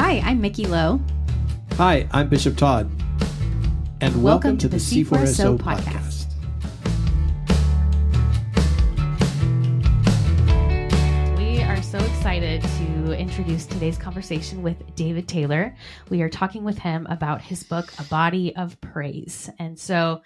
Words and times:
Hi, 0.00 0.22
I'm 0.24 0.40
Mickey 0.40 0.64
Lowe. 0.64 1.00
Hi, 1.72 2.06
I'm 2.12 2.28
Bishop 2.28 2.56
Todd. 2.56 2.88
And 4.00 4.22
welcome, 4.22 4.22
Welcome 4.22 4.58
to, 4.58 4.68
to 4.68 4.68
the 4.68 4.76
the 4.76 5.04
C4SO 5.04 5.58
C4SO 5.58 5.58
podcast. 5.58 6.26
We 11.36 11.62
are 11.64 11.82
so 11.82 11.98
excited 11.98 12.62
to 12.62 13.12
introduce 13.18 13.66
today's 13.66 13.98
conversation 13.98 14.62
with 14.62 14.76
David 14.94 15.26
Taylor. 15.26 15.74
We 16.10 16.22
are 16.22 16.30
talking 16.30 16.62
with 16.62 16.78
him 16.78 17.04
about 17.10 17.42
his 17.42 17.64
book, 17.64 17.92
A 17.98 18.04
Body 18.04 18.54
of 18.54 18.80
Praise. 18.80 19.50
And 19.58 19.76
so 19.76 20.22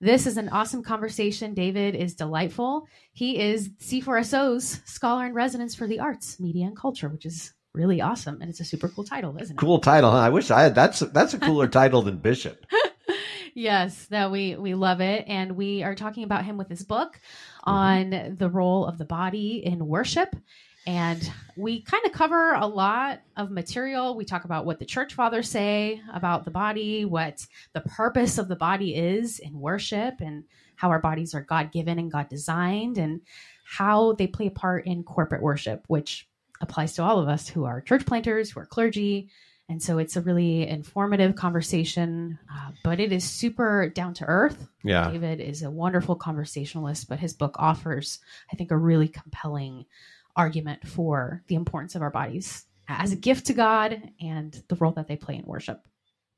this 0.00 0.28
is 0.28 0.36
an 0.36 0.48
awesome 0.50 0.84
conversation. 0.84 1.54
David 1.54 1.96
is 1.96 2.14
delightful. 2.14 2.86
He 3.14 3.40
is 3.40 3.70
C4SO's 3.80 4.80
scholar 4.84 5.26
in 5.26 5.34
residence 5.34 5.74
for 5.74 5.88
the 5.88 5.98
arts, 5.98 6.38
media, 6.38 6.66
and 6.66 6.76
culture, 6.76 7.08
which 7.08 7.26
is 7.26 7.52
really 7.74 8.00
awesome. 8.00 8.40
And 8.40 8.50
it's 8.50 8.60
a 8.60 8.64
super 8.64 8.88
cool 8.88 9.04
title, 9.04 9.36
isn't 9.38 9.56
it? 9.56 9.58
Cool 9.58 9.78
title, 9.80 10.10
huh? 10.10 10.18
I 10.18 10.28
wish 10.30 10.50
I 10.50 10.62
had 10.62 10.74
that's 10.74 11.00
that's 11.00 11.34
a 11.34 11.38
cooler 11.38 11.68
title 11.68 12.02
than 12.02 12.18
Bishop. 12.18 12.66
yes, 13.54 14.06
that 14.06 14.30
we 14.30 14.56
we 14.56 14.74
love 14.74 15.00
it, 15.00 15.24
and 15.26 15.56
we 15.56 15.82
are 15.82 15.94
talking 15.94 16.24
about 16.24 16.44
him 16.44 16.56
with 16.56 16.68
his 16.68 16.84
book 16.84 17.20
mm-hmm. 17.66 17.70
on 17.70 18.36
the 18.38 18.50
role 18.50 18.86
of 18.86 18.98
the 18.98 19.04
body 19.04 19.64
in 19.64 19.86
worship. 19.86 20.34
And 20.86 21.30
we 21.54 21.82
kind 21.82 22.06
of 22.06 22.12
cover 22.12 22.54
a 22.54 22.66
lot 22.66 23.20
of 23.36 23.50
material. 23.50 24.16
We 24.16 24.24
talk 24.24 24.44
about 24.44 24.64
what 24.64 24.78
the 24.78 24.86
church 24.86 25.12
fathers 25.12 25.50
say 25.50 26.00
about 26.14 26.46
the 26.46 26.50
body, 26.50 27.04
what 27.04 27.46
the 27.74 27.82
purpose 27.82 28.38
of 28.38 28.48
the 28.48 28.56
body 28.56 28.94
is 28.94 29.38
in 29.38 29.60
worship, 29.60 30.20
and 30.20 30.44
how 30.76 30.88
our 30.88 31.00
bodies 31.00 31.34
are 31.34 31.42
God 31.42 31.72
given 31.72 31.98
and 31.98 32.10
God 32.10 32.30
designed, 32.30 32.96
and 32.96 33.20
how 33.64 34.14
they 34.14 34.26
play 34.26 34.46
a 34.46 34.50
part 34.50 34.86
in 34.86 35.02
corporate 35.02 35.42
worship, 35.42 35.84
which 35.88 36.27
applies 36.60 36.94
to 36.94 37.02
all 37.02 37.18
of 37.18 37.28
us 37.28 37.48
who 37.48 37.64
are 37.64 37.80
church 37.80 38.06
planters, 38.06 38.50
who 38.50 38.60
are 38.60 38.66
clergy, 38.66 39.30
and 39.68 39.82
so 39.82 39.98
it's 39.98 40.16
a 40.16 40.22
really 40.22 40.66
informative 40.66 41.34
conversation, 41.34 42.38
uh, 42.50 42.70
but 42.82 43.00
it 43.00 43.12
is 43.12 43.22
super 43.24 43.90
down 43.90 44.14
to 44.14 44.24
earth. 44.24 44.66
Yeah. 44.82 45.10
David 45.10 45.40
is 45.40 45.62
a 45.62 45.70
wonderful 45.70 46.16
conversationalist, 46.16 47.08
but 47.08 47.18
his 47.18 47.34
book 47.34 47.54
offers, 47.58 48.18
I 48.50 48.56
think, 48.56 48.70
a 48.70 48.78
really 48.78 49.08
compelling 49.08 49.84
argument 50.36 50.86
for 50.86 51.42
the 51.48 51.54
importance 51.54 51.94
of 51.94 52.02
our 52.02 52.10
bodies 52.10 52.64
as 52.88 53.12
a 53.12 53.16
gift 53.16 53.46
to 53.46 53.52
God 53.52 54.10
and 54.20 54.62
the 54.68 54.76
role 54.76 54.92
that 54.92 55.06
they 55.06 55.16
play 55.16 55.36
in 55.36 55.44
worship. 55.44 55.86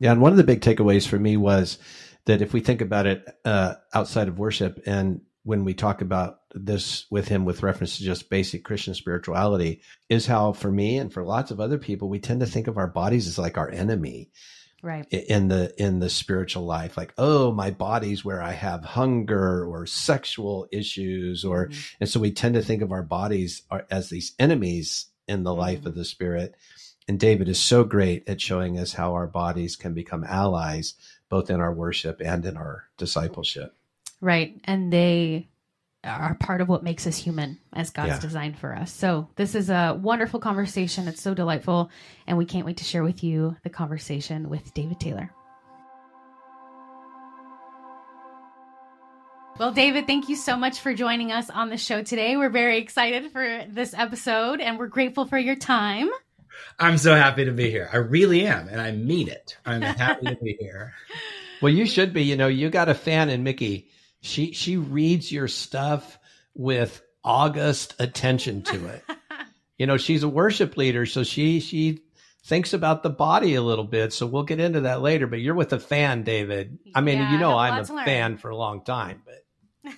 Yeah, 0.00 0.10
and 0.10 0.20
one 0.20 0.32
of 0.32 0.38
the 0.38 0.44
big 0.44 0.60
takeaways 0.60 1.06
for 1.06 1.18
me 1.18 1.36
was 1.36 1.78
that 2.24 2.42
if 2.42 2.52
we 2.52 2.60
think 2.60 2.80
about 2.80 3.06
it 3.06 3.24
uh, 3.44 3.74
outside 3.94 4.26
of 4.26 4.38
worship, 4.38 4.82
and 4.86 5.20
when 5.50 5.64
we 5.64 5.74
talk 5.74 6.00
about 6.00 6.42
this 6.54 7.06
with 7.10 7.26
him 7.26 7.44
with 7.44 7.64
reference 7.64 7.98
to 7.98 8.04
just 8.04 8.30
basic 8.30 8.62
Christian 8.64 8.94
spirituality, 8.94 9.80
is 10.08 10.24
how 10.24 10.52
for 10.52 10.70
me 10.70 10.96
and 10.96 11.12
for 11.12 11.24
lots 11.24 11.50
of 11.50 11.58
other 11.58 11.76
people, 11.76 12.08
we 12.08 12.20
tend 12.20 12.38
to 12.38 12.46
think 12.46 12.68
of 12.68 12.78
our 12.78 12.86
bodies 12.86 13.26
as 13.26 13.36
like 13.36 13.58
our 13.58 13.68
enemy 13.68 14.30
Right. 14.80 15.08
in 15.10 15.48
the 15.48 15.74
in 15.76 15.98
the 15.98 16.08
spiritual 16.08 16.64
life. 16.66 16.96
Like, 16.96 17.12
oh, 17.18 17.50
my 17.52 17.72
body's 17.72 18.24
where 18.24 18.40
I 18.40 18.52
have 18.52 18.84
hunger 18.84 19.66
or 19.66 19.86
sexual 19.86 20.68
issues, 20.70 21.44
or 21.44 21.66
Mhm. 21.66 21.94
and 21.98 22.08
so 22.08 22.20
we 22.20 22.30
tend 22.30 22.54
to 22.54 22.62
think 22.62 22.80
of 22.80 22.92
our 22.92 23.02
bodies 23.02 23.62
as 23.90 24.08
these 24.08 24.32
enemies 24.38 25.06
in 25.26 25.42
the 25.42 25.54
life 25.54 25.80
Mhm. 25.82 25.86
of 25.86 25.94
the 25.96 26.04
spirit. 26.04 26.54
And 27.08 27.18
David 27.18 27.48
is 27.48 27.58
so 27.60 27.82
great 27.82 28.22
at 28.28 28.40
showing 28.40 28.78
us 28.78 28.92
how 28.92 29.14
our 29.14 29.26
bodies 29.26 29.74
can 29.74 29.94
become 29.94 30.22
allies, 30.22 30.94
both 31.28 31.50
in 31.50 31.60
our 31.60 31.74
worship 31.74 32.20
and 32.24 32.46
in 32.46 32.56
our 32.56 32.84
discipleship. 32.96 33.74
Right. 34.20 34.60
And 34.64 34.92
they 34.92 35.48
are 36.04 36.34
part 36.34 36.60
of 36.60 36.68
what 36.68 36.82
makes 36.82 37.06
us 37.06 37.16
human 37.16 37.58
as 37.74 37.90
God's 37.90 38.08
Yeah. 38.08 38.20
designed 38.20 38.58
for 38.58 38.74
us. 38.74 38.90
So 38.92 39.28
this 39.36 39.54
is 39.54 39.68
a 39.70 39.98
wonderful 40.00 40.40
conversation. 40.40 41.08
It's 41.08 41.20
so 41.22 41.34
delightful. 41.34 41.90
And 42.26 42.38
we 42.38 42.46
can't 42.46 42.64
wait 42.66 42.78
to 42.78 42.84
share 42.84 43.02
with 43.02 43.22
you 43.22 43.56
the 43.64 43.70
conversation 43.70 44.48
with 44.48 44.72
David 44.74 44.98
Taylor. 45.00 45.30
Well, 49.58 49.72
David, 49.72 50.06
thank 50.06 50.28
you 50.30 50.36
so 50.36 50.56
much 50.56 50.80
for 50.80 50.94
joining 50.94 51.32
us 51.32 51.50
on 51.50 51.68
the 51.68 51.76
show 51.76 52.02
today. 52.02 52.36
We're 52.36 52.48
very 52.48 52.78
excited 52.78 53.30
for 53.30 53.64
this 53.68 53.92
episode 53.92 54.60
and 54.60 54.78
we're 54.78 54.86
grateful 54.86 55.26
for 55.26 55.38
your 55.38 55.56
time. 55.56 56.08
I'm 56.78 56.96
so 56.96 57.14
happy 57.14 57.44
to 57.44 57.52
be 57.52 57.70
here. 57.70 57.88
I 57.92 57.98
really 57.98 58.46
am, 58.46 58.68
and 58.68 58.80
I 58.80 58.90
mean 58.92 59.28
it. 59.28 59.58
I'm 59.66 59.82
happy 59.82 60.26
to 60.26 60.36
be 60.36 60.56
here. 60.58 60.94
Well, 61.60 61.72
you 61.72 61.84
should 61.86 62.12
be. 62.14 62.22
You 62.22 62.36
know, 62.36 62.48
you 62.48 62.70
got 62.70 62.88
a 62.88 62.94
fan 62.94 63.28
in 63.28 63.42
Mickey. 63.44 63.88
She 64.20 64.52
she 64.52 64.76
reads 64.76 65.30
your 65.32 65.48
stuff 65.48 66.18
with 66.54 67.02
august 67.24 67.94
attention 67.98 68.62
to 68.62 68.86
it. 68.86 69.04
you 69.78 69.86
know, 69.86 69.96
she's 69.96 70.22
a 70.22 70.28
worship 70.28 70.76
leader, 70.76 71.06
so 71.06 71.22
she 71.22 71.60
she 71.60 72.00
thinks 72.44 72.72
about 72.72 73.02
the 73.02 73.10
body 73.10 73.54
a 73.54 73.62
little 73.62 73.84
bit. 73.84 74.12
So 74.12 74.26
we'll 74.26 74.42
get 74.44 74.60
into 74.60 74.82
that 74.82 75.00
later. 75.02 75.26
But 75.26 75.40
you're 75.40 75.54
with 75.54 75.72
a 75.72 75.78
fan, 75.80 76.22
David. 76.22 76.78
I 76.94 77.00
mean, 77.00 77.18
Yeah, 77.18 77.32
you 77.32 77.38
know, 77.38 77.56
I 77.56 77.70
have 77.70 77.88
I'm 77.90 77.94
a 77.94 77.96
learn. 77.98 78.04
fan 78.06 78.36
for 78.36 78.50
a 78.50 78.56
long 78.56 78.84
time, 78.84 79.22
but 79.24 79.36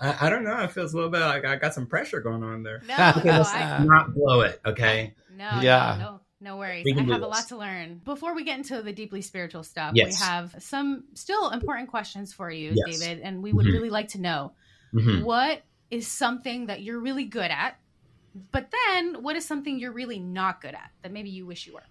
I, 0.00 0.16
I 0.22 0.30
don't 0.30 0.44
know. 0.44 0.58
It 0.62 0.70
feels 0.72 0.92
a 0.92 0.96
little 0.96 1.10
bit 1.10 1.20
like 1.20 1.44
I 1.44 1.56
got 1.56 1.74
some 1.74 1.86
pressure 1.86 2.20
going 2.20 2.42
on 2.44 2.62
there. 2.62 2.82
no, 2.86 2.94
Okay, 3.16 3.28
no, 3.28 3.38
let's 3.38 3.52
I, 3.52 3.84
Not 3.84 4.14
blow 4.14 4.42
it, 4.42 4.60
okay? 4.64 5.14
No, 5.36 5.60
Yeah. 5.60 5.96
no, 5.98 6.04
no, 6.04 6.20
no 6.40 6.56
worries. 6.56 6.86
I 6.88 6.94
can 6.94 7.06
do 7.06 7.12
have 7.12 7.22
a 7.22 7.26
lot 7.26 7.48
to 7.48 7.56
learn. 7.56 8.00
Before 8.04 8.34
we 8.34 8.44
get 8.44 8.58
into 8.58 8.80
the 8.82 8.92
deeply 8.92 9.22
spiritual 9.22 9.62
stuff, 9.62 9.92
Yes. 9.94 10.20
we 10.20 10.24
have 10.26 10.54
some 10.62 11.04
still 11.14 11.50
important 11.50 11.88
questions 11.88 12.32
for 12.32 12.50
you, 12.50 12.74
Yes. 12.86 12.98
David, 13.00 13.22
and 13.22 13.42
we 13.42 13.52
would 13.52 13.66
Mhm. 13.66 13.72
really 13.72 13.90
like 13.90 14.08
to 14.08 14.20
know 14.20 14.52
Mhm. 14.94 15.22
what 15.24 15.62
is 15.90 16.06
something 16.06 16.66
that 16.66 16.82
you're 16.82 17.00
really 17.00 17.24
good 17.24 17.50
at, 17.50 17.78
but 18.52 18.70
then 18.70 19.22
what 19.22 19.36
is 19.36 19.44
something 19.44 19.78
you're 19.78 19.92
really 19.92 20.18
not 20.18 20.60
good 20.60 20.74
at 20.74 20.90
that 21.02 21.12
maybe 21.12 21.30
you 21.30 21.46
wish 21.46 21.66
you 21.66 21.74
were? 21.74 21.86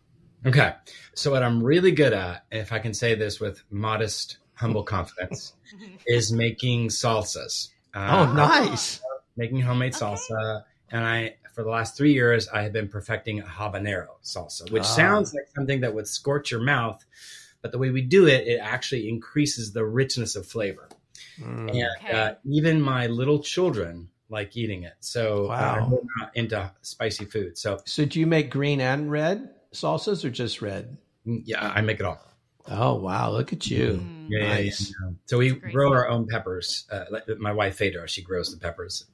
Okay. 0.46 0.74
So, 1.16 1.32
what 1.32 1.44
I'm 1.44 1.62
really 1.64 1.92
good 1.92 2.14
at, 2.14 2.46
if 2.52 2.72
I 2.72 2.80
can 2.80 2.94
say 2.94 3.16
this 3.16 3.40
with 3.40 3.64
modest, 3.72 4.38
humble 4.54 4.84
confidence, 4.84 5.54
is 6.08 6.32
making 6.32 6.90
salsas. 6.90 7.70
Uh, 7.94 8.28
oh, 8.30 8.34
nice. 8.34 9.02
Making 9.36 9.62
homemade 9.62 9.96
Okay. 9.96 10.06
salsa. 10.06 10.64
And 10.90 11.04
I, 11.04 11.36
for 11.58 11.64
the 11.64 11.72
last 11.72 11.98
three 11.98 12.14
years, 12.14 12.48
I 12.50 12.62
have 12.62 12.72
been 12.72 12.88
perfecting 12.88 13.40
a 13.40 13.44
habanero 13.44 14.10
salsa, 14.24 14.70
which 14.70 14.84
Ah. 14.84 14.96
sounds 15.02 15.34
like 15.34 15.48
something 15.56 15.82
that 15.82 15.92
would 15.92 16.08
scorch 16.08 16.52
your 16.52 16.62
mouth. 16.62 17.04
But 17.64 17.72
the 17.72 17.80
way 17.80 17.90
we 17.90 18.04
do 18.04 18.28
it, 18.28 18.48
it 18.48 18.60
actually 18.62 19.10
increases 19.10 19.74
the 19.74 19.84
richness 19.84 20.36
of 20.36 20.46
flavor. 20.46 20.88
Mm. 21.42 21.70
and 21.72 21.88
Okay. 22.06 22.12
uh, 22.14 22.36
even 22.46 22.80
my 22.80 23.08
little 23.08 23.40
children 23.40 24.08
like 24.30 24.56
eating 24.56 24.84
it. 24.84 24.94
So 25.00 25.48
Wow. 25.48 25.56
uh, 25.88 25.90
they're 25.90 26.00
not 26.20 26.36
into 26.36 26.72
spicy 26.84 27.26
food. 27.26 27.58
So 27.58 27.80
So 27.86 28.06
do 28.06 28.20
you 28.20 28.28
make 28.28 28.52
green 28.52 28.80
and 28.80 29.10
red 29.10 29.50
salsas 29.74 30.24
or 30.24 30.30
just 30.30 30.62
red? 30.62 30.96
mm, 31.26 31.42
yeah, 31.44 31.72
I 31.76 31.82
make 31.82 32.00
it 32.00 32.06
all. 32.06 32.20
Oh 32.68 32.96
wow, 32.96 33.32
look 33.32 33.52
at 33.52 33.66
you. 33.72 33.94
Mm. 34.00 34.26
Yeah, 34.30 34.40
yeah, 34.44 34.50
Nice. 34.50 34.92
yeah. 35.02 35.12
So 35.26 35.40
we 35.40 35.54
grow 35.54 35.92
our 35.92 36.08
own 36.08 36.28
peppers. 36.28 36.86
Uh, 36.92 37.06
my 37.40 37.52
wife 37.52 37.78
Phaedra, 37.78 38.08
she 38.08 38.22
grows 38.22 38.52
the 38.52 38.60
peppers. 38.60 39.06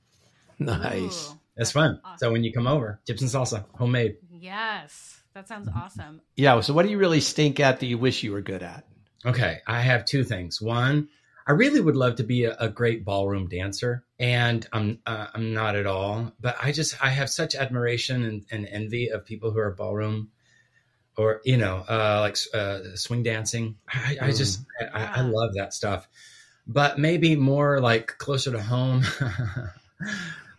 Nice. 0.60 1.30
Ooh, 1.32 1.40
It's 1.56 1.72
fun. 1.72 2.00
awesome. 2.04 2.18
So 2.18 2.32
when 2.32 2.44
you 2.44 2.52
come 2.52 2.68
over, 2.68 3.00
chips 3.06 3.22
and 3.22 3.30
salsa, 3.30 3.66
homemade. 3.78 4.18
yes, 4.30 5.22
that 5.34 5.48
sounds 5.48 5.68
Mm-hmm. 5.68 5.80
awesome. 5.80 6.22
Yeah, 6.36 6.60
so 6.62 6.74
what 6.74 6.84
do 6.84 6.90
you 6.92 6.98
really 6.98 7.20
stink 7.22 7.60
at 7.60 7.80
that 7.80 7.86
you 7.86 7.98
wish 7.98 8.24
you 8.24 8.32
were 8.32 8.42
good 8.42 8.64
at? 8.64 8.86
Okay, 9.26 9.60
I 9.68 9.82
have 9.82 10.06
two 10.06 10.24
things. 10.24 10.62
One, 10.62 11.10
I 11.46 11.52
really 11.52 11.80
would 11.80 11.96
love 11.96 12.16
to 12.16 12.24
be 12.24 12.46
a, 12.46 12.56
a 12.60 12.70
great 12.70 13.06
ballroom 13.06 13.48
dancer, 13.48 14.04
and 14.20 14.68
I'm 14.74 15.00
uh, 15.06 15.28
I'm 15.34 15.54
not 15.54 15.76
at 15.76 15.86
all. 15.86 16.34
But 16.42 16.58
I 16.62 16.72
just 16.72 17.02
I 17.04 17.10
have 17.10 17.30
such 17.30 17.54
admiration 17.56 18.24
and, 18.24 18.46
and 18.52 18.66
envy 18.66 19.10
of 19.10 19.26
people 19.26 19.52
who 19.52 19.60
are 19.60 19.72
ballroom, 19.72 20.30
or 21.18 21.42
you 21.46 21.58
know, 21.58 21.86
uh, 21.88 22.18
like 22.22 22.38
uh, 22.54 22.96
swing 22.96 23.24
dancing. 23.24 23.76
I, 23.88 24.18
I 24.22 24.32
just 24.32 24.62
I, 24.82 24.86
I 25.16 25.22
Yeah. 25.22 25.30
love 25.32 25.54
that 25.56 25.74
stuff. 25.74 26.08
But 26.66 26.98
maybe 26.98 27.36
more 27.36 27.80
like 27.80 28.18
closer 28.18 28.52
to 28.52 28.62
home. 28.62 29.04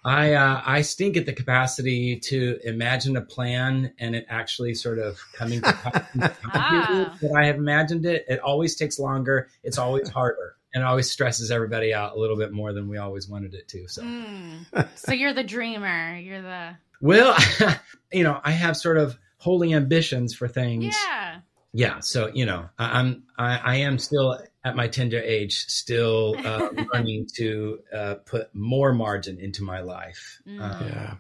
I 0.05 0.35
uh, 0.35 0.61
I 0.65 0.83
stink 0.83 1.17
at 1.17 1.25
the 1.27 1.33
capacity 1.33 2.19
to 2.21 2.59
imagine 2.65 3.17
a 3.17 3.23
plan 3.23 3.93
and 3.99 4.15
it 4.15 4.27
actually 4.29 4.75
sort 4.75 4.99
of 4.99 5.19
coming 5.35 5.61
to 5.63 5.79
Ah. 6.53 7.17
that 7.23 7.33
I 7.37 7.47
have 7.47 7.57
imagined 7.57 8.05
it. 8.07 8.25
It 8.29 8.41
always 8.41 8.77
takes 8.77 8.99
longer. 8.99 9.49
It's 9.63 9.79
always 9.79 10.09
harder, 10.09 10.57
and 10.75 10.83
it 10.83 10.87
always 10.87 11.11
stresses 11.11 11.51
everybody 11.51 11.95
out 11.95 12.17
a 12.17 12.19
little 12.19 12.37
bit 12.37 12.53
more 12.53 12.73
than 12.73 12.89
we 12.89 12.99
always 12.99 13.29
wanted 13.29 13.55
it 13.55 13.67
to. 13.69 13.89
So, 13.89 14.03
Mm. 14.03 14.89
So 14.97 15.13
you're 15.13 15.33
the 15.33 15.45
dreamer. 15.45 16.17
You're 16.19 16.43
the 16.43 16.77
well, 17.01 17.37
you 18.13 18.25
know, 18.25 18.41
I 18.45 18.51
have 18.51 18.77
sort 18.77 18.99
of 18.99 19.19
holy 19.39 19.73
ambitions 19.75 20.35
for 20.35 20.49
things. 20.49 20.95
yeah. 21.09 21.41
Yeah, 21.77 21.99
so 22.01 22.31
you 22.33 22.47
know, 22.47 22.69
I, 22.79 23.01
I'm 23.01 23.25
I, 23.37 23.57
I 23.57 23.77
am 23.77 23.99
still 23.99 24.39
at 24.65 24.75
my 24.75 24.89
tender 24.89 25.21
age, 25.21 25.67
still 25.67 26.35
uh, 26.45 26.71
learning 26.95 27.29
to 27.37 27.81
uh, 27.93 28.15
put 28.25 28.55
more 28.55 28.93
margin 28.93 29.39
into 29.39 29.63
my 29.63 29.81
life. 29.81 30.41
Mm. 30.47 30.61
Um, 30.61 30.87
Yeah. 30.87 31.15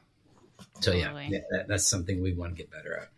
So 0.81 0.93
yeah, 0.93 1.05
Totally. 1.07 1.29
yeah 1.31 1.39
that, 1.51 1.69
that's 1.69 1.87
something 1.87 2.21
we 2.21 2.33
want 2.33 2.57
to 2.57 2.63
get 2.63 2.71
better 2.71 2.97
at. 2.97 3.09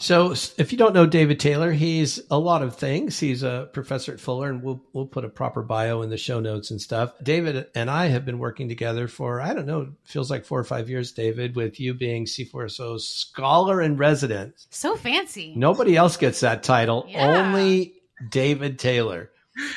So, 0.00 0.32
if 0.56 0.72
you 0.72 0.78
don't 0.78 0.94
know 0.94 1.04
David 1.04 1.38
Taylor, 1.40 1.72
he's 1.72 2.20
a 2.30 2.38
lot 2.38 2.62
of 2.62 2.76
things. 2.76 3.20
He's 3.20 3.42
a 3.42 3.68
professor 3.74 4.14
at 4.14 4.20
Fuller, 4.20 4.48
and 4.48 4.62
we'll 4.62 4.82
we'll 4.94 5.06
put 5.06 5.26
a 5.26 5.28
proper 5.28 5.62
bio 5.62 6.00
in 6.00 6.08
the 6.08 6.16
show 6.16 6.40
notes 6.40 6.70
and 6.70 6.80
stuff. 6.80 7.12
David 7.22 7.66
and 7.74 7.90
I 7.90 8.06
have 8.06 8.24
been 8.24 8.38
working 8.38 8.70
together 8.70 9.08
for 9.08 9.42
I 9.42 9.52
don't 9.52 9.66
know, 9.66 9.92
feels 10.04 10.30
like 10.30 10.46
four 10.46 10.58
or 10.58 10.64
five 10.64 10.88
years. 10.88 11.12
David, 11.12 11.54
with 11.54 11.78
you 11.78 11.92
being 11.92 12.24
C4SO 12.24 12.98
scholar 12.98 13.82
in 13.82 13.98
residence. 13.98 14.66
So 14.70 14.96
fancy. 14.96 15.52
Nobody 15.54 15.96
else 15.96 16.16
gets 16.16 16.40
that 16.40 16.62
title. 16.62 17.04
Yeah. 17.06 17.42
Only 17.42 17.92
David 18.30 18.78
Taylor. 18.78 19.30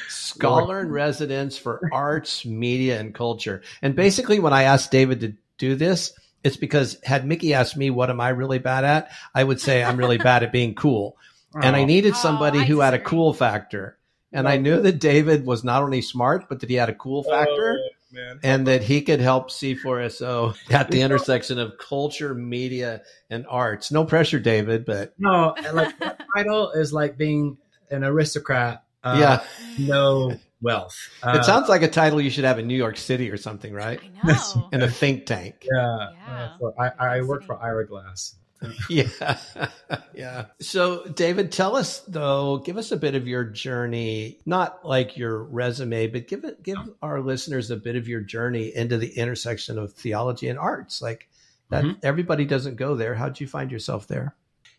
Scholar 0.07 0.81
in 0.81 0.89
residence 0.91 1.57
for 1.57 1.81
arts, 1.91 2.45
media, 2.45 2.99
and 2.99 3.13
culture. 3.13 3.61
And 3.81 3.95
basically, 3.95 4.39
when 4.39 4.53
I 4.53 4.63
asked 4.63 4.91
David 4.91 5.19
to 5.21 5.33
do 5.57 5.75
this, 5.75 6.13
it's 6.43 6.57
because 6.57 6.97
had 7.03 7.25
Mickey 7.25 7.53
asked 7.53 7.77
me, 7.77 7.89
what 7.89 8.09
am 8.09 8.19
I 8.21 8.29
really 8.29 8.59
bad 8.59 8.83
at? 8.83 9.11
I 9.33 9.43
would 9.43 9.61
say 9.61 9.83
I'm 9.83 9.97
really 9.97 10.17
bad 10.17 10.43
at 10.43 10.51
being 10.51 10.75
cool. 10.75 11.17
And 11.55 11.75
I 11.75 11.83
Oh. 11.83 11.85
needed 11.85 12.13
Oh, 12.13 12.17
somebody 12.17 12.59
I 12.59 12.63
who 12.63 12.79
had 12.79 12.93
a 12.93 12.99
cool 12.99 13.33
factor. 13.33 13.97
And 14.31 14.47
I 14.47 14.57
knew 14.57 14.81
that 14.81 14.99
David 14.99 15.45
was 15.45 15.63
not 15.63 15.83
only 15.83 16.01
smart, 16.01 16.49
but 16.49 16.59
that 16.61 16.69
he 16.69 16.75
had 16.75 16.89
a 16.89 16.95
cool 16.95 17.23
oh, 17.27 17.29
factor 17.29 17.77
Oh, 17.79 17.89
man. 18.11 18.39
and 18.41 18.67
that 18.67 18.81
he 18.81 19.01
could 19.01 19.19
help 19.19 19.51
C4SO 19.51 20.55
at 20.71 20.89
the 20.89 21.01
intersection 21.03 21.59
of 21.59 21.77
culture, 21.77 22.33
media, 22.33 23.03
and 23.29 23.45
arts. 23.47 23.91
No 23.91 24.05
pressure, 24.05 24.39
David, 24.39 24.85
but 24.85 25.13
No, 25.19 25.55
like 25.71 25.97
that 25.99 26.19
title 26.35 26.71
is 26.71 26.91
like 26.91 27.15
being 27.17 27.57
an 27.91 28.03
aristocrat. 28.03 28.83
Uh, 29.03 29.17
yeah, 29.19 29.43
no 29.79 30.39
wealth. 30.61 30.97
Uh, 31.21 31.37
it 31.39 31.43
sounds 31.45 31.67
like 31.69 31.81
a 31.81 31.89
title 31.89 32.21
you 32.21 32.29
should 32.29 32.45
have 32.45 32.57
in 32.59 32.67
New 32.67 32.77
York 32.77 32.97
City 32.97 33.29
or 33.29 33.37
something, 33.37 33.73
right? 33.73 33.99
I 34.23 34.27
know. 34.27 34.69
In 34.73 34.81
a 34.81 34.89
think 34.89 35.25
tank. 35.25 35.67
Yeah. 35.69 36.09
Yeah. 36.13 36.33
Uh, 36.33 36.57
so 36.59 36.73
I, 36.79 37.17
I 37.17 37.21
work 37.21 37.43
for 37.43 37.61
Ira 37.61 37.85
Glass. 37.85 38.35
Yeah. 38.89 39.09
yeah. 40.13 40.45
So, 40.61 41.05
David, 41.07 41.51
tell 41.51 41.75
us 41.75 41.99
though, 42.07 42.59
give 42.59 42.77
us 42.77 42.93
a 42.93 42.97
bit 42.97 43.13
of 43.13 43.27
your 43.27 43.43
journey, 43.43 44.39
not 44.45 44.85
like 44.87 45.17
your 45.17 45.43
resume, 45.43 46.07
but 46.07 46.29
give 46.29 46.45
it, 46.45 46.63
give 46.63 46.77
our 47.01 47.19
listeners 47.19 47.71
a 47.71 47.75
bit 47.75 47.97
of 47.97 48.07
your 48.07 48.21
journey 48.21 48.73
into 48.73 48.97
the 48.97 49.17
intersection 49.17 49.77
of 49.77 49.91
theology 49.91 50.47
and 50.47 50.57
arts. 50.57 51.01
Like 51.01 51.27
that, 51.71 51.83
Mhm. 51.83 51.97
everybody 52.03 52.45
doesn't 52.45 52.77
go 52.77 52.95
there. 52.95 53.15
How'd 53.15 53.41
you 53.41 53.47
find 53.47 53.69
yourself 53.69 54.07
there? 54.07 54.33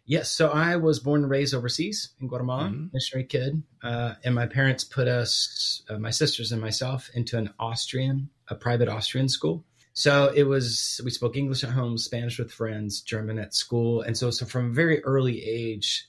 Yes, 0.07 0.31
so 0.31 0.49
I 0.51 0.77
was 0.77 0.99
born 1.01 1.23
and 1.23 1.31
raised 1.31 1.55
overseas 1.55 2.11
in 2.21 2.29
Guatemala, 2.29 2.69
Mhm. 2.69 2.91
missionary 2.93 3.27
kid, 3.27 3.63
uh, 3.83 4.15
and 4.23 4.35
my 4.35 4.47
parents 4.47 4.85
put 4.85 5.09
us, 5.09 5.83
uh, 5.89 5.99
my 5.99 6.11
sisters 6.11 6.53
and 6.53 6.61
myself, 6.61 7.09
into 7.15 7.39
an 7.39 7.51
Austrian, 7.59 8.29
a 8.49 8.55
private 8.55 8.89
Austrian 8.89 9.29
school. 9.31 9.65
So 9.95 10.31
it 10.35 10.43
was 10.43 11.01
we 11.05 11.11
spoke 11.11 11.37
English 11.37 11.65
at 11.65 11.71
home, 11.71 11.97
Spanish 11.97 12.39
with 12.39 12.53
friends, 12.53 13.01
German 13.01 13.39
at 13.39 13.55
school, 13.55 14.03
and 14.03 14.17
so 14.17 14.31
so 14.31 14.45
from 14.45 14.71
a 14.71 14.75
very 14.75 15.03
early 15.05 15.43
age, 15.43 16.07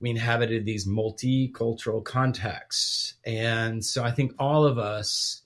we 0.00 0.08
inhabited 0.10 0.64
these 0.64 0.86
multicultural 0.86 2.02
contexts, 2.02 3.14
and 3.24 3.84
so 3.84 4.02
I 4.04 4.10
think 4.12 4.32
all 4.38 4.64
of 4.64 4.78
us 4.78 5.42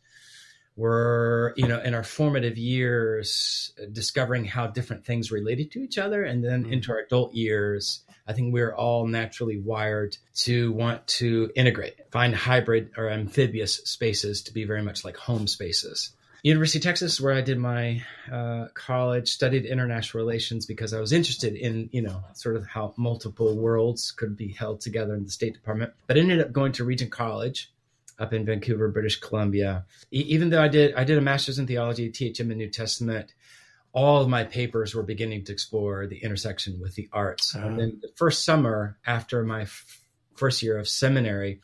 were 0.78 1.52
you 1.56 1.66
know 1.66 1.80
in 1.80 1.92
our 1.94 2.04
formative 2.04 2.56
years 2.56 3.72
uh, 3.82 3.86
discovering 3.92 4.44
how 4.44 4.66
different 4.68 5.04
things 5.04 5.30
related 5.32 5.70
to 5.72 5.80
each 5.80 5.98
other. 5.98 6.22
And 6.22 6.42
then 6.44 6.64
Mhm. 6.64 6.72
into 6.72 6.92
our 6.92 6.98
adult 7.00 7.34
years 7.34 8.04
i 8.26 8.32
think 8.32 8.52
we're 8.52 8.74
all 8.74 9.06
naturally 9.06 9.58
wired 9.58 10.16
to 10.34 10.72
want 10.72 11.06
to 11.06 11.50
integrate 11.56 11.94
find 12.10 12.34
hybrid 12.34 12.90
or 12.96 13.08
amphibious 13.10 13.76
spaces 13.84 14.42
to 14.42 14.52
be 14.52 14.64
very 14.64 14.82
much 14.82 15.04
like 15.04 15.16
home 15.16 15.46
spaces. 15.46 16.12
University 16.44 16.78
of 16.78 16.84
texas 16.84 17.20
where 17.20 17.34
i 17.34 17.40
did 17.40 17.58
my 17.58 18.02
uh, 18.30 18.66
college 18.74 19.28
studied 19.38 19.64
international 19.66 20.22
relations 20.24 20.66
because 20.66 20.92
i 20.94 21.00
was 21.00 21.12
interested 21.12 21.54
in 21.56 21.88
you 21.92 22.02
know 22.02 22.22
sort 22.34 22.54
of 22.56 22.64
how 22.66 22.94
multiple 22.96 23.56
worlds 23.56 24.12
could 24.12 24.36
be 24.36 24.48
held 24.52 24.80
together 24.80 25.14
in 25.14 25.24
the 25.24 25.30
state 25.30 25.54
department 25.54 25.92
but 26.06 26.16
ended 26.16 26.40
up 26.40 26.52
going 26.52 26.72
to 26.72 26.84
regent 26.84 27.10
college 27.10 27.72
up 28.18 28.32
in 28.32 28.44
Vancouver, 28.44 28.88
British 28.88 29.20
Columbia. 29.20 29.84
E- 30.12 30.24
even 30.28 30.50
though 30.50 30.62
I 30.62 30.68
did 30.68 30.94
I 30.94 31.04
did 31.04 31.18
a 31.18 31.22
master's 31.22 31.58
in 31.58 31.66
theology, 31.66 32.10
THM 32.10 32.40
and 32.40 32.56
New 32.56 32.70
Testament, 32.70 33.32
all 33.92 34.20
of 34.20 34.28
my 34.28 34.44
papers 34.44 34.94
were 34.94 35.02
beginning 35.02 35.44
to 35.44 35.52
explore 35.52 36.06
the 36.06 36.18
intersection 36.18 36.80
with 36.80 36.94
the 36.94 37.08
arts. 37.12 37.54
Uh-huh. 37.54 37.66
And 37.66 37.80
then 37.80 37.98
the 38.00 38.10
first 38.16 38.44
summer 38.44 38.98
after 39.06 39.44
my 39.44 39.62
f- 39.62 40.00
first 40.36 40.62
year 40.62 40.78
of 40.78 40.88
seminary, 40.88 41.60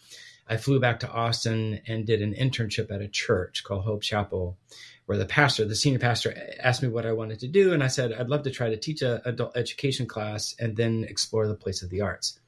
I 0.48 0.56
flew 0.56 0.80
back 0.80 1.00
to 1.00 1.10
Austin 1.10 1.80
and 1.86 2.06
did 2.06 2.22
an 2.22 2.34
internship 2.34 2.90
at 2.90 3.00
a 3.00 3.08
church 3.08 3.64
called 3.64 3.84
Hope 3.84 4.02
Chapel, 4.02 4.58
where 5.06 5.18
the 5.18 5.26
pastor, 5.26 5.64
the 5.64 5.74
senior 5.74 5.98
pastor, 5.98 6.34
asked 6.62 6.82
me 6.82 6.88
what 6.88 7.06
I 7.06 7.12
wanted 7.12 7.40
to 7.40 7.48
do, 7.48 7.72
and 7.72 7.82
I 7.82 7.88
said 7.88 8.12
I'd 8.12 8.28
love 8.28 8.42
to 8.42 8.50
try 8.50 8.68
to 8.70 8.76
teach 8.76 9.02
a 9.02 9.26
adult 9.26 9.56
education 9.56 10.06
class 10.06 10.54
and 10.58 10.76
then 10.76 11.04
explore 11.08 11.46
the 11.48 11.54
place 11.54 11.82
of 11.82 11.90
the 11.90 12.02
arts. 12.02 12.38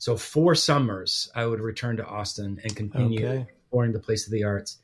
So 0.00 0.16
four 0.16 0.54
summers, 0.54 1.30
I 1.34 1.44
would 1.44 1.60
return 1.60 1.98
to 1.98 2.06
Austin 2.06 2.58
and 2.64 2.74
continue 2.74 3.20
Okay. 3.26 3.42
exploring 3.42 3.92
the 3.92 4.00
place 4.00 4.26
of 4.26 4.32
the 4.32 4.44
arts. 4.44 4.78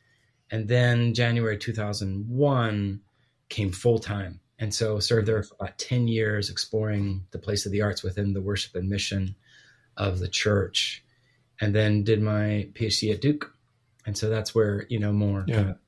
And 0.50 0.68
then 0.68 1.14
January 1.14 1.56
2001 1.58 3.00
came 3.48 3.72
full 3.72 3.98
time. 3.98 4.40
And 4.58 4.74
so 4.74 5.00
served 5.00 5.26
there 5.26 5.42
for 5.42 5.54
about 5.58 5.78
10 5.78 6.06
years 6.06 6.50
exploring 6.50 7.24
the 7.30 7.38
place 7.38 7.64
of 7.64 7.72
the 7.72 7.80
arts 7.80 8.02
within 8.02 8.34
the 8.34 8.42
worship 8.42 8.74
and 8.76 8.90
mission 8.90 9.34
of 9.96 10.18
the 10.18 10.28
church. 10.28 11.02
And 11.62 11.74
then 11.74 12.04
did 12.04 12.20
my 12.20 12.68
PhD 12.74 13.10
at 13.12 13.22
Duke. 13.22 13.54
And 14.04 14.16
so 14.18 14.28
that's 14.28 14.54
where, 14.54 14.86
you 14.90 14.98
know, 14.98 15.12
more 15.14 15.44
Yeah. 15.48 15.56
kind 15.56 15.70
of 15.70 15.78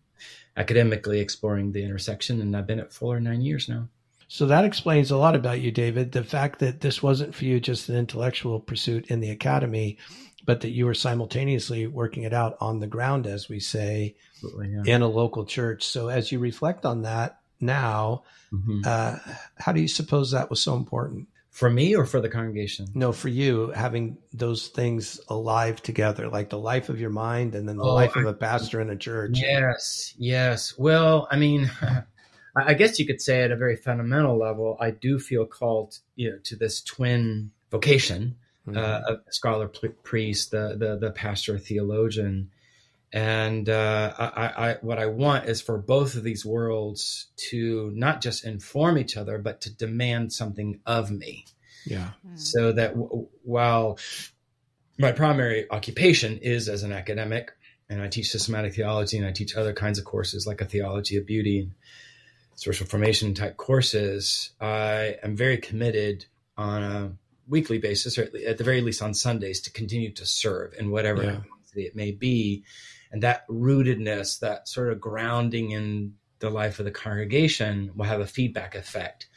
academically 0.57 1.21
exploring 1.21 1.73
the 1.73 1.85
intersection. 1.85 2.41
And 2.41 2.57
I've 2.57 2.67
been 2.67 2.81
at 2.81 2.95
Fuller 2.95 3.21
nine 3.21 3.43
years 3.43 3.69
now. 3.69 3.91
So 4.29 4.47
that 4.47 4.65
explains 4.65 5.11
a 5.11 5.17
lot 5.17 5.35
about 5.35 5.61
you, 5.61 5.71
David. 5.71 6.13
The 6.13 6.23
fact 6.23 6.59
that 6.61 6.81
this 6.83 7.03
wasn't 7.03 7.35
for 7.35 7.45
you 7.47 7.61
just 7.61 7.89
an 7.89 7.97
intellectual 7.97 8.61
pursuit 8.61 9.07
in 9.09 9.21
the 9.21 9.31
academy, 9.31 9.97
but 10.45 10.61
that 10.61 10.71
you 10.71 10.85
were 10.87 10.95
simultaneously 10.95 11.87
working 11.87 12.25
it 12.25 12.35
out 12.35 12.57
on 12.61 12.79
the 12.81 12.87
ground, 12.87 13.27
as 13.27 13.49
we 13.49 13.59
say, 13.59 14.15
Yeah. 14.43 14.83
in 14.97 15.03
a 15.03 15.09
local 15.09 15.45
church. 15.47 15.85
So 15.85 16.09
as 16.09 16.31
you 16.31 16.39
reflect 16.39 16.85
on 16.85 17.03
that 17.03 17.41
now, 17.61 18.23
Mhm. 18.53 18.87
uh, 18.87 19.17
how 19.57 19.73
do 19.73 19.81
you 19.81 19.89
suppose 19.89 20.31
that 20.31 20.51
was 20.51 20.61
so 20.63 20.77
important? 20.77 21.29
For 21.51 21.69
me 21.71 21.97
or 21.97 22.05
for 22.05 22.21
the 22.21 22.29
congregation? 22.29 22.87
No, 22.95 23.11
for 23.13 23.29
you 23.29 23.71
having 23.71 24.19
those 24.33 24.69
things 24.69 25.19
alive 25.29 25.83
together, 25.83 26.29
like 26.29 26.51
the 26.51 26.59
life 26.59 26.89
of 26.89 27.01
your 27.01 27.11
mind 27.11 27.55
and 27.57 27.69
then 27.69 27.79
the 27.79 27.83
Oh, 27.83 27.95
life 27.95 28.15
of 28.15 28.27
a 28.27 28.33
pastor 28.35 28.81
in 28.81 28.91
a 28.91 28.97
church. 28.97 29.41
Yes, 29.41 30.15
yes. 30.19 30.75
Well, 30.79 31.27
I 31.33 31.37
mean, 31.37 31.69
I 32.59 32.71
I 32.71 32.75
guess 32.75 32.99
you 32.99 33.07
could 33.07 33.21
say 33.21 33.43
at 33.43 33.51
a 33.51 33.57
very 33.57 33.77
fundamental 33.77 34.39
level, 34.39 34.77
I 34.81 34.91
do 34.91 35.19
feel 35.19 35.47
called, 35.47 35.99
you 36.17 36.31
know, 36.31 36.39
to 36.45 36.57
this 36.57 36.83
twin 36.83 37.51
vocation 37.71 38.37
uh, 38.75 39.01
of 39.07 39.21
scholar, 39.31 39.69
priest, 39.69 40.51
the 40.51 40.77
the 40.79 40.99
the 40.99 41.11
pastor, 41.11 41.59
theologian, 41.59 42.51
and 43.13 43.69
uh, 43.69 44.13
I, 44.19 44.27
I, 44.27 44.71
I 44.71 44.75
what 44.83 44.99
I 44.99 45.07
want 45.07 45.47
is 45.47 45.61
for 45.61 45.79
both 45.79 46.15
of 46.17 46.23
these 46.23 46.45
worlds 46.45 47.29
to 47.49 47.91
not 47.95 48.21
just 48.21 48.45
inform 48.45 48.99
each 48.99 49.17
other, 49.17 49.39
but 49.39 49.63
to 49.63 49.75
demand 49.75 50.33
something 50.33 50.81
of 50.85 51.11
me. 51.11 51.47
Yeah. 51.87 52.11
so 52.35 52.73
that 52.73 52.91
w- 52.95 53.29
while 53.45 53.99
my 54.99 55.13
primary 55.13 55.71
occupation 55.71 56.39
is 56.39 56.69
as 56.69 56.83
an 56.83 56.93
academic 56.93 57.53
and 57.89 58.03
i 58.03 58.09
teach 58.09 58.31
systematic 58.31 58.75
theology 58.75 59.17
and 59.17 59.27
i 59.27 59.33
teach 59.33 59.57
other 59.57 59.73
kinds 59.73 59.99
of 59.99 60.05
courses 60.05 60.47
like 60.47 60.61
a 60.61 60.67
theology 60.67 61.17
of 61.17 61.25
beauty 61.25 61.61
and 61.61 61.73
social 62.59 62.87
formation 62.87 63.35
type 63.35 63.57
courses 63.57 64.51
i 64.61 65.17
am 65.23 65.37
very 65.37 65.59
committed 65.59 66.27
on 66.57 66.83
a 66.83 67.13
weekly 67.49 67.79
basis 67.79 68.19
or 68.19 68.29
at 68.47 68.59
the 68.59 68.65
very 68.65 68.81
least 68.81 69.01
on 69.01 69.15
sundays 69.15 69.61
to 69.61 69.71
continue 69.73 70.13
to 70.13 70.27
serve 70.27 70.75
in 70.79 70.91
whatever 70.91 71.23
Yeah. 71.23 71.41
it 71.75 71.95
may 71.95 72.11
be 72.11 72.65
and 73.13 73.23
that 73.23 73.47
rootedness 73.49 74.41
that 74.41 74.69
sort 74.69 74.93
of 74.93 75.01
grounding 75.01 75.71
in 75.71 76.15
the 76.41 76.51
life 76.51 76.79
of 76.79 76.85
the 76.85 76.91
congregation 76.91 77.93
will 77.95 78.07
have 78.07 78.21
a 78.21 78.27
feedback 78.27 78.75
effect 78.75 79.29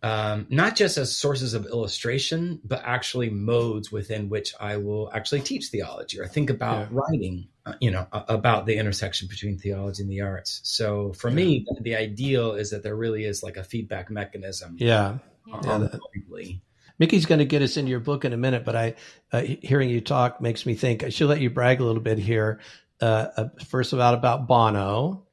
um, 0.00 0.46
not 0.48 0.76
just 0.76 0.96
as 0.96 1.14
sources 1.14 1.54
of 1.54 1.66
illustration, 1.66 2.60
but 2.64 2.82
actually 2.84 3.30
modes 3.30 3.90
within 3.90 4.28
which 4.28 4.54
I 4.60 4.76
will 4.76 5.10
actually 5.12 5.40
teach 5.40 5.66
theology 5.66 6.20
or 6.20 6.28
think 6.28 6.50
about 6.50 6.92
Yeah. 6.92 7.00
writing, 7.00 7.48
uh, 7.68 7.74
you 7.80 7.90
know, 7.90 8.06
about 8.12 8.66
the 8.66 8.76
intersection 8.76 9.28
between 9.28 9.58
theology 9.58 10.02
and 10.02 10.10
the 10.10 10.22
arts. 10.22 10.60
So 10.64 11.12
for 11.12 11.30
me, 11.30 11.66
the 11.80 11.96
ideal 11.96 12.52
is 12.52 12.70
that 12.70 12.82
there 12.82 12.96
really 12.96 13.24
is 13.24 13.42
like 13.42 13.56
a 13.56 13.64
feedback 13.64 14.10
mechanism. 14.10 14.76
Yeah. 14.78 15.18
Yeah. 15.46 15.60
Yeah. 15.64 15.88
Mickey's 16.98 17.26
going 17.26 17.38
to 17.38 17.44
get 17.44 17.62
us 17.62 17.76
into 17.76 17.90
your 17.90 18.00
book 18.00 18.24
in 18.24 18.32
a 18.32 18.36
minute, 18.36 18.64
but 18.64 18.74
I, 18.74 18.94
uh, 19.32 19.42
hearing 19.42 19.88
you 19.88 20.00
talk 20.00 20.40
makes 20.40 20.66
me 20.66 20.74
think 20.74 21.04
I 21.04 21.10
should 21.10 21.28
let 21.28 21.40
you 21.40 21.50
brag 21.50 21.80
a 21.80 21.84
little 21.84 22.02
bit 22.02 22.18
here. 22.18 22.60
Uh, 23.00 23.28
uh, 23.36 23.48
first 23.66 23.92
about 23.92 24.14
about 24.14 24.48
Bono, 24.48 25.27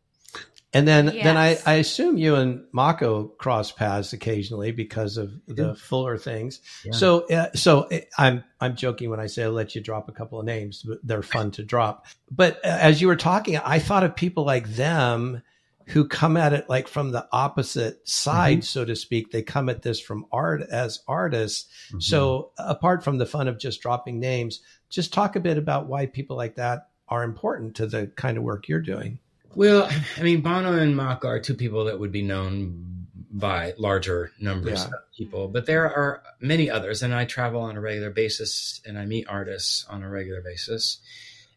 and 0.75 0.87
then 0.87 1.05
then 1.07 1.37
I, 1.37 1.57
I 1.65 1.73
assume 1.75 2.17
you 2.17 2.35
and 2.35 2.65
Mako 2.71 3.29
cross 3.29 3.71
paths 3.71 4.13
occasionally 4.13 4.71
because 4.71 5.17
of 5.17 5.31
the 5.47 5.67
Yeah. 5.69 5.73
Fuller 5.75 6.17
things. 6.17 6.61
Yeah. 6.83 6.91
So 6.93 7.27
uh, 7.27 7.51
so 7.55 7.81
uh, 7.91 7.99
I'm 8.17 8.43
I'm 8.59 8.75
joking 8.75 9.09
when 9.09 9.19
I 9.19 9.27
say 9.27 9.43
I'll 9.43 9.51
let 9.51 9.73
you 9.75 9.81
drop 9.81 10.09
a 10.09 10.11
couple 10.11 10.39
of 10.39 10.45
names, 10.45 10.83
but 10.87 10.99
they're 11.03 11.23
fun 11.23 11.51
to 11.51 11.63
drop. 11.63 12.05
But 12.29 12.57
uh, 12.63 12.67
as 12.67 13.01
you 13.01 13.07
were 13.07 13.15
talking, 13.15 13.57
I 13.57 13.79
thought 13.79 14.03
of 14.03 14.15
people 14.15 14.45
like 14.45 14.67
them 14.69 15.41
who 15.87 16.07
come 16.07 16.35
at 16.35 16.51
it 16.51 16.67
like 16.67 16.87
from 16.87 17.11
the 17.11 17.27
opposite 17.31 18.07
side, 18.09 18.59
Mhm. 18.59 18.63
so 18.63 18.83
to 18.85 18.95
speak. 18.95 19.31
They 19.31 19.43
come 19.43 19.69
at 19.69 19.83
this 19.83 19.99
from 19.99 20.25
art 20.31 20.63
as 20.63 21.01
artists. 21.07 21.67
Mhm. 21.93 22.01
So, 22.01 22.51
apart 22.57 23.03
from 23.03 23.19
the 23.19 23.25
fun 23.27 23.47
of 23.47 23.59
just 23.59 23.81
dropping 23.81 24.19
names, 24.19 24.61
just 24.89 25.13
talk 25.13 25.35
a 25.35 25.39
bit 25.39 25.59
about 25.59 25.85
why 25.87 26.07
people 26.07 26.37
like 26.37 26.55
that 26.55 26.89
are 27.07 27.23
important 27.23 27.75
to 27.75 27.85
the 27.85 28.07
kind 28.15 28.35
of 28.37 28.43
work 28.43 28.67
you're 28.67 28.81
doing. 28.81 29.19
Well, 29.55 29.89
I 30.17 30.21
mean, 30.21 30.41
Bono 30.41 30.73
and 30.73 30.95
Mako 30.95 31.27
are 31.29 31.39
two 31.39 31.53
people 31.55 31.85
that 31.85 31.99
would 31.99 32.11
be 32.11 32.21
known 32.21 33.07
by 33.31 33.73
larger 33.77 34.31
numbers 34.39 34.79
Yeah. 34.79 34.85
of 34.87 34.93
people, 35.17 35.47
but 35.47 35.65
there 35.65 35.85
are 35.85 36.21
many 36.39 36.69
others, 36.69 37.01
and 37.03 37.13
I 37.13 37.25
travel 37.25 37.61
on 37.61 37.75
a 37.75 37.81
regular 37.81 38.09
basis 38.09 38.81
and 38.85 38.97
I 38.97 39.05
meet 39.05 39.27
artists 39.27 39.85
on 39.89 40.03
a 40.03 40.09
regular 40.09 40.41
basis. 40.41 40.99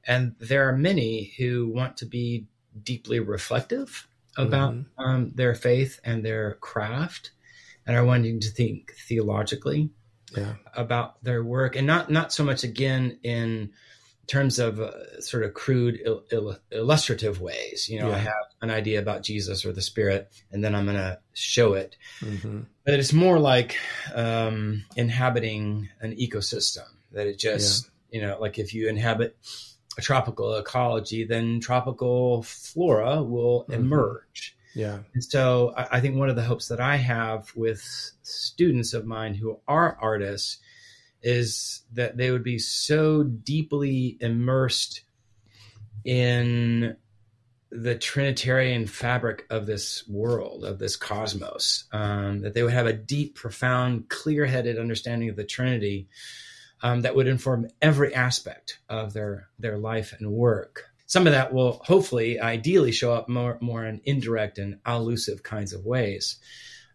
And 0.07 0.35
there 0.39 0.69
are 0.69 0.77
many 0.77 1.35
who 1.39 1.69
want 1.69 1.97
to 1.99 2.07
be 2.07 2.47
deeply 2.83 3.21
reflective 3.21 4.09
about 4.37 4.75
Mhm. 4.75 4.85
um, 4.99 5.33
their 5.35 5.55
faith 5.55 6.01
and 6.05 6.25
their 6.25 6.55
craft 6.55 7.33
and 7.87 7.97
are 7.97 8.05
wanting 8.05 8.41
to 8.41 8.49
think 8.51 8.93
theologically 8.95 9.91
Yeah. 10.37 10.55
about 10.75 11.23
their 11.25 11.43
work 11.43 11.75
and 11.77 11.87
not 11.87 12.11
not 12.11 12.33
so 12.33 12.45
much 12.45 12.63
again 12.65 13.19
in 13.23 13.73
terms 14.29 14.59
of 14.59 14.79
uh, 14.79 15.21
sort 15.21 15.43
of 15.43 15.55
crude 15.55 15.99
il- 16.05 16.23
il- 16.31 16.59
illustrative 16.71 17.41
ways. 17.41 17.89
You 17.89 17.99
know 18.01 18.13
i 18.13 18.19
have 18.19 18.45
an 18.63 18.71
idea 18.71 18.99
about 19.01 19.23
jesus 19.23 19.65
or 19.65 19.73
the 19.73 19.83
spirit 19.83 20.29
and 20.53 20.63
then 20.63 20.75
i'm 20.75 20.85
going 20.85 20.97
to 20.99 21.19
show 21.35 21.73
it. 21.75 21.97
Hmm 22.21 22.61
but 22.85 22.95
it's 22.99 23.13
more 23.13 23.39
like 23.39 23.77
um, 24.15 24.85
inhabiting 24.97 25.89
an 26.01 26.15
ecosystem 26.17 26.87
that 27.13 27.27
it 27.27 27.39
just 27.39 27.91
you 28.11 28.21
know 28.23 28.39
like 28.41 28.59
if 28.59 28.73
you 28.75 28.89
inhabit 28.89 29.37
a 29.99 30.03
tropical 30.03 30.55
ecology 30.57 31.25
then 31.25 31.61
tropical 31.61 32.43
flora 32.45 33.23
will 33.23 33.65
Mhm. 33.69 33.75
emerge. 33.75 34.55
Yeah. 34.75 34.99
and 35.15 35.25
so 35.25 35.73
I, 35.77 35.97
I 35.97 36.01
think 36.01 36.17
one 36.17 36.29
of 36.31 36.37
the 36.37 36.43
hopes 36.45 36.69
that 36.69 36.81
I 36.81 36.97
have 36.97 37.51
with 37.57 37.83
students 38.23 38.93
of 38.95 39.05
mine 39.07 39.35
who 39.35 39.59
are 39.67 39.97
artists 40.01 40.59
is 41.23 41.83
that 41.93 42.17
they 42.17 42.31
would 42.31 42.45
be 42.45 42.59
so 42.59 43.23
deeply 43.23 44.17
immersed 44.21 45.03
in 46.05 46.97
the 47.71 47.95
Trinitarian 47.95 48.87
fabric 48.87 49.45
of 49.51 49.67
this 49.67 50.09
world, 50.09 50.65
of 50.65 50.79
this 50.79 50.97
cosmos, 50.97 51.85
um, 51.93 52.41
that 52.41 52.55
they 52.55 52.63
would 52.63 52.73
have 52.73 52.87
a 52.87 52.93
deep, 52.93 53.35
profound, 53.35 54.09
clear 54.09 54.47
headed 54.47 54.79
understanding 54.79 55.29
of 55.29 55.37
the 55.37 55.45
Trinity 55.45 56.09
um, 56.83 57.03
that 57.03 57.15
would 57.15 57.27
inform 57.27 57.69
every 57.83 58.15
aspect 58.15 58.79
of 58.89 59.13
their, 59.13 59.49
their 59.59 59.77
life 59.77 60.15
and 60.19 60.31
work. 60.31 60.85
Some 61.07 61.27
of 61.27 61.33
that 61.33 61.53
will 61.53 61.81
hopefully, 61.85 62.41
ideally, 62.41 62.93
show 62.93 63.13
up 63.13 63.29
more, 63.29 63.59
more 63.61 63.85
in 63.85 64.01
indirect 64.05 64.59
and 64.59 64.79
allusive 64.87 65.43
kinds 65.43 65.73
of 65.73 65.85
ways, 65.85 66.37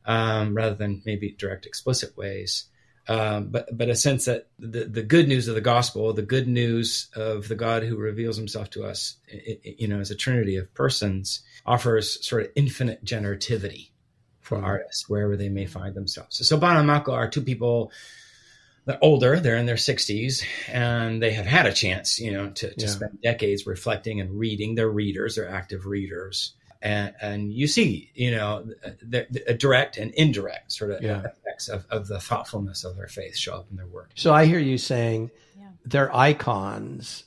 um, 0.06 0.56
rather 0.56 0.76
than 0.76 1.02
maybe 1.06 1.36
direct, 1.38 1.66
explicit 1.66 2.16
ways. 2.18 2.66
Um, 3.08 3.48
but 3.50 3.68
but 3.78 3.90
a 3.90 3.96
sense 3.96 4.26
that 4.26 4.48
the, 4.58 4.86
the 4.86 5.04
good 5.04 5.28
news 5.28 5.48
of 5.50 5.56
the 5.56 5.62
gospel, 5.62 6.14
the 6.14 6.22
good 6.22 6.48
news 6.48 7.10
of 7.16 7.50
the 7.50 7.56
God 7.56 7.84
who 7.84 7.98
reveals 7.98 8.38
Himself 8.38 8.70
to 8.72 8.86
us, 8.86 9.18
you 9.64 9.88
know, 9.90 10.00
as 10.00 10.10
a 10.10 10.16
Trinity 10.16 10.56
of 10.56 10.74
persons, 10.74 11.42
offers 11.66 12.26
sort 12.26 12.44
of 12.44 12.52
infinite 12.56 13.04
generativity 13.04 13.90
for 14.40 14.58
Mhm. 14.58 14.64
artists 14.64 15.10
wherever 15.10 15.36
they 15.36 15.50
may 15.50 15.66
find 15.66 15.96
themselves. 15.96 16.38
So, 16.38 16.44
so 16.46 16.58
Bono 16.58 16.80
and 16.80 16.88
Mako 16.88 17.12
are 17.14 17.30
two 17.30 17.42
people. 17.42 17.92
They're 18.86 18.98
older; 19.02 19.40
they're 19.40 19.56
in 19.58 19.66
their 19.66 19.78
sixties, 19.78 20.44
and 20.70 21.22
they 21.22 21.32
have 21.32 21.46
had 21.46 21.66
a 21.66 21.74
chance, 21.74 22.20
you 22.20 22.32
know, 22.32 22.50
to, 22.52 22.74
to 22.74 22.86
Yeah. 22.86 22.88
spend 22.92 23.22
decades 23.22 23.66
reflecting 23.66 24.20
and 24.22 24.38
reading. 24.40 24.76
They're 24.76 24.90
readers; 24.90 25.36
they're 25.36 25.48
active 25.50 25.86
readers, 25.86 26.54
and 26.82 27.14
and 27.22 27.54
you 27.54 27.68
see, 27.68 28.12
you 28.14 28.32
know, 28.32 28.66
the, 29.02 29.28
the 29.30 29.54
direct 29.54 29.98
and 29.98 30.12
indirect 30.16 30.72
sort 30.74 30.92
of 30.92 31.02
Yeah. 31.02 31.28
Effects 31.70 31.86
of, 31.92 31.98
of 32.02 32.08
the 32.08 32.20
thoughtfulness 32.20 32.84
of 32.84 32.96
their 32.98 33.08
faith 33.08 33.36
show 33.38 33.56
up 33.56 33.68
in 33.72 33.78
their 33.78 33.88
work. 33.88 34.12
So 34.16 34.34
I 34.34 34.46
hear 34.46 34.60
you 34.60 34.78
saying 34.78 35.32
Yeah. 35.58 35.68
they're 35.86 36.16
icons 36.16 37.24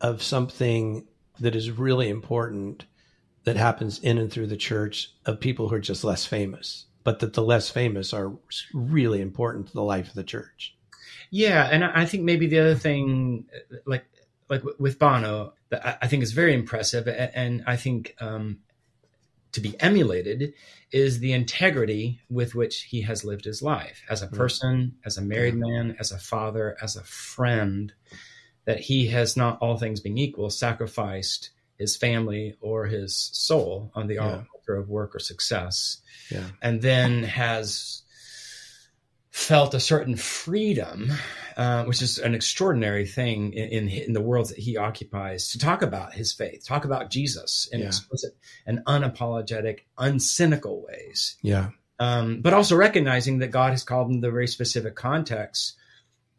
of 0.00 0.22
something 0.22 1.06
that 1.38 1.54
is 1.56 1.70
really 1.70 2.08
important 2.08 2.84
that 3.44 3.56
happens 3.56 3.98
in 4.00 4.18
and 4.18 4.30
through 4.30 4.46
the 4.48 4.56
church 4.56 5.10
of 5.24 5.40
people 5.40 5.68
who 5.68 5.74
are 5.76 5.80
just 5.80 6.04
less 6.04 6.26
famous, 6.26 6.86
but 7.04 7.20
that 7.20 7.32
the 7.32 7.42
less 7.42 7.70
famous 7.70 8.12
are 8.12 8.32
really 8.74 9.20
important 9.20 9.68
to 9.68 9.72
the 9.72 9.82
life 9.82 10.08
of 10.08 10.14
the 10.14 10.24
church. 10.24 10.76
Yeah, 11.30 11.68
and 11.70 11.84
I 11.84 12.02
I 12.02 12.04
think 12.06 12.24
maybe 12.24 12.46
the 12.48 12.58
other 12.58 12.74
thing, 12.74 13.46
like 13.86 14.04
like 14.48 14.62
with 14.78 14.98
Bono, 14.98 15.54
that 15.70 15.86
I- 15.86 15.98
I 16.02 16.06
think 16.08 16.22
is 16.24 16.32
very 16.32 16.52
impressive, 16.54 17.06
and 17.06 17.62
I 17.66 17.76
think 17.76 18.14
um, 18.20 18.58
to 19.52 19.60
be 19.60 19.78
emulated 19.80 20.54
is 20.92 21.18
the 21.20 21.32
integrity 21.32 22.20
with 22.28 22.54
which 22.54 22.82
he 22.82 23.02
has 23.02 23.24
lived 23.24 23.44
his 23.44 23.62
life 23.62 24.02
as 24.08 24.22
a 24.22 24.28
Mm. 24.28 24.36
person, 24.36 24.94
as 25.04 25.16
a 25.18 25.22
married 25.22 25.54
man, 25.56 25.96
as 25.98 26.12
a 26.12 26.18
father, 26.18 26.76
as 26.82 26.96
a 26.96 27.04
friend. 27.04 27.92
That 28.66 28.80
he 28.80 29.06
has 29.08 29.36
not, 29.36 29.58
all 29.60 29.78
things 29.78 30.00
being 30.00 30.18
equal, 30.18 30.50
sacrificed 30.50 31.50
his 31.78 31.96
family 31.96 32.56
or 32.60 32.86
his 32.86 33.16
soul 33.32 33.90
on 33.94 34.06
the 34.06 34.14
Yeah. 34.16 34.44
altar 34.54 34.76
of 34.76 34.88
work 34.88 35.14
or 35.16 35.18
success 35.18 35.98
Yeah. 36.30 36.50
and 36.60 36.82
then 36.82 37.22
has 37.24 38.02
felt 39.30 39.74
a 39.74 39.80
certain 39.80 40.16
freedom, 40.16 41.12
uh, 41.56 41.84
which 41.84 42.02
is 42.02 42.18
an 42.18 42.34
extraordinary 42.34 43.06
thing 43.06 43.52
in, 43.52 43.68
in 43.68 43.88
in 43.88 44.12
the 44.12 44.20
worlds 44.20 44.48
that 44.50 44.58
he 44.58 44.76
occupies, 44.76 45.48
to 45.52 45.58
talk 45.58 45.82
about 45.82 46.12
his 46.12 46.32
faith, 46.32 46.64
talk 46.66 46.84
about 46.84 47.10
Jesus 47.10 47.68
in 47.72 47.80
Yeah. 47.80 47.86
explicit 47.86 48.32
and 48.66 48.80
unapologetic, 48.86 49.80
uncynical 49.98 50.84
ways, 50.86 51.36
Yeah. 51.42 51.70
um, 52.00 52.40
but 52.42 52.52
also 52.54 52.74
recognizing 52.76 53.38
that 53.38 53.52
God 53.52 53.70
has 53.70 53.84
called 53.84 54.10
him 54.10 54.20
to 54.22 54.30
very 54.30 54.48
specific 54.48 54.94
contexts. 54.96 55.74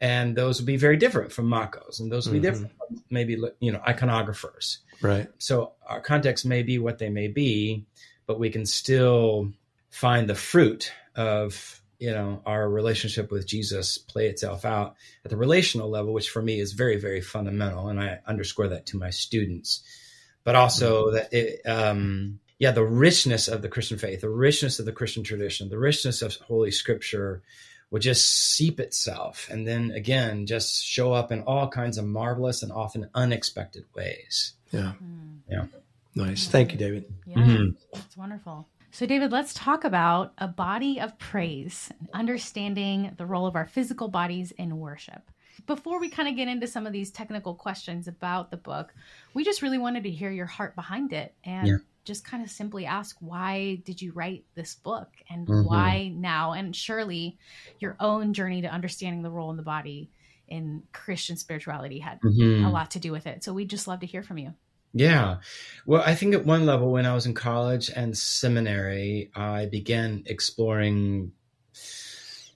And 0.00 0.36
those 0.36 0.58
will 0.58 0.66
be 0.66 0.76
very 0.76 0.96
different 0.96 1.30
from 1.32 1.46
Mako's, 1.48 2.00
and 2.00 2.10
those 2.10 2.26
will 2.26 2.32
be 2.32 2.40
Mhm. 2.40 2.42
different 2.42 2.72
from 2.76 3.02
maybe 3.08 3.36
you 3.60 3.70
know 3.72 3.78
iconographers 3.86 4.78
Right. 5.00 5.28
so 5.38 5.72
our 5.86 6.00
contexts 6.00 6.44
may 6.44 6.62
be 6.64 6.78
what 6.78 6.98
they 6.98 7.08
may 7.08 7.28
be, 7.28 7.86
but 8.26 8.38
we 8.40 8.50
can 8.50 8.66
still 8.66 9.52
find 9.90 10.28
the 10.28 10.34
fruit 10.34 10.92
of 11.14 11.81
you 12.02 12.10
know 12.12 12.42
our 12.44 12.68
relationship 12.68 13.30
with 13.30 13.46
Jesus 13.46 13.96
play 13.98 14.26
itself 14.26 14.64
out 14.64 14.96
at 15.24 15.30
the 15.30 15.36
relational 15.36 15.88
level, 15.88 16.12
which 16.12 16.30
for 16.30 16.42
me 16.42 16.58
is 16.60 16.72
very 16.72 16.98
very 16.98 17.20
fundamental, 17.20 17.88
and 17.88 18.00
I 18.00 18.18
underscore 18.26 18.68
that 18.68 18.86
to 18.86 18.98
my 18.98 19.10
students. 19.10 19.82
But 20.44 20.56
also 20.56 21.12
that 21.12 21.32
it, 21.32 21.60
um, 21.66 22.40
yeah, 22.58 22.72
the 22.72 22.84
richness 22.84 23.46
of 23.46 23.62
the 23.62 23.68
Christian 23.68 23.98
faith, 23.98 24.20
the 24.22 24.28
richness 24.48 24.80
of 24.80 24.86
the 24.86 24.92
Christian 25.00 25.22
tradition, 25.22 25.68
the 25.68 25.78
richness 25.78 26.20
of 26.22 26.34
Holy 26.34 26.72
Scripture 26.72 27.42
would 27.90 28.02
just 28.02 28.26
seep 28.54 28.80
itself, 28.80 29.48
and 29.50 29.66
then 29.68 29.92
again 29.92 30.46
just 30.46 30.84
show 30.84 31.12
up 31.12 31.30
in 31.30 31.42
all 31.42 31.68
kinds 31.68 31.98
of 31.98 32.04
marvelous 32.06 32.62
and 32.62 32.72
often 32.72 33.08
unexpected 33.14 33.84
ways. 33.94 34.54
Yeah. 34.72 34.94
Mm. 35.02 35.68
Nice. 36.14 36.46
Thank 36.48 36.72
you, 36.72 36.78
David. 36.78 37.04
Yeah, 37.26 37.36
Mhm. 37.38 37.76
that's 37.92 38.16
wonderful. 38.16 38.66
So, 38.94 39.06
David, 39.06 39.32
let's 39.32 39.54
talk 39.54 39.84
about 39.84 40.34
a 40.36 40.46
body 40.46 41.00
of 41.00 41.18
praise, 41.18 41.90
understanding 42.12 43.14
the 43.16 43.24
role 43.24 43.46
of 43.46 43.56
our 43.56 43.64
physical 43.64 44.08
bodies 44.08 44.50
in 44.52 44.78
worship. 44.78 45.30
Before 45.66 45.98
we 45.98 46.10
kind 46.10 46.28
of 46.28 46.36
get 46.36 46.46
into 46.46 46.66
some 46.66 46.86
of 46.86 46.92
these 46.92 47.10
technical 47.10 47.54
questions 47.54 48.06
about 48.06 48.50
the 48.50 48.58
book, 48.58 48.92
we 49.32 49.44
just 49.44 49.62
really 49.62 49.78
wanted 49.78 50.02
to 50.02 50.10
hear 50.10 50.30
your 50.30 50.44
heart 50.44 50.74
behind 50.76 51.14
it 51.14 51.34
and 51.42 51.66
Yeah. 51.66 51.76
just 52.04 52.22
kind 52.26 52.42
of 52.42 52.50
simply 52.50 52.84
ask 52.84 53.16
why 53.20 53.76
did 53.86 54.02
you 54.02 54.12
write 54.12 54.44
this 54.56 54.74
book 54.74 55.08
and 55.30 55.46
Mhm. 55.48 55.64
why 55.64 56.08
now? 56.08 56.52
And 56.52 56.76
surely 56.76 57.38
your 57.78 57.96
own 57.98 58.34
journey 58.34 58.60
to 58.60 58.68
understanding 58.68 59.22
the 59.22 59.30
role 59.30 59.50
in 59.50 59.56
the 59.56 59.62
body 59.62 60.10
in 60.48 60.82
Christian 60.92 61.38
spirituality 61.38 61.98
had 62.00 62.20
Mhm. 62.20 62.66
a 62.66 62.68
lot 62.68 62.90
to 62.90 62.98
do 63.00 63.10
with 63.10 63.26
it. 63.26 63.42
So, 63.42 63.54
we'd 63.54 63.70
just 63.70 63.88
love 63.88 64.00
to 64.00 64.06
hear 64.06 64.22
from 64.22 64.36
you. 64.36 64.52
Yeah. 64.92 65.38
Well, 65.86 66.02
I 66.04 66.14
think 66.14 66.34
at 66.34 66.44
one 66.44 66.66
level, 66.66 66.92
when 66.92 67.06
I 67.06 67.14
was 67.14 67.26
in 67.26 67.34
college 67.34 67.90
and 67.90 68.16
seminary, 68.16 69.30
I 69.34 69.66
began 69.66 70.22
exploring 70.26 71.32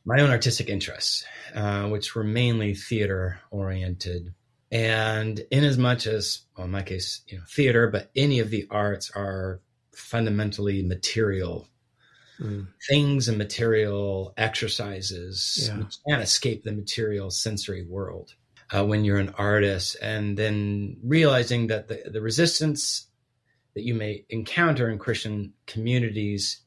my 0.04 0.20
own 0.20 0.30
artistic 0.30 0.68
interests, 0.68 1.24
uh, 1.54 1.88
which 1.88 2.14
were 2.14 2.24
mainly 2.24 2.74
theater 2.74 3.40
oriented. 3.50 4.34
And 4.70 5.40
in 5.50 5.64
as 5.64 5.78
much 5.78 6.06
as, 6.06 6.40
well, 6.56 6.66
in 6.66 6.70
my 6.72 6.82
case, 6.82 7.22
you 7.28 7.38
know, 7.38 7.44
theater, 7.48 7.88
but 7.88 8.10
any 8.14 8.40
of 8.40 8.50
the 8.50 8.66
arts 8.70 9.10
are 9.14 9.60
fundamentally 9.94 10.82
material 10.82 11.68
Mm. 12.38 12.68
things 12.86 13.28
and 13.28 13.38
material 13.38 14.34
exercises. 14.36 15.68
Yeah. 15.68 15.78
You 15.78 15.88
can't 16.06 16.22
escape 16.22 16.64
the 16.64 16.72
material 16.72 17.30
sensory 17.30 17.82
world 17.82 18.34
uh, 18.74 18.84
when 18.84 19.04
you're 19.04 19.18
an 19.18 19.34
artist. 19.36 19.96
And 20.00 20.36
then 20.36 20.98
realizing 21.02 21.68
that 21.68 21.88
the, 21.88 22.02
the 22.10 22.20
resistance 22.20 23.06
that 23.74 23.82
you 23.82 23.94
may 23.94 24.24
encounter 24.28 24.88
in 24.88 24.98
Christian 24.98 25.52
communities 25.66 26.60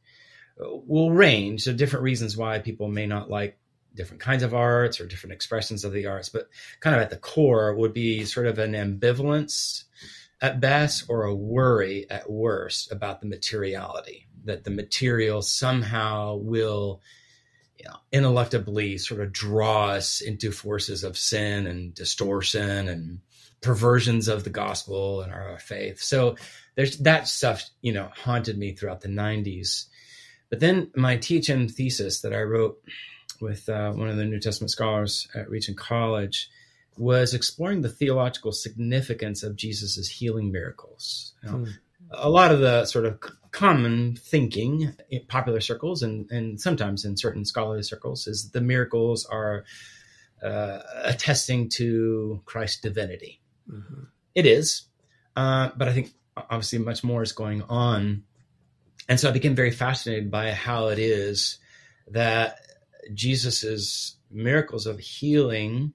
uh, 0.59 0.67
will 0.85 1.11
range. 1.11 1.63
So, 1.63 1.73
different 1.73 2.03
reasons 2.03 2.37
why 2.37 2.59
people 2.59 2.87
may 2.87 3.07
not 3.07 3.29
like 3.29 3.57
different 3.95 4.21
kinds 4.21 4.43
of 4.43 4.53
arts 4.53 5.01
or 5.01 5.07
different 5.07 5.33
expressions 5.33 5.83
of 5.83 5.91
the 5.91 6.05
arts, 6.05 6.29
but 6.29 6.47
kind 6.79 6.95
of 6.95 7.01
at 7.01 7.09
the 7.09 7.17
core 7.17 7.75
would 7.75 7.93
be 7.93 8.23
sort 8.25 8.45
of 8.45 8.59
an 8.59 8.73
ambivalence 8.73 9.83
at 10.41 10.61
best 10.61 11.05
or 11.09 11.23
a 11.23 11.35
worry 11.35 12.09
at 12.09 12.29
worst 12.29 12.91
about 12.91 13.19
the 13.19 13.27
materiality, 13.27 14.27
that 14.45 14.63
the 14.63 14.71
material 14.71 15.41
somehow 15.41 16.35
will 16.35 17.01
ineluctably 18.11 18.99
sort 18.99 19.21
of 19.21 19.31
draw 19.31 19.89
us 19.89 20.21
into 20.21 20.51
forces 20.51 21.03
of 21.03 21.17
sin 21.17 21.67
and 21.67 21.93
distortion 21.93 22.87
and 22.87 23.19
perversions 23.61 24.27
of 24.27 24.43
the 24.43 24.49
gospel 24.49 25.21
and 25.21 25.31
our 25.31 25.57
faith. 25.59 26.01
So 26.01 26.35
there's 26.75 26.97
that 26.99 27.27
stuff, 27.27 27.69
you 27.81 27.93
know, 27.93 28.09
haunted 28.15 28.57
me 28.57 28.73
throughout 28.73 29.01
the 29.01 29.09
90s. 29.09 29.85
But 30.49 30.59
then 30.59 30.91
my 30.95 31.17
teaching 31.17 31.67
thesis 31.67 32.21
that 32.21 32.33
I 32.33 32.41
wrote 32.41 32.81
with 33.41 33.67
uh, 33.69 33.91
one 33.91 34.09
of 34.09 34.17
the 34.17 34.25
New 34.25 34.39
Testament 34.39 34.71
scholars 34.71 35.27
at 35.35 35.49
Regent 35.49 35.77
College 35.77 36.49
was 36.97 37.33
exploring 37.33 37.81
the 37.81 37.89
theological 37.89 38.51
significance 38.51 39.43
of 39.43 39.55
Jesus's 39.55 40.09
healing 40.09 40.51
miracles. 40.51 41.33
You 41.43 41.49
know, 41.49 41.57
hmm. 41.57 41.71
A 42.11 42.29
lot 42.29 42.51
of 42.51 42.59
the 42.59 42.85
sort 42.85 43.05
of 43.05 43.19
common 43.51 44.15
thinking 44.15 44.93
in 45.09 45.25
popular 45.27 45.59
circles 45.59 46.03
and, 46.03 46.29
and 46.31 46.61
sometimes 46.61 47.05
in 47.05 47.17
certain 47.17 47.45
scholarly 47.45 47.83
circles 47.83 48.27
is 48.27 48.51
the 48.51 48.61
miracles 48.61 49.25
are 49.25 49.65
uh, 50.43 50.79
attesting 51.03 51.69
to 51.69 52.41
Christ's 52.45 52.81
divinity. 52.81 53.41
Mm-hmm. 53.69 54.03
It 54.35 54.45
is, 54.45 54.83
uh, 55.35 55.69
but 55.75 55.87
I 55.87 55.93
think 55.93 56.11
obviously 56.37 56.79
much 56.79 57.03
more 57.03 57.23
is 57.23 57.31
going 57.31 57.63
on. 57.63 58.23
And 59.07 59.19
so 59.19 59.29
I 59.29 59.31
became 59.31 59.55
very 59.55 59.71
fascinated 59.71 60.29
by 60.29 60.51
how 60.51 60.89
it 60.89 60.99
is 60.99 61.57
that 62.09 62.59
Jesus's 63.13 64.15
miracles 64.29 64.85
of 64.85 64.99
healing 64.99 65.93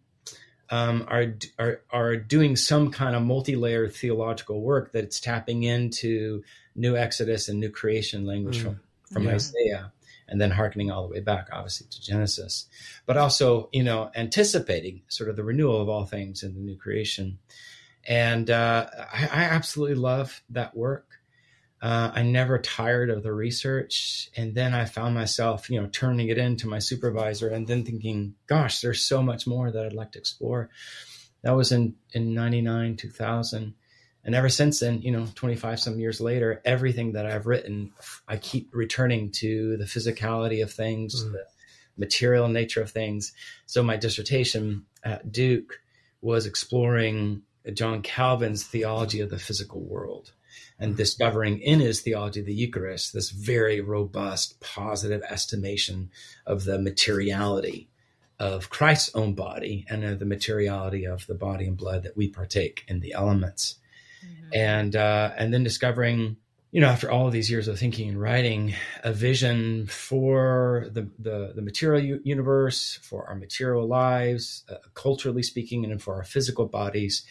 um, 0.71 1.05
are, 1.09 1.35
are 1.59 1.81
are 1.91 2.17
doing 2.17 2.57
some 2.57 2.91
kind 2.91 3.15
of 3.15 3.23
multi-layered 3.23 3.95
theological 3.95 4.61
work 4.61 4.93
that 4.93 5.05
it's 5.05 5.21
tapping 5.21 5.63
into 5.63 6.43
new 6.75 6.97
Exodus 6.97 7.49
and 7.49 7.61
new 7.61 7.71
creation 7.71 8.27
language 8.27 8.59
mm. 8.59 8.63
from 8.63 8.81
from 9.13 9.25
yeah. 9.25 9.35
Isaiah, 9.35 9.93
and 10.29 10.41
then 10.41 10.51
harkening 10.51 10.91
all 10.91 11.07
the 11.07 11.13
way 11.13 11.21
back, 11.21 11.49
obviously, 11.53 11.87
to 11.91 12.01
Genesis, 12.03 12.67
but 13.07 13.17
also 13.17 13.69
you 13.73 13.83
know 13.83 14.11
anticipating 14.15 15.03
sort 15.09 15.31
of 15.31 15.37
the 15.37 15.45
renewal 15.45 15.81
of 15.81 15.89
all 15.89 16.07
things 16.07 16.43
in 16.43 16.55
the 16.55 16.61
new 16.61 16.77
creation, 16.77 17.39
and 18.07 18.51
uh, 18.51 18.87
I, 19.13 19.29
I 19.33 19.43
absolutely 19.45 19.97
love 19.97 20.43
that 20.51 20.77
work. 20.77 21.07
Uh, 21.85 22.11
I 22.15 22.23
never 22.23 22.59
tired 22.59 23.11
of 23.11 23.23
the 23.23 23.35
research. 23.35 24.31
And 24.35 24.55
then 24.55 24.73
I 24.73 24.87
found 24.87 25.15
myself, 25.15 25.69
you 25.69 25.79
know, 25.79 25.87
turning 25.89 26.29
it 26.29 26.39
into 26.39 26.67
my 26.67 26.79
supervisor 26.79 27.49
and 27.49 27.67
then 27.67 27.85
thinking, 27.85 28.37
gosh, 28.47 28.81
there's 28.81 29.03
so 29.03 29.23
much 29.23 29.47
more 29.47 29.71
that 29.71 29.85
I'd 29.85 29.93
like 29.93 30.13
to 30.13 30.19
explore. 30.19 30.71
That 31.43 31.51
was 31.51 31.73
in, 31.73 31.97
in 32.15 32.33
99, 32.33 32.97
2000. 32.97 33.75
And 34.25 34.35
ever 34.35 34.49
since 34.49 34.81
then, 34.81 35.03
you 35.03 35.13
know, 35.13 35.27
25 35.35 35.79
some 35.79 36.01
years 36.01 36.23
later, 36.23 36.63
everything 36.65 37.13
that 37.13 37.27
I've 37.27 37.47
written, 37.47 37.93
I 38.27 38.39
keep 38.39 38.71
returning 38.73 39.31
to 39.33 39.77
the 39.77 39.85
physicality 39.85 40.63
of 40.63 40.73
things, 40.73 41.23
mm. 41.23 41.33
the 41.33 41.45
material 41.99 42.49
nature 42.49 42.81
of 42.81 42.93
things. 42.93 43.35
So 43.67 43.83
my 43.83 43.99
dissertation 43.99 44.87
at 45.03 45.31
Duke 45.31 45.81
was 46.23 46.47
exploring 46.47 47.43
John 47.75 48.01
Calvin's 48.01 48.65
theology 48.65 49.21
of 49.21 49.29
the 49.29 49.39
physical 49.39 49.83
world 49.83 50.33
and 50.85 50.99
discovering 50.99 51.61
in 51.61 51.81
his 51.81 52.03
theology 52.03 52.41
of 52.41 52.47
the 52.47 52.53
Eucharist 52.53 53.15
this 53.15 53.31
very 53.31 53.81
robust, 53.81 54.61
positive 54.61 55.23
estimation 55.31 56.11
of 56.47 56.65
the 56.65 56.79
materiality 56.79 57.89
of 58.39 58.69
Christ's 58.69 59.15
own 59.15 59.35
body 59.35 59.87
and 59.89 60.05
of 60.05 60.19
the 60.19 60.27
materiality 60.27 61.07
of 61.07 61.27
the 61.27 61.35
body 61.35 61.67
and 61.67 61.75
blood 61.75 62.03
that 62.03 62.19
we 62.19 62.29
partake 62.29 62.85
in 62.87 63.01
the 63.01 63.15
elements. 63.15 63.77
Mm-hmm. 64.23 64.51
And 64.53 64.97
uh, 64.97 65.33
and 65.39 65.55
then 65.55 65.65
discovering, 65.65 66.37
you 66.71 66.83
know, 66.83 66.89
after 66.89 67.11
all 67.11 67.27
of 67.27 67.33
these 67.33 67.51
years 67.51 67.67
of 67.67 67.79
thinking 67.79 68.11
and 68.11 68.21
writing, 68.21 68.75
a 69.03 69.13
vision 69.15 69.87
for 69.87 70.89
the 70.93 71.09
the, 71.19 71.53
the 71.55 71.63
material 71.63 72.05
u- 72.05 72.21
universe, 72.25 72.99
for 73.03 73.27
our 73.27 73.37
material 73.37 73.87
lives, 73.87 74.65
uh, 74.69 74.75
culturally 74.93 75.43
speaking, 75.43 75.83
and 75.87 76.03
for 76.03 76.17
our 76.17 76.25
physical 76.25 76.67
bodies 76.67 77.25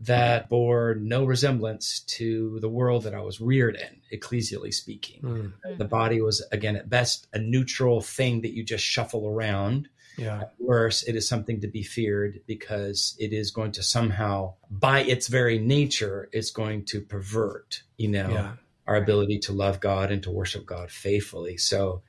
that 0.00 0.48
bore 0.48 0.94
no 1.00 1.24
resemblance 1.24 2.00
to 2.00 2.60
the 2.60 2.68
world 2.68 3.02
that 3.02 3.14
I 3.14 3.20
was 3.20 3.40
reared 3.40 3.76
in, 3.76 4.00
ecclesially 4.16 4.72
speaking. 4.72 5.20
Mm. 5.22 5.78
The 5.78 5.84
body 5.84 6.20
was, 6.20 6.46
again, 6.52 6.76
at 6.76 6.88
best, 6.88 7.26
a 7.32 7.38
neutral 7.38 8.00
thing 8.00 8.42
that 8.42 8.54
you 8.54 8.62
just 8.62 8.84
shuffle 8.84 9.26
around. 9.26 9.88
Yeah. 10.16 10.42
At 10.42 10.54
worst, 10.58 11.08
it 11.08 11.16
is 11.16 11.28
something 11.28 11.60
to 11.60 11.68
be 11.68 11.82
feared 11.82 12.40
because 12.46 13.16
it 13.18 13.32
is 13.32 13.50
going 13.50 13.72
to 13.72 13.82
somehow, 13.82 14.54
by 14.70 15.00
its 15.00 15.28
very 15.28 15.58
nature, 15.58 16.28
it's 16.32 16.50
going 16.50 16.84
to 16.86 17.00
pervert, 17.00 17.82
you 17.96 18.08
know, 18.08 18.28
yeah. 18.30 18.52
our 18.86 18.96
ability 18.96 19.38
to 19.40 19.52
love 19.52 19.80
God 19.80 20.10
and 20.10 20.22
to 20.24 20.30
worship 20.30 20.66
God 20.66 20.90
faithfully. 20.90 21.56
So 21.56 22.02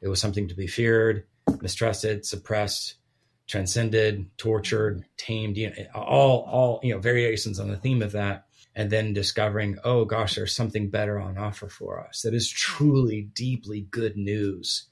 it 0.00 0.08
was 0.08 0.20
something 0.20 0.48
to 0.48 0.54
be 0.54 0.66
feared, 0.66 1.24
mistrusted, 1.60 2.24
suppressed, 2.24 2.94
transcended, 3.46 4.26
tortured, 4.38 5.04
tamed, 5.16 5.56
you 5.56 5.70
know, 5.70 5.74
all 5.94 6.40
all 6.50 6.80
you 6.82 6.94
know 6.94 7.00
variations 7.00 7.60
on 7.60 7.68
the 7.68 7.76
theme 7.76 8.02
of 8.02 8.12
that, 8.12 8.46
and 8.74 8.90
then 8.90 9.12
discovering, 9.12 9.78
oh 9.84 10.04
gosh, 10.04 10.34
there's 10.34 10.54
something 10.54 10.90
better 10.90 11.18
on 11.18 11.38
offer 11.38 11.68
for 11.68 12.00
us 12.06 12.22
that 12.22 12.34
is 12.34 12.48
truly 12.48 13.22
deeply 13.34 13.82
good 13.90 14.16
news 14.16 14.86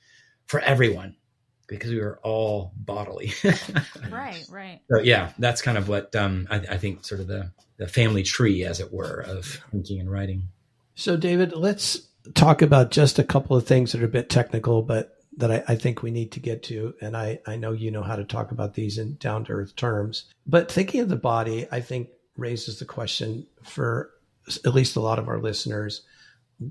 for 0.47 0.61
everyone 0.61 1.17
because 1.67 1.91
we 1.91 2.01
are 2.01 2.19
all 2.23 2.73
bodily. 2.77 3.33
right, 4.11 4.45
right. 4.51 4.81
So 4.91 5.01
yeah, 5.01 5.33
that's 5.39 5.63
kind 5.63 5.79
of 5.79 5.89
what 5.89 6.15
um, 6.15 6.47
I, 6.51 6.57
I 6.57 6.77
think 6.77 7.05
sort 7.05 7.21
of 7.21 7.27
the 7.27 7.51
the 7.77 7.89
family 7.89 8.23
tree, 8.23 8.65
as 8.65 8.81
it 8.81 8.93
were, 8.93 9.21
of 9.21 9.63
thinking 9.73 10.01
and 10.01 10.11
writing. 10.11 10.49
So 10.95 11.17
David, 11.17 11.53
let's 11.53 12.01
talk 12.35 12.63
about 12.63 12.91
just 12.91 13.19
a 13.19 13.25
couple 13.25 13.57
of 13.57 13.67
things 13.67 13.93
that 13.93 14.03
are 14.03 14.07
a 14.07 14.09
bit 14.09 14.31
technical, 14.31 14.83
but 14.83 15.17
that 15.37 15.51
I, 15.51 15.65
I, 15.69 15.77
think 15.77 16.03
we 16.03 16.11
need 16.11 16.33
to 16.33 16.41
get 16.41 16.63
to. 16.65 16.95
And 17.01 17.17
I, 17.17 17.41
I 17.47 17.57
know 17.57 17.73
you 17.73 17.91
know 17.91 18.03
how 18.03 18.17
to 18.17 18.25
talk 18.25 18.53
about 18.53 18.75
these 18.75 18.99
in 18.99 19.17
down 19.17 19.45
to 19.45 19.53
earth 19.53 19.75
terms. 19.75 20.27
But 20.47 20.71
thinking 20.71 21.01
of 21.01 21.09
the 21.09 21.17
body, 21.17 21.67
I 21.73 21.81
think 21.81 22.09
raises 22.37 22.79
the 22.79 22.85
question 22.85 23.47
for 23.63 24.11
at 24.65 24.75
least 24.75 24.97
a 24.97 25.01
lot 25.01 25.19
of 25.19 25.29
our 25.29 25.41
listeners 25.41 26.03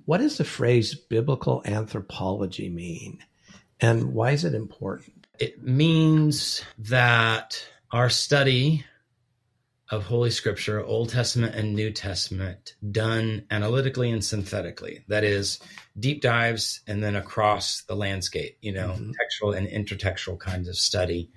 what 0.06 0.20
does 0.20 0.38
the 0.38 0.44
phrase 0.44 0.96
biblical 0.96 1.62
anthropology 1.66 2.70
mean? 2.70 3.20
And 3.80 4.14
why 4.14 4.32
is 4.32 4.46
it 4.46 4.54
important? 4.54 5.28
It 5.40 5.64
means 5.64 6.64
that 6.78 7.66
our 7.92 8.10
study 8.10 8.86
of 9.94 10.04
Holy 10.04 10.32
Scripture, 10.32 10.84
Old 10.84 11.10
Testament 11.10 11.54
and 11.54 11.76
New 11.76 11.92
Testament, 11.92 12.76
done 12.92 13.46
analytically 13.52 14.10
and 14.10 14.26
synthetically. 14.26 15.04
That 15.08 15.24
is, 15.24 15.60
deep 16.00 16.22
dives 16.22 16.82
and 16.88 17.04
then 17.04 17.16
across 17.16 17.84
the 17.84 17.96
landscape, 17.96 18.58
you 18.62 18.74
know, 18.74 18.90
mm-hmm. 18.90 19.12
textual 19.12 19.54
and 19.54 19.68
intertextual 19.68 20.40
kinds 20.40 20.68
of 20.68 20.76
study, 20.76 21.30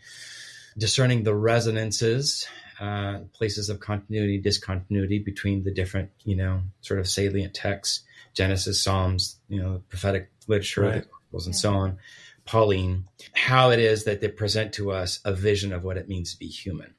discerning 0.79 1.23
the 1.23 1.35
resonances, 1.35 2.47
uh, 2.81 3.19
places 3.35 3.69
of 3.69 3.81
continuity, 3.81 4.39
discontinuity 4.39 5.19
between 5.19 5.63
the 5.63 5.71
different, 5.71 6.11
you 6.25 6.37
know, 6.37 6.63
sort 6.81 6.99
of 6.99 7.07
salient 7.07 7.53
texts, 7.53 8.05
Genesis, 8.33 8.83
Psalms, 8.83 9.39
you 9.49 9.63
know, 9.63 9.83
prophetic 9.89 10.31
literature, 10.47 10.83
right. 10.83 11.07
and 11.33 11.47
yeah. 11.47 11.53
so 11.53 11.75
on. 11.75 11.99
Pauline, 12.47 13.07
how 13.35 13.71
it 13.71 13.81
is 13.81 14.05
that 14.05 14.21
they 14.21 14.29
present 14.29 14.73
to 14.75 14.93
us 14.93 15.21
a 15.25 15.33
vision 15.35 15.73
of 15.73 15.85
what 15.85 15.97
it 15.97 16.09
means 16.09 16.33
to 16.33 16.39
be 16.39 16.47
human 16.47 16.95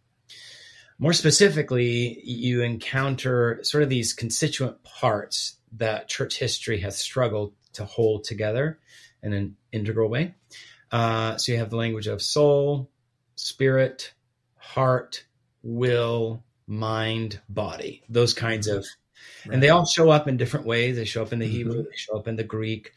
more 0.99 1.13
specifically, 1.13 2.21
you 2.23 2.61
encounter 2.61 3.59
sort 3.63 3.83
of 3.83 3.89
these 3.89 4.13
constituent 4.13 4.83
parts 4.83 5.57
that 5.73 6.07
church 6.07 6.39
history 6.39 6.79
has 6.79 6.97
struggled 6.97 7.53
to 7.73 7.85
hold 7.85 8.23
together 8.23 8.79
in 9.21 9.33
an 9.33 9.55
integral 9.71 10.09
way. 10.09 10.33
Uh, 10.91 11.37
so 11.37 11.51
you 11.51 11.57
have 11.59 11.69
the 11.69 11.77
language 11.77 12.07
of 12.07 12.21
soul, 12.21 12.89
spirit, 13.35 14.13
heart, 14.55 15.25
will, 15.61 16.43
mind, 16.65 17.39
body, 17.49 18.03
those 18.09 18.33
kinds 18.33 18.67
of, 18.67 18.85
right. 19.45 19.53
and 19.53 19.61
they 19.61 19.69
all 19.69 19.85
show 19.85 20.09
up 20.09 20.27
in 20.27 20.37
different 20.37 20.65
ways. 20.65 20.95
They 20.95 21.05
show 21.05 21.21
up 21.21 21.33
in 21.33 21.39
the 21.39 21.45
mm-hmm. 21.45 21.55
Hebrew, 21.55 21.83
they 21.83 21.95
show 21.95 22.17
up 22.17 22.27
in 22.27 22.37
the 22.37 22.43
Greek. 22.43 22.93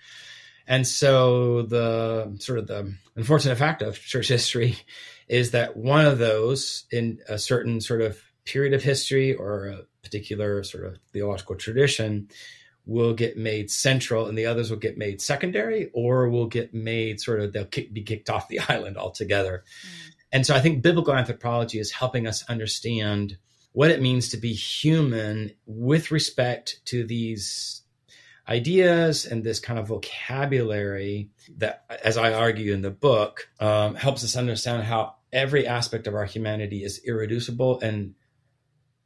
And 0.66 0.86
so 0.86 1.62
the 1.62 2.36
sort 2.38 2.60
of 2.60 2.66
the 2.68 2.94
unfortunate 3.16 3.58
fact 3.58 3.82
of 3.82 3.98
church 3.98 4.28
history 4.28 4.76
is 5.30 5.52
that 5.52 5.76
one 5.76 6.04
of 6.04 6.18
those 6.18 6.86
in 6.90 7.20
a 7.28 7.38
certain 7.38 7.80
sort 7.80 8.00
of 8.00 8.20
period 8.44 8.74
of 8.74 8.82
history 8.82 9.32
or 9.32 9.66
a 9.66 9.82
particular 10.02 10.64
sort 10.64 10.84
of 10.84 10.98
theological 11.12 11.54
tradition 11.54 12.28
will 12.84 13.14
get 13.14 13.36
made 13.36 13.70
central 13.70 14.26
and 14.26 14.36
the 14.36 14.44
others 14.44 14.70
will 14.70 14.78
get 14.78 14.98
made 14.98 15.22
secondary 15.22 15.88
or 15.94 16.28
will 16.28 16.48
get 16.48 16.74
made 16.74 17.20
sort 17.20 17.40
of 17.40 17.52
they'll 17.52 17.64
kick, 17.64 17.92
be 17.92 18.02
kicked 18.02 18.28
off 18.28 18.48
the 18.48 18.58
island 18.68 18.96
altogether. 18.96 19.62
Mm. 19.86 20.10
And 20.32 20.46
so 20.46 20.54
I 20.54 20.60
think 20.60 20.82
biblical 20.82 21.14
anthropology 21.14 21.78
is 21.78 21.92
helping 21.92 22.26
us 22.26 22.44
understand 22.48 23.36
what 23.70 23.92
it 23.92 24.02
means 24.02 24.30
to 24.30 24.36
be 24.36 24.52
human 24.52 25.52
with 25.64 26.10
respect 26.10 26.80
to 26.86 27.04
these 27.04 27.82
ideas 28.48 29.26
and 29.26 29.44
this 29.44 29.60
kind 29.60 29.78
of 29.78 29.86
vocabulary 29.86 31.30
that, 31.58 31.84
as 32.02 32.16
I 32.16 32.32
argue 32.32 32.72
in 32.72 32.82
the 32.82 32.90
book, 32.90 33.48
um, 33.60 33.94
helps 33.94 34.24
us 34.24 34.36
understand 34.36 34.82
how 34.82 35.14
every 35.32 35.66
aspect 35.66 36.06
of 36.06 36.14
our 36.14 36.24
humanity 36.24 36.84
is 36.84 37.00
irreducible 37.04 37.80
and 37.80 38.14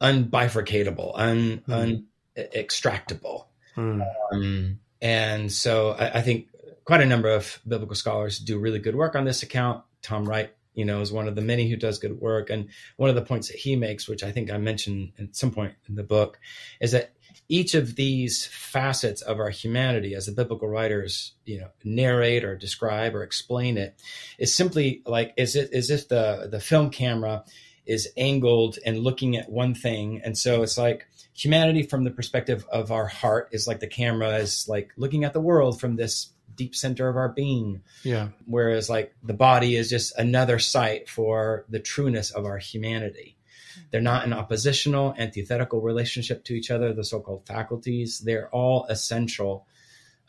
unbifurcatable, 0.00 1.12
un, 1.14 1.62
mm. 1.66 1.72
un 1.72 2.06
extractable. 2.36 3.46
Mm. 3.76 4.06
Um, 4.32 4.80
and 5.00 5.52
so 5.52 5.90
I, 5.90 6.18
I, 6.18 6.22
think 6.22 6.48
quite 6.84 7.00
a 7.00 7.06
number 7.06 7.28
of 7.28 7.60
biblical 7.66 7.96
scholars 7.96 8.38
do 8.38 8.58
really 8.58 8.78
good 8.78 8.94
work 8.94 9.16
on 9.16 9.24
this 9.24 9.42
account. 9.42 9.82
Tom 10.02 10.28
Wright, 10.28 10.52
you 10.74 10.84
know, 10.84 11.00
is 11.00 11.12
one 11.12 11.28
of 11.28 11.34
the 11.34 11.42
many 11.42 11.68
who 11.68 11.76
does 11.76 11.98
good 11.98 12.20
work. 12.20 12.50
And 12.50 12.68
one 12.96 13.08
of 13.10 13.16
the 13.16 13.22
points 13.22 13.48
that 13.48 13.56
he 13.56 13.76
makes, 13.76 14.08
which 14.08 14.22
I 14.22 14.30
think 14.32 14.50
I 14.50 14.58
mentioned 14.58 15.12
at 15.18 15.34
some 15.34 15.50
point 15.50 15.74
in 15.88 15.94
the 15.94 16.02
book, 16.02 16.38
is 16.80 16.92
that 16.92 17.12
each 17.48 17.74
of 17.74 17.96
these 17.96 18.46
facets 18.46 19.20
of 19.22 19.38
our 19.38 19.50
humanity, 19.50 20.14
as 20.14 20.26
the 20.26 20.32
biblical 20.32 20.68
writers, 20.68 21.32
you 21.44 21.60
know, 21.60 21.68
narrate 21.84 22.44
or 22.44 22.56
describe 22.56 23.14
or 23.14 23.22
explain 23.22 23.76
it, 23.76 24.00
is 24.38 24.54
simply 24.54 25.02
like 25.06 25.34
as 25.36 25.56
it 25.56 25.72
as 25.72 25.90
if 25.90 26.08
the 26.08 26.48
the 26.50 26.60
film 26.60 26.90
camera 26.90 27.44
is 27.86 28.08
angled 28.16 28.78
and 28.84 28.98
looking 28.98 29.36
at 29.36 29.50
one 29.50 29.74
thing. 29.74 30.20
And 30.24 30.36
so 30.38 30.62
it's 30.62 30.78
like 30.78 31.06
humanity 31.34 31.82
from 31.82 32.04
the 32.04 32.10
perspective 32.10 32.64
of 32.72 32.90
our 32.90 33.06
heart 33.06 33.50
is 33.52 33.66
like 33.66 33.80
the 33.80 33.86
camera 33.86 34.36
is 34.36 34.66
like 34.68 34.92
looking 34.96 35.24
at 35.24 35.32
the 35.32 35.40
world 35.40 35.80
from 35.80 35.96
this 35.96 36.30
deep 36.54 36.74
center 36.74 37.08
of 37.08 37.16
our 37.16 37.28
being. 37.28 37.82
Yeah. 38.02 38.28
Whereas 38.46 38.88
like 38.88 39.14
the 39.22 39.34
body 39.34 39.76
is 39.76 39.90
just 39.90 40.16
another 40.18 40.58
site 40.58 41.08
for 41.08 41.66
the 41.68 41.80
trueness 41.80 42.30
of 42.30 42.46
our 42.46 42.58
humanity. 42.58 43.33
They're 43.94 44.00
not 44.00 44.26
in 44.26 44.32
oppositional, 44.32 45.14
antithetical 45.16 45.80
relationship 45.80 46.42
to 46.46 46.54
each 46.54 46.72
other, 46.72 46.92
the 46.92 47.04
so 47.04 47.20
called 47.20 47.46
faculties. 47.46 48.18
They're 48.18 48.48
all 48.48 48.86
essential 48.88 49.68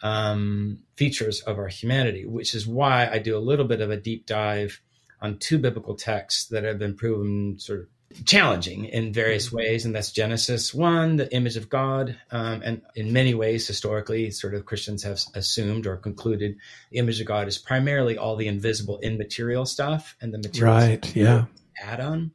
um, 0.03 0.83
features 0.97 1.41
of 1.41 1.57
our 1.57 1.69
humanity, 1.69 2.27
which 2.27 2.53
is 2.53 2.67
why 2.67 3.09
I 3.11 3.17
do 3.17 3.35
a 3.35 3.39
little 3.39 3.65
bit 3.65 3.81
of 3.81 3.89
a 3.89 3.97
deep 3.97 4.27
dive 4.27 4.79
on 5.19 5.39
two 5.39 5.57
biblical 5.57 5.95
texts 5.95 6.45
that 6.49 6.63
have 6.63 6.77
been 6.77 6.95
proven 6.95 7.57
sort 7.57 7.79
of 7.79 7.87
challenging 8.23 8.85
in 8.85 9.11
various 9.11 9.47
mm-hmm. 9.47 9.55
ways, 9.57 9.83
and 9.83 9.95
that's 9.95 10.11
Genesis 10.11 10.71
1, 10.71 11.15
the 11.15 11.33
image 11.33 11.57
of 11.57 11.67
God. 11.67 12.15
Um, 12.29 12.61
and 12.63 12.81
in 12.93 13.13
many 13.13 13.33
ways, 13.33 13.65
historically, 13.65 14.29
sort 14.29 14.53
of 14.53 14.67
Christians 14.67 15.01
have 15.01 15.19
assumed 15.33 15.87
or 15.87 15.97
concluded 15.97 16.57
the 16.91 16.99
image 16.99 17.19
of 17.19 17.25
God 17.25 17.47
is 17.47 17.57
primarily 17.57 18.15
all 18.15 18.35
the 18.35 18.47
invisible, 18.47 18.99
immaterial 18.99 19.65
stuff, 19.65 20.15
and 20.21 20.31
the 20.31 20.37
material 20.37 20.75
right, 20.75 21.15
yeah, 21.15 21.45
add 21.81 21.99
on. 21.99 22.29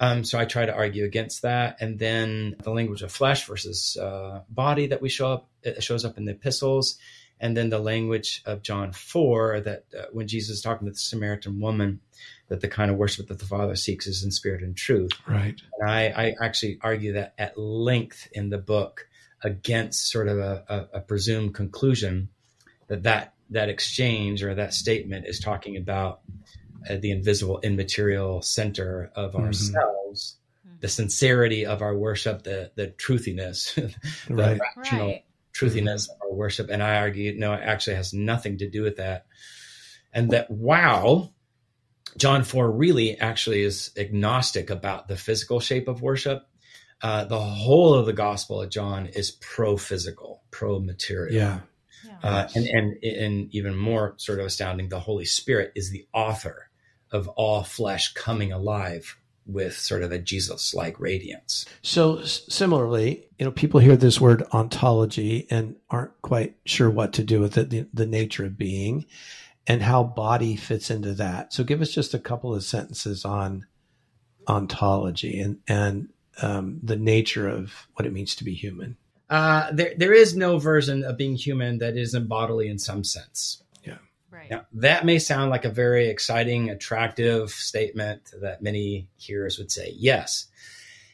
Um, 0.00 0.24
so 0.24 0.38
I 0.38 0.44
try 0.44 0.64
to 0.64 0.74
argue 0.74 1.04
against 1.04 1.42
that, 1.42 1.78
and 1.80 1.98
then 1.98 2.54
the 2.62 2.70
language 2.70 3.02
of 3.02 3.10
flesh 3.10 3.46
versus 3.46 3.96
uh, 3.96 4.42
body 4.48 4.86
that 4.88 5.02
we 5.02 5.08
show 5.08 5.32
up 5.32 5.48
it 5.62 5.82
shows 5.82 6.04
up 6.04 6.18
in 6.18 6.24
the 6.24 6.32
epistles, 6.32 6.98
and 7.40 7.56
then 7.56 7.68
the 7.68 7.80
language 7.80 8.42
of 8.46 8.62
John 8.62 8.92
four 8.92 9.60
that 9.60 9.84
uh, 9.98 10.04
when 10.12 10.28
Jesus 10.28 10.56
is 10.56 10.62
talking 10.62 10.86
to 10.86 10.92
the 10.92 10.98
Samaritan 10.98 11.60
woman, 11.60 12.00
that 12.48 12.60
the 12.60 12.68
kind 12.68 12.90
of 12.90 12.96
worship 12.96 13.28
that 13.28 13.38
the 13.38 13.44
Father 13.44 13.74
seeks 13.76 14.06
is 14.06 14.22
in 14.22 14.30
spirit 14.30 14.62
and 14.62 14.76
truth. 14.76 15.12
Right. 15.26 15.60
And 15.78 15.90
I, 15.90 16.06
I 16.06 16.34
actually 16.40 16.78
argue 16.80 17.14
that 17.14 17.34
at 17.36 17.58
length 17.58 18.28
in 18.32 18.50
the 18.50 18.58
book 18.58 19.08
against 19.42 20.10
sort 20.10 20.28
of 20.28 20.38
a, 20.38 20.64
a, 20.68 20.98
a 20.98 21.00
presumed 21.00 21.54
conclusion 21.54 22.28
that, 22.86 23.02
that 23.02 23.34
that 23.50 23.68
exchange 23.68 24.42
or 24.42 24.54
that 24.54 24.74
statement 24.74 25.26
is 25.26 25.40
talking 25.40 25.76
about 25.76 26.20
uh, 26.88 26.96
the 26.96 27.10
invisible, 27.10 27.60
immaterial 27.60 28.42
center 28.42 29.10
of 29.14 29.32
mm-hmm. 29.32 29.44
ourselves, 29.44 30.36
the 30.80 30.88
sincerity 30.88 31.66
of 31.66 31.82
our 31.82 31.96
worship, 31.96 32.42
the 32.42 32.70
the 32.74 32.88
truthiness, 32.88 33.74
the 34.26 34.34
right. 34.34 34.60
rational 34.76 35.08
right. 35.08 35.24
truthiness 35.52 36.08
of 36.08 36.16
our 36.22 36.32
worship. 36.32 36.70
And 36.70 36.82
I 36.82 36.98
argue, 36.98 37.36
no, 37.38 37.52
it 37.52 37.60
actually 37.62 37.96
has 37.96 38.12
nothing 38.12 38.58
to 38.58 38.70
do 38.70 38.82
with 38.82 38.96
that. 38.96 39.26
And 40.12 40.30
that 40.30 40.50
wow, 40.50 41.30
John 42.16 42.44
4 42.44 42.70
really 42.70 43.18
actually 43.18 43.62
is 43.62 43.90
agnostic 43.96 44.70
about 44.70 45.08
the 45.08 45.16
physical 45.16 45.60
shape 45.60 45.88
of 45.88 46.02
worship. 46.02 46.46
Uh, 47.00 47.24
the 47.24 47.38
whole 47.38 47.94
of 47.94 48.06
the 48.06 48.12
Gospel 48.12 48.62
of 48.62 48.70
John 48.70 49.06
is 49.06 49.30
pro 49.30 49.76
physical, 49.76 50.42
pro 50.50 50.80
material. 50.80 51.34
Yeah. 51.34 51.60
Uh, 52.22 52.48
and, 52.56 52.66
and, 52.66 53.04
and 53.04 53.54
even 53.54 53.76
more 53.76 54.14
sort 54.16 54.40
of 54.40 54.46
astounding, 54.46 54.88
the 54.88 54.98
Holy 54.98 55.24
Spirit 55.24 55.72
is 55.76 55.90
the 55.90 56.06
author 56.12 56.67
of 57.12 57.28
all 57.28 57.62
flesh 57.62 58.12
coming 58.14 58.52
alive 58.52 59.16
with 59.46 59.78
sort 59.78 60.02
of 60.02 60.12
a 60.12 60.18
Jesus 60.18 60.74
like 60.74 61.00
radiance. 61.00 61.64
So, 61.80 62.22
similarly, 62.22 63.26
you 63.38 63.46
know, 63.46 63.50
people 63.50 63.80
hear 63.80 63.96
this 63.96 64.20
word 64.20 64.42
ontology 64.52 65.46
and 65.50 65.76
aren't 65.88 66.20
quite 66.20 66.56
sure 66.66 66.90
what 66.90 67.14
to 67.14 67.24
do 67.24 67.40
with 67.40 67.56
it, 67.56 67.70
the, 67.70 67.86
the 67.94 68.06
nature 68.06 68.44
of 68.44 68.58
being 68.58 69.06
and 69.68 69.82
how 69.82 70.02
body 70.02 70.56
fits 70.56 70.90
into 70.90 71.12
that. 71.14 71.52
So 71.52 71.62
give 71.62 71.80
us 71.80 71.90
just 71.90 72.14
a 72.14 72.18
couple 72.18 72.54
of 72.54 72.64
sentences 72.64 73.24
on 73.24 73.66
ontology 74.48 75.40
and 75.40 75.58
and 75.68 76.08
um, 76.40 76.80
the 76.82 76.96
nature 76.96 77.48
of 77.48 77.86
what 77.94 78.06
it 78.06 78.12
means 78.12 78.34
to 78.36 78.44
be 78.44 78.54
human. 78.54 78.96
Uh, 79.28 79.70
there, 79.72 79.92
there 79.96 80.14
is 80.14 80.34
no 80.34 80.58
version 80.58 81.04
of 81.04 81.18
being 81.18 81.36
human 81.36 81.78
that 81.78 81.96
isn't 81.96 82.28
bodily 82.28 82.68
in 82.68 82.78
some 82.78 83.04
sense. 83.04 83.62
Yeah. 84.30 84.38
Right. 84.38 84.50
Now, 84.50 84.66
that 84.74 85.04
may 85.04 85.18
sound 85.18 85.50
like 85.50 85.64
a 85.64 85.70
very 85.70 86.08
exciting, 86.08 86.70
attractive 86.70 87.50
statement 87.50 88.30
that 88.40 88.62
many 88.62 89.08
hearers 89.16 89.58
would 89.58 89.70
say, 89.70 89.92
yes. 89.96 90.46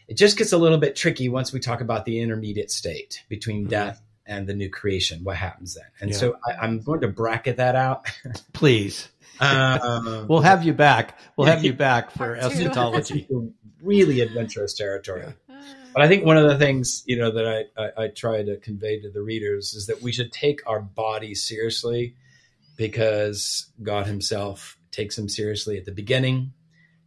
It 0.06 0.16
just 0.16 0.36
gets 0.36 0.52
a 0.52 0.58
little 0.58 0.78
bit 0.78 0.96
tricky 0.96 1.28
once 1.28 1.52
we 1.52 1.60
talk 1.60 1.80
about 1.80 2.04
the 2.04 2.20
intermediate 2.20 2.70
state 2.70 3.22
between 3.28 3.62
mm-hmm. 3.62 3.70
death 3.70 4.02
and 4.26 4.46
the 4.46 4.54
new 4.54 4.68
creation. 4.68 5.24
What 5.24 5.36
happens 5.36 5.74
then? 5.74 5.84
And 6.00 6.10
yeah. 6.10 6.16
so 6.16 6.36
I, 6.46 6.64
am 6.64 6.80
going 6.80 7.00
to 7.00 7.08
bracket 7.08 7.56
that 7.56 7.76
out. 7.76 8.06
Please. 8.52 9.08
Um, 9.40 10.26
we'll 10.28 10.40
have 10.40 10.64
you 10.64 10.72
back. 10.72 11.18
We'll 11.36 11.46
have 11.46 11.64
you 11.64 11.72
back 11.74 12.10
for 12.10 12.36
eschatology. 12.36 13.28
really 13.82 14.20
adventurous 14.20 14.74
territory. 14.74 15.24
Yeah. 15.26 15.32
But 15.94 16.02
I 16.02 16.08
think 16.08 16.24
one 16.24 16.36
of 16.36 16.48
the 16.48 16.58
things 16.58 17.04
you 17.06 17.16
know 17.16 17.30
that 17.30 17.46
I, 17.46 17.82
I, 17.82 18.04
I 18.04 18.08
try 18.08 18.42
to 18.42 18.56
convey 18.56 19.00
to 19.00 19.10
the 19.10 19.22
readers 19.22 19.74
is 19.74 19.86
that 19.86 20.02
we 20.02 20.10
should 20.10 20.32
take 20.32 20.60
our 20.66 20.80
bodies 20.80 21.46
seriously 21.46 22.16
because 22.76 23.70
God 23.82 24.06
Himself 24.06 24.78
takes 24.90 25.16
them 25.16 25.28
seriously 25.28 25.78
at 25.78 25.84
the 25.84 25.92
beginning, 25.92 26.52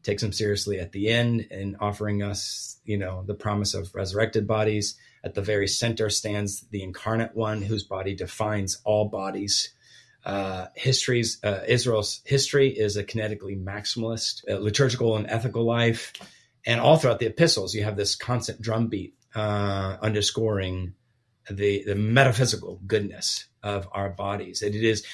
takes 0.03 0.21
them 0.21 0.33
seriously 0.33 0.79
at 0.79 0.91
the 0.91 1.09
end, 1.09 1.47
and 1.51 1.77
offering 1.79 2.23
us 2.23 2.79
you 2.85 2.97
know 2.97 3.23
the 3.25 3.33
promise 3.33 3.73
of 3.73 3.93
resurrected 3.93 4.47
bodies 4.47 4.97
at 5.23 5.33
the 5.33 5.41
very 5.41 5.67
center 5.67 6.09
stands 6.09 6.61
the 6.71 6.83
incarnate 6.83 7.35
one, 7.35 7.61
whose 7.61 7.83
body 7.83 8.15
defines 8.15 8.79
all 8.83 9.09
bodies. 9.09 9.73
Uh, 10.25 10.67
history's 10.75 11.41
uh, 11.43 11.63
Israel's 11.67 12.21
history 12.25 12.69
is 12.69 12.97
a 12.97 13.03
kinetically 13.03 13.61
maximalist, 13.61 14.41
uh, 14.49 14.57
liturgical 14.57 15.15
and 15.15 15.27
ethical 15.27 15.63
life, 15.63 16.13
and 16.65 16.81
all 16.81 16.97
throughout 16.97 17.19
the 17.19 17.27
epistles, 17.27 17.73
you 17.73 17.83
have 17.83 17.95
this 17.95 18.15
constant 18.15 18.61
drumbeat 18.61 19.15
uh, 19.35 19.97
underscoring 20.01 20.93
the 21.49 21.83
the 21.85 21.95
metaphysical 21.95 22.81
goodness 22.85 23.45
of 23.63 23.87
our 23.91 24.09
bodies. 24.09 24.61
And 24.61 24.75
it 24.75 24.83
is, 24.83 25.05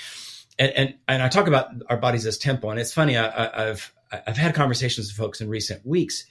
and, 0.60 0.72
and 0.72 0.94
and 1.08 1.24
I 1.24 1.30
talk 1.30 1.48
about 1.48 1.70
our 1.90 1.98
bodies 1.98 2.26
as 2.26 2.38
temple, 2.38 2.72
and 2.72 2.80
it's 2.80 2.94
funny. 2.94 3.18
I, 3.18 3.70
I've 3.70 3.94
I've 4.12 4.38
had 4.38 4.56
conversations 4.56 5.08
with 5.08 5.18
folks 5.18 5.42
in 5.42 5.50
recent 5.50 5.86
weeks 5.86 6.26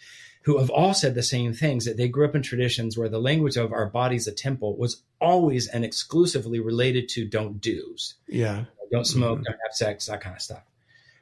who 0.44 0.58
have 0.58 0.70
all 0.70 0.92
said 0.92 1.14
the 1.14 1.22
same 1.22 1.54
things 1.54 1.84
that 1.84 1.96
they 1.96 2.08
grew 2.08 2.26
up 2.26 2.34
in 2.34 2.42
traditions 2.42 2.98
where 2.98 3.08
the 3.08 3.20
language 3.20 3.56
of 3.56 3.72
our 3.72 3.86
bodies 3.86 4.26
a 4.26 4.32
temple 4.32 4.76
was 4.76 5.02
always 5.20 5.68
and 5.68 5.84
exclusively 5.84 6.58
related 6.58 7.08
to 7.08 7.24
don't 7.24 7.60
do's. 7.60 8.14
Yeah. 8.26 8.64
Don't 8.90 9.06
smoke, 9.06 9.38
mm-hmm. 9.38 9.44
don't 9.44 9.58
have 9.64 9.74
sex, 9.74 10.06
that 10.06 10.20
kind 10.20 10.36
of 10.36 10.42
stuff, 10.42 10.64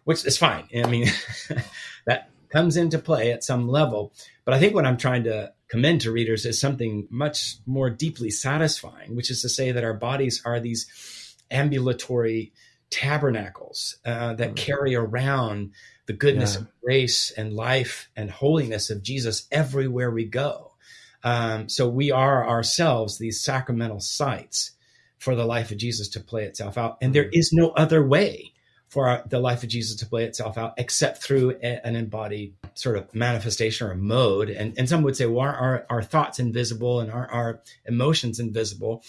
which 0.04 0.24
is 0.24 0.36
fine. 0.36 0.64
I 0.74 0.88
mean, 0.88 1.06
that 2.06 2.30
comes 2.48 2.76
into 2.76 2.98
play 2.98 3.30
at 3.30 3.44
some 3.44 3.68
level. 3.68 4.12
But 4.44 4.54
I 4.54 4.58
think 4.58 4.74
what 4.74 4.86
I'm 4.86 4.96
trying 4.96 5.24
to 5.24 5.52
commend 5.68 6.00
to 6.00 6.10
readers 6.10 6.46
is 6.46 6.60
something 6.60 7.06
much 7.10 7.58
more 7.66 7.90
deeply 7.90 8.30
satisfying, 8.30 9.14
which 9.14 9.30
is 9.30 9.42
to 9.42 9.48
say 9.48 9.70
that 9.70 9.84
our 9.84 9.94
bodies 9.94 10.42
are 10.44 10.58
these 10.58 11.36
ambulatory 11.50 12.52
tabernacles 12.90 13.98
uh, 14.04 14.34
that 14.34 14.48
mm-hmm. 14.48 14.54
carry 14.54 14.94
around 14.94 15.72
the 16.06 16.12
goodness 16.12 16.56
yeah. 16.56 16.66
grace 16.82 17.30
and 17.30 17.54
life 17.54 18.10
and 18.16 18.30
holiness 18.30 18.90
of 18.90 19.02
Jesus 19.02 19.46
everywhere 19.52 20.10
we 20.10 20.24
go. 20.24 20.72
Um, 21.22 21.68
so 21.68 21.88
we 21.88 22.10
are 22.10 22.48
ourselves 22.48 23.18
these 23.18 23.40
sacramental 23.40 24.00
sites 24.00 24.72
for 25.18 25.36
the 25.36 25.44
life 25.44 25.70
of 25.70 25.78
Jesus 25.78 26.08
to 26.08 26.20
play 26.20 26.44
itself 26.44 26.78
out. 26.78 26.98
And 27.00 27.14
there 27.14 27.26
mm. 27.26 27.48
no 27.52 27.70
other 27.70 28.04
way 28.04 28.52
for 28.88 29.06
our, 29.06 29.22
the 29.28 29.38
life 29.38 29.62
of 29.62 29.68
Jesus 29.68 29.96
to 29.96 30.06
play 30.06 30.24
itself 30.24 30.58
out 30.58 30.74
except 30.76 31.22
through 31.22 31.56
a, 31.62 31.86
an 31.86 31.94
embodied 31.94 32.54
sort 32.74 32.96
of 32.96 33.14
manifestation 33.14 33.86
or 33.86 33.94
mode. 33.94 34.50
And, 34.50 34.76
and 34.76 34.88
some 34.88 35.02
would 35.02 35.16
say, 35.16 35.26
well, 35.26 35.46
are 35.46 35.86
our 35.88 36.02
thoughts 36.02 36.40
invisible 36.40 37.00
and 37.00 37.10
are 37.10 37.30
our 37.30 37.60
emotions 37.86 38.40
invisible? 38.40 39.04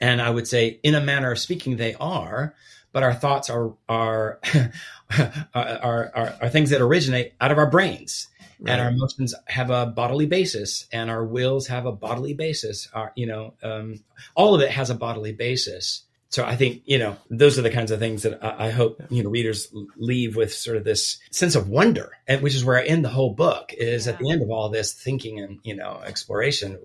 And 0.00 0.22
I 0.22 0.30
would 0.30 0.48
say, 0.48 0.80
in 0.82 0.94
a 0.94 1.00
manner 1.00 1.32
of 1.32 1.38
speaking, 1.38 1.76
they 1.76 1.94
are 1.94 2.54
but 2.94 3.02
our 3.02 3.12
thoughts 3.12 3.50
are 3.50 3.74
are 3.88 4.40
are, 5.52 6.10
are, 6.14 6.34
are 6.40 6.48
things 6.48 6.70
that 6.70 6.80
originate 6.80 7.34
out 7.38 7.50
of 7.50 7.58
our 7.58 7.68
brains. 7.68 8.28
Right. 8.60 8.72
And 8.72 8.80
our 8.80 8.88
emotions 8.90 9.34
have 9.46 9.68
a 9.70 9.84
bodily 9.84 10.26
basis, 10.26 10.86
and 10.92 11.10
our 11.10 11.24
wills 11.24 11.66
have 11.66 11.86
a 11.86 11.92
bodily 11.92 12.34
basis. 12.34 12.88
Our, 12.94 13.12
you 13.16 13.26
know, 13.26 13.54
um, 13.64 14.04
all 14.36 14.54
of 14.54 14.60
it 14.60 14.70
has 14.70 14.90
a 14.90 14.94
bodily 14.94 15.32
basis. 15.32 16.04
so 16.28 16.44
I 16.44 16.54
think 16.54 16.82
you 16.86 16.98
know 16.98 17.16
those 17.28 17.58
are 17.58 17.62
the 17.62 17.70
kinds 17.70 17.90
of 17.90 17.98
things 17.98 18.22
that 18.22 18.42
I, 18.42 18.68
I 18.68 18.70
hope 18.70 19.02
you 19.10 19.24
know 19.24 19.28
readers 19.28 19.74
leave 19.96 20.36
with 20.36 20.54
sort 20.54 20.76
of 20.76 20.84
this 20.84 21.18
sense 21.32 21.56
of 21.56 21.68
wonder, 21.68 22.12
and 22.28 22.42
which 22.42 22.54
is 22.54 22.64
where 22.64 22.78
I 22.78 22.84
end 22.84 23.04
the 23.04 23.08
whole 23.08 23.34
book. 23.34 23.74
Is 23.76 24.06
yeah. 24.06 24.12
at 24.12 24.18
the 24.20 24.30
end 24.30 24.40
of 24.40 24.50
all 24.50 24.68
this 24.68 24.92
thinking 24.92 25.40
and 25.40 25.58
you 25.64 25.74
know 25.74 26.00
exploration, 26.06 26.78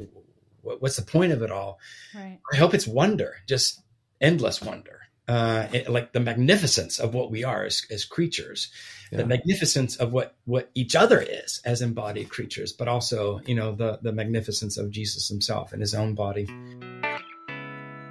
what's 0.63 0.95
the 0.95 1.03
point 1.03 1.33
of 1.33 1.43
it 1.43 1.51
all? 1.51 1.77
Right. 2.15 2.39
I 2.51 2.55
hope 2.57 2.73
it's 2.73 2.87
wonder, 2.87 3.35
just 3.47 3.79
endless 4.19 4.59
wonder. 4.59 4.98
Uh, 5.29 5.67
it, 5.71 5.87
like 5.87 6.11
the 6.11 6.19
magnificence 6.19 6.97
of 6.97 7.13
what 7.13 7.29
we 7.29 7.43
are 7.43 7.63
as, 7.63 7.85
as 7.91 8.03
creatures, 8.03 8.71
yeah. 9.11 9.19
the 9.19 9.25
magnificence 9.27 9.95
of 9.97 10.11
what 10.11 10.33
what 10.45 10.71
each 10.73 10.95
other 10.95 11.21
is 11.21 11.61
as 11.65 11.83
embodied 11.83 12.29
creatures, 12.29 12.73
but 12.73 12.87
also 12.87 13.39
you 13.45 13.53
know 13.53 13.75
the 13.75 13.99
the 14.01 14.11
magnificence 14.11 14.75
of 14.75 14.89
Jesus 14.89 15.29
Himself 15.29 15.71
in 15.71 15.81
His 15.81 15.93
own 15.93 16.15
body. 16.15 16.47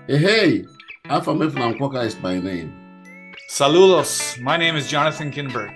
Hey, 0.07 0.19
hey, 0.19 0.65
Alpha 1.07 1.33
Mephilam 1.33 1.77
Quokka 1.77 2.05
is 2.05 2.17
my 2.21 2.39
name. 2.39 2.73
Saludos, 3.51 4.41
my 4.41 4.57
name 4.57 4.77
is 4.77 4.89
Jonathan 4.89 5.33
Kinberg, 5.33 5.75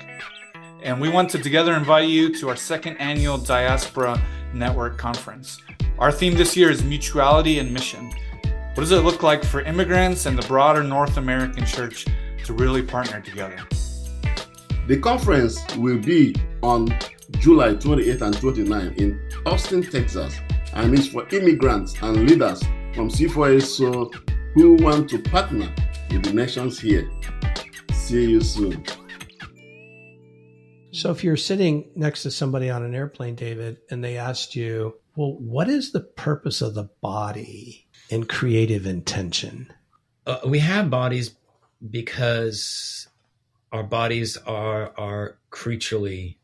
and 0.85 1.01
we 1.01 1.09
want 1.09 1.29
to 1.31 1.41
together 1.41 1.75
invite 1.75 2.09
you 2.09 2.33
to 2.37 2.51
our 2.51 2.57
second 2.57 2.99
annual 2.99 3.37
Diaspora 3.37 4.23
Network 4.55 4.97
Conference. 4.97 5.59
Our 5.99 6.13
theme 6.13 6.35
this 6.35 6.57
year 6.57 6.71
is 6.71 6.85
mutuality 6.85 7.59
and 7.59 7.75
mission. 7.75 8.13
What 8.75 8.85
does 8.85 8.93
it 8.93 9.05
look 9.05 9.23
like 9.23 9.45
for 9.45 9.61
immigrants 9.61 10.25
and 10.25 10.37
the 10.37 10.49
broader 10.49 10.83
North 10.83 11.19
American 11.19 11.67
church 11.67 12.07
to 12.47 12.55
really 12.55 12.81
partner 12.83 13.21
together? 13.21 13.59
The 14.87 14.99
conference 14.99 15.63
will 15.77 15.99
be 15.99 16.35
on 16.63 16.89
July 17.33 17.75
28 17.75 18.23
and 18.23 18.35
29 18.35 18.95
in 18.97 19.21
Austin, 19.45 19.83
Texas, 19.83 20.35
and 20.73 20.99
it's 20.99 21.09
for 21.09 21.29
immigrants 21.35 21.95
and 22.01 22.27
leaders 22.27 22.63
from 22.95 23.11
C4SO 23.11 24.11
who 24.55 24.77
want 24.77 25.11
to 25.11 25.19
partner 25.19 25.71
with 26.11 26.25
the 26.25 26.33
nations 26.33 26.81
here. 26.81 27.11
See 27.93 28.31
you 28.31 28.41
soon. 28.41 28.87
So, 30.93 31.11
if 31.11 31.23
you're 31.23 31.37
sitting 31.37 31.91
next 31.95 32.23
to 32.23 32.31
somebody 32.31 32.71
on 32.71 32.83
an 32.83 32.95
airplane, 32.95 33.35
David, 33.35 33.79
and 33.91 34.03
they 34.03 34.17
asked 34.17 34.57
you, 34.57 34.95
well, 35.15 35.37
what 35.39 35.69
is 35.69 35.93
the 35.93 36.01
purpose 36.01 36.63
of 36.63 36.73
the 36.73 36.89
body? 37.03 37.82
And 38.13 38.29
creative 38.29 38.87
intention? 38.87 39.73
Uh, 40.27 40.39
we 40.47 40.61
have 40.61 40.91
bodies 40.91 41.35
because 41.91 43.09
our 43.73 43.83
bodies 43.83 44.37
are 44.37 44.93
are 44.97 45.39
creaturely 45.51 46.39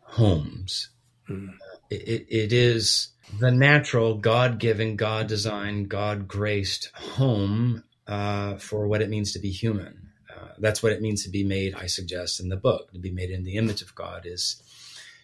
homes. 0.00 0.90
Mm. 1.30 1.54
It, 1.90 2.26
it 2.28 2.52
is 2.52 3.08
the 3.38 3.50
natural, 3.50 4.16
God 4.16 4.58
given, 4.58 4.96
God 4.96 5.26
designed, 5.26 5.88
God 5.88 6.28
graced 6.28 6.90
home 6.94 7.84
uh, 8.06 8.56
for 8.56 8.86
what 8.88 9.02
it 9.02 9.10
means 9.10 9.32
to 9.32 9.38
be 9.38 9.50
human. 9.50 10.10
Uh, 10.34 10.48
that's 10.58 10.82
what 10.82 10.92
it 10.92 11.02
means 11.02 11.24
to 11.24 11.30
be 11.30 11.44
made, 11.44 11.74
I 11.74 11.86
suggest, 11.86 12.40
in 12.40 12.48
the 12.48 12.56
book. 12.56 12.92
To 12.92 12.98
be 12.98 13.10
made 13.10 13.30
in 13.30 13.44
the 13.44 13.56
image 13.56 13.82
of 13.82 13.94
God 13.94 14.22
is 14.24 14.62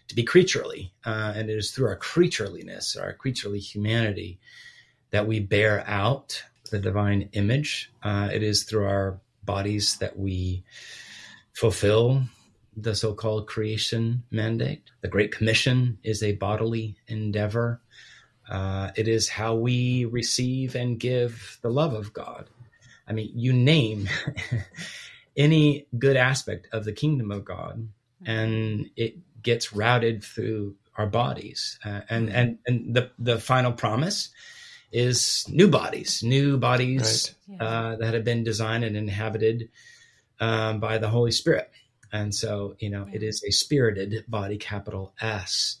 to 0.07 0.15
be 0.15 0.23
creaturely. 0.23 0.93
Uh, 1.03 1.33
and 1.35 1.49
it 1.49 1.57
is 1.57 1.71
through 1.71 1.87
our 1.87 1.97
creatureliness, 1.97 2.99
our 2.99 3.13
creaturely 3.13 3.59
humanity, 3.59 4.39
that 5.11 5.27
we 5.27 5.39
bear 5.39 5.83
out 5.87 6.43
the 6.71 6.79
divine 6.79 7.29
image. 7.33 7.91
Uh, 8.03 8.29
it 8.33 8.43
is 8.43 8.63
through 8.63 8.85
our 8.85 9.19
bodies 9.43 9.97
that 9.97 10.17
we 10.17 10.63
fulfill 11.53 12.23
the 12.75 12.95
so 12.95 13.13
called 13.13 13.47
creation 13.47 14.23
mandate. 14.31 14.83
The 15.01 15.07
Great 15.07 15.31
Commission 15.31 15.97
is 16.03 16.21
a 16.21 16.33
bodily 16.33 16.95
endeavor. 17.07 17.81
Uh, 18.49 18.91
it 18.95 19.07
is 19.07 19.29
how 19.29 19.55
we 19.55 20.05
receive 20.05 20.75
and 20.75 20.99
give 20.99 21.57
the 21.61 21.69
love 21.69 21.93
of 21.93 22.13
God. 22.13 22.49
I 23.07 23.13
mean, 23.13 23.31
you 23.33 23.53
name 23.53 24.09
any 25.37 25.87
good 25.97 26.17
aspect 26.17 26.67
of 26.71 26.85
the 26.85 26.91
kingdom 26.91 27.31
of 27.31 27.45
God, 27.45 27.87
and 28.25 28.89
it 28.95 29.15
gets 29.41 29.73
routed 29.73 30.23
through 30.23 30.75
our 30.97 31.07
bodies. 31.07 31.79
Uh, 31.85 32.01
and 32.09 32.29
and 32.29 32.57
and 32.65 32.95
the 32.95 33.11
the 33.19 33.39
final 33.39 33.71
promise 33.71 34.29
is 34.95 35.45
new 35.49 35.67
bodies, 35.67 36.23
new 36.23 36.57
bodies 36.57 37.35
right. 37.49 37.61
uh, 37.61 37.95
that 37.97 38.13
have 38.13 38.23
been 38.23 38.45
designed 38.45 38.85
and 38.85 38.95
inhabited 38.95 39.69
um, 40.39 40.79
by 40.79 40.97
the 40.97 41.09
Holy 41.09 41.31
Spirit. 41.31 41.69
And 42.13 42.33
so, 42.33 42.77
you 42.79 42.89
know, 42.89 43.05
yeah. 43.09 43.15
it 43.15 43.23
is 43.23 43.43
a 43.43 43.51
spirited 43.51 44.23
body, 44.29 44.57
capital 44.57 45.13
S, 45.19 45.77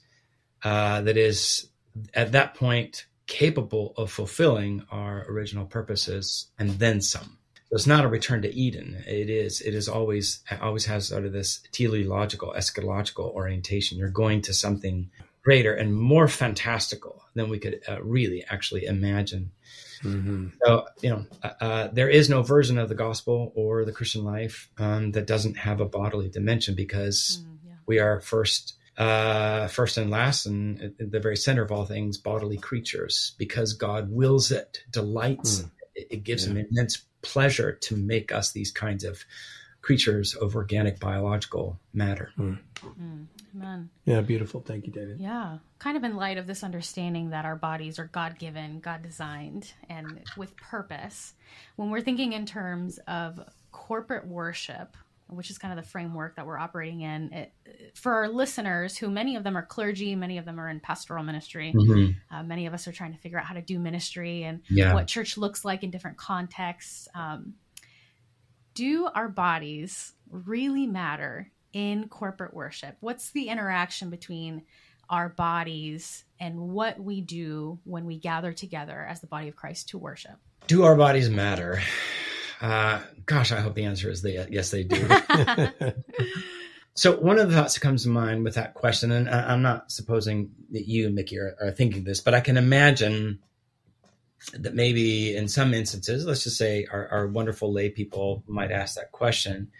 uh, 0.63 1.01
that 1.01 1.15
is 1.15 1.67
at 2.13 2.33
that 2.33 2.55
point 2.55 3.05
capable 3.25 3.93
of 3.95 4.11
fulfilling 4.11 4.83
our 4.91 5.25
original 5.29 5.65
purposes 5.65 6.47
and 6.59 6.71
then 6.71 6.99
some. 6.99 7.37
So 7.69 7.75
it's 7.75 7.87
not 7.87 8.03
a 8.03 8.09
return 8.09 8.41
to 8.41 8.53
Eden. 8.53 9.01
It 9.07 9.29
is. 9.29 9.61
It 9.61 9.73
is 9.73 9.87
always 9.87 10.43
always 10.61 10.85
has 10.85 11.07
sort 11.07 11.25
of 11.25 11.31
this 11.31 11.61
teleological, 11.71 12.53
eschatological 12.55 13.33
orientation. 13.33 13.97
You're 13.97 14.09
going 14.09 14.41
to 14.43 14.53
something 14.53 15.09
greater 15.45 15.75
and 15.75 15.95
more 15.95 16.27
fantastical 16.27 17.23
than 17.35 17.49
we 17.49 17.59
could 17.59 17.79
uh, 17.87 18.01
really 18.01 18.43
actually 18.49 18.85
imagine. 18.85 19.51
Mm-hmm. 20.01 20.47
So, 20.65 20.85
you 21.01 21.09
know, 21.11 21.25
uh, 21.43 21.51
uh, 21.61 21.87
there 21.93 22.09
is 22.09 22.29
no 22.29 22.41
version 22.41 22.79
of 22.79 22.89
the 22.89 22.95
gospel 22.95 23.53
or 23.55 23.85
the 23.85 23.91
Christian 23.91 24.23
life 24.23 24.69
um, 24.79 25.11
that 25.11 25.27
doesn't 25.27 25.57
have 25.57 25.79
a 25.79 25.85
bodily 25.85 26.29
dimension 26.29 26.73
because 26.75 27.41
mm, 27.41 27.57
yeah. 27.67 27.75
we 27.85 27.99
are 27.99 28.21
first, 28.21 28.73
uh, 28.97 29.67
first 29.67 29.97
and 29.97 30.09
last, 30.09 30.47
and 30.47 30.81
at 30.99 31.11
the 31.11 31.19
very 31.19 31.37
center 31.37 31.63
of 31.63 31.71
all 31.71 31.85
things, 31.85 32.17
bodily 32.17 32.57
creatures. 32.57 33.35
Because 33.37 33.73
God 33.73 34.11
wills 34.11 34.51
it, 34.51 34.79
delights, 34.89 35.61
mm. 35.61 35.71
it, 35.93 36.07
it, 36.09 36.23
gives 36.23 36.45
yeah. 36.45 36.53
Him 36.53 36.65
immense 36.71 37.05
pleasure 37.21 37.71
to 37.71 37.95
make 37.95 38.31
us 38.31 38.51
these 38.51 38.71
kinds 38.71 39.03
of 39.03 39.23
creatures 39.81 40.33
of 40.33 40.55
organic 40.55 40.99
biological 40.99 41.79
matter. 41.93 42.31
Mm. 42.39 42.57
Amen. 43.55 43.89
Yeah, 44.05 44.21
beautiful. 44.21 44.61
Thank 44.61 44.85
you, 44.85 44.91
David. 44.91 45.19
Yeah. 45.19 45.57
Kind 45.79 45.97
of 45.97 46.03
in 46.03 46.15
light 46.15 46.37
of 46.37 46.47
this 46.47 46.63
understanding 46.63 47.29
that 47.29 47.45
our 47.45 47.55
bodies 47.55 47.99
are 47.99 48.09
God 48.11 48.37
given, 48.37 48.79
God 48.79 49.01
designed, 49.01 49.71
and 49.89 50.21
with 50.35 50.55
purpose, 50.57 51.33
when 51.75 51.89
we're 51.89 52.01
thinking 52.01 52.33
in 52.33 52.45
terms 52.45 52.99
of 53.07 53.39
corporate 53.71 54.27
worship, 54.27 54.97
which 55.27 55.49
is 55.49 55.57
kind 55.57 55.77
of 55.77 55.83
the 55.83 55.89
framework 55.89 56.35
that 56.35 56.45
we're 56.45 56.57
operating 56.57 57.01
in, 57.01 57.33
it, 57.33 57.53
for 57.95 58.13
our 58.13 58.27
listeners, 58.27 58.97
who 58.97 59.09
many 59.09 59.35
of 59.35 59.43
them 59.43 59.57
are 59.57 59.65
clergy, 59.65 60.15
many 60.15 60.37
of 60.37 60.45
them 60.45 60.59
are 60.59 60.69
in 60.69 60.79
pastoral 60.79 61.23
ministry, 61.23 61.73
mm-hmm. 61.75 62.35
uh, 62.35 62.43
many 62.43 62.65
of 62.67 62.73
us 62.73 62.87
are 62.87 62.91
trying 62.91 63.13
to 63.13 63.19
figure 63.19 63.39
out 63.39 63.45
how 63.45 63.53
to 63.53 63.61
do 63.61 63.79
ministry 63.79 64.43
and 64.43 64.61
yeah. 64.69 64.93
what 64.93 65.07
church 65.07 65.37
looks 65.37 65.63
like 65.63 65.83
in 65.83 65.91
different 65.91 66.17
contexts. 66.17 67.07
Um, 67.15 67.53
do 68.73 69.07
our 69.15 69.29
bodies 69.29 70.13
really 70.29 70.85
matter 70.85 71.51
in 71.75 72.07
corporate 72.07 72.53
worship? 72.53 72.95
What's 73.01 73.31
the 73.31 73.49
interaction 73.49 74.09
between 74.09 74.63
our 75.09 75.29
bodies 75.29 76.23
and 76.39 76.57
what 76.69 76.99
we 76.99 77.21
do 77.21 77.77
when 77.83 78.05
we 78.05 78.17
gather 78.17 78.53
together 78.53 79.05
as 79.07 79.19
the 79.19 79.27
body 79.27 79.49
of 79.49 79.57
Christ 79.57 79.89
to 79.89 79.97
worship? 79.97 80.37
Do 80.67 80.83
our 80.83 80.95
bodies 80.95 81.29
matter? 81.29 81.81
Uh, 82.61 83.01
gosh, 83.25 83.51
I 83.51 83.59
hope 83.59 83.75
the 83.75 83.83
answer 83.83 84.09
is 84.09 84.21
the 84.21 84.47
yes, 84.49 84.71
they 84.71 84.83
do. 84.83 85.05
so 86.95 87.17
one 87.17 87.37
of 87.37 87.49
the 87.49 87.55
thoughts 87.55 87.73
that 87.73 87.81
comes 87.81 88.03
to 88.03 88.09
mind 88.09 88.45
with 88.45 88.55
that 88.55 88.73
question, 88.73 89.11
and 89.11 89.29
I'm 89.29 89.61
not 89.61 89.91
supposing 89.91 90.51
that 90.71 90.87
you, 90.87 91.09
Mickey, 91.09 91.37
are, 91.37 91.57
are 91.61 91.71
thinking 91.71 92.05
this, 92.05 92.21
but 92.21 92.33
I 92.33 92.39
can 92.39 92.55
imagine 92.55 93.39
that 94.53 94.73
maybe 94.73 95.35
in 95.35 95.49
some 95.49 95.73
instances, 95.73 96.25
let's 96.25 96.45
just 96.45 96.57
say 96.57 96.87
our, 96.89 97.09
our 97.09 97.27
wonderful 97.27 97.73
lay 97.73 97.89
people 97.89 98.43
might 98.47 98.71
ask 98.71 98.95
that 98.95 99.11
question 99.11 99.71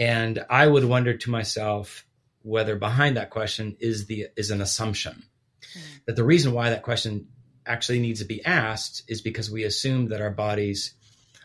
and 0.00 0.44
I 0.48 0.66
would 0.66 0.84
wonder 0.84 1.16
to 1.16 1.30
myself 1.30 2.06
whether 2.42 2.74
behind 2.74 3.18
that 3.18 3.30
question 3.30 3.76
is 3.78 4.06
the 4.06 4.28
is 4.34 4.50
an 4.50 4.62
assumption 4.62 5.22
mm. 5.60 5.80
that 6.06 6.16
the 6.16 6.24
reason 6.24 6.52
why 6.52 6.70
that 6.70 6.82
question 6.82 7.28
actually 7.66 8.00
needs 8.00 8.20
to 8.20 8.26
be 8.26 8.44
asked 8.44 9.04
is 9.06 9.20
because 9.20 9.50
we 9.50 9.64
assume 9.64 10.08
that 10.08 10.22
our 10.22 10.30
bodies 10.30 10.94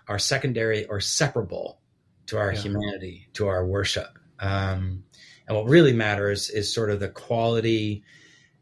are 0.08 0.18
secondary 0.18 0.86
or 0.86 1.02
separable 1.02 1.80
to 2.28 2.38
our 2.38 2.54
yeah. 2.54 2.60
humanity, 2.60 3.28
to 3.34 3.48
our 3.48 3.66
worship. 3.66 4.18
Um, 4.40 5.04
and 5.48 5.56
what 5.56 5.68
really 5.68 5.94
matters 5.94 6.50
is 6.50 6.74
sort 6.74 6.90
of 6.90 7.00
the 7.00 7.10
quality 7.10 8.04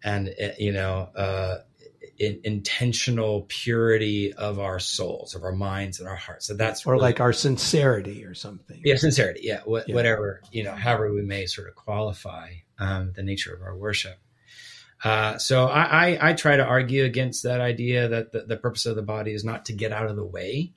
and 0.03 0.33
eh, 0.37 0.53
you 0.57 0.73
know 0.73 1.09
uh, 1.15 1.57
in, 2.17 2.41
intentional 2.43 3.45
purity 3.47 4.33
of 4.33 4.59
our 4.59 4.79
souls, 4.79 5.35
of 5.35 5.43
our 5.43 5.51
minds 5.51 5.99
and 5.99 6.07
our 6.07 6.15
hearts. 6.15 6.47
So 6.47 6.53
that's 6.53 6.85
or 6.85 6.93
really, 6.93 7.03
like 7.03 7.19
our 7.19 7.33
sincerity 7.33 8.23
or 8.25 8.33
something. 8.33 8.81
Yeah, 8.83 8.95
sincerity. 8.95 9.41
Yeah, 9.43 9.61
wh- 9.61 9.87
yeah. 9.87 9.95
whatever 9.95 10.41
you 10.51 10.63
know, 10.63 10.73
however 10.73 11.13
we 11.13 11.21
may 11.21 11.45
sort 11.45 11.67
of 11.67 11.75
qualify 11.75 12.51
um, 12.79 13.13
the 13.15 13.23
nature 13.23 13.53
of 13.53 13.61
our 13.61 13.75
worship. 13.75 14.17
Uh, 15.03 15.37
so 15.37 15.67
I, 15.67 15.81
I, 16.11 16.29
I, 16.29 16.33
try 16.33 16.55
to 16.55 16.63
argue 16.63 17.03
against 17.03 17.43
that 17.43 17.59
idea 17.59 18.07
that 18.07 18.31
the, 18.31 18.43
the, 18.43 18.55
purpose 18.55 18.85
of 18.85 18.95
the 18.95 19.01
body 19.01 19.33
is 19.33 19.43
not 19.43 19.65
to 19.65 19.73
get 19.73 19.91
out 19.91 20.05
of 20.05 20.15
the 20.15 20.23
way, 20.23 20.71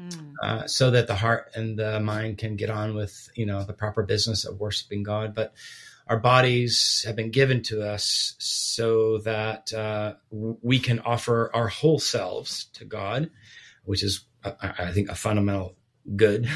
mm. 0.00 0.32
uh, 0.40 0.68
so 0.68 0.92
that 0.92 1.08
the 1.08 1.16
heart 1.16 1.50
and 1.56 1.76
the 1.76 1.98
mind 1.98 2.38
can 2.38 2.54
get 2.54 2.70
on 2.70 2.94
with 2.94 3.28
you 3.34 3.46
know 3.46 3.64
the 3.64 3.72
proper 3.72 4.04
business 4.04 4.44
of 4.44 4.60
worshiping 4.60 5.02
God, 5.02 5.34
but 5.34 5.54
our 6.06 6.18
bodies 6.18 7.02
have 7.06 7.16
been 7.16 7.30
given 7.30 7.62
to 7.62 7.82
us 7.82 8.34
so 8.38 9.18
that 9.18 9.72
uh, 9.72 10.14
we 10.30 10.78
can 10.78 11.00
offer 11.00 11.50
our 11.54 11.68
whole 11.68 11.98
selves 11.98 12.66
to 12.74 12.84
God, 12.84 13.30
which 13.84 14.02
is 14.02 14.26
I, 14.44 14.74
I 14.78 14.92
think, 14.92 15.08
a 15.08 15.14
fundamental 15.14 15.76
good 16.16 16.48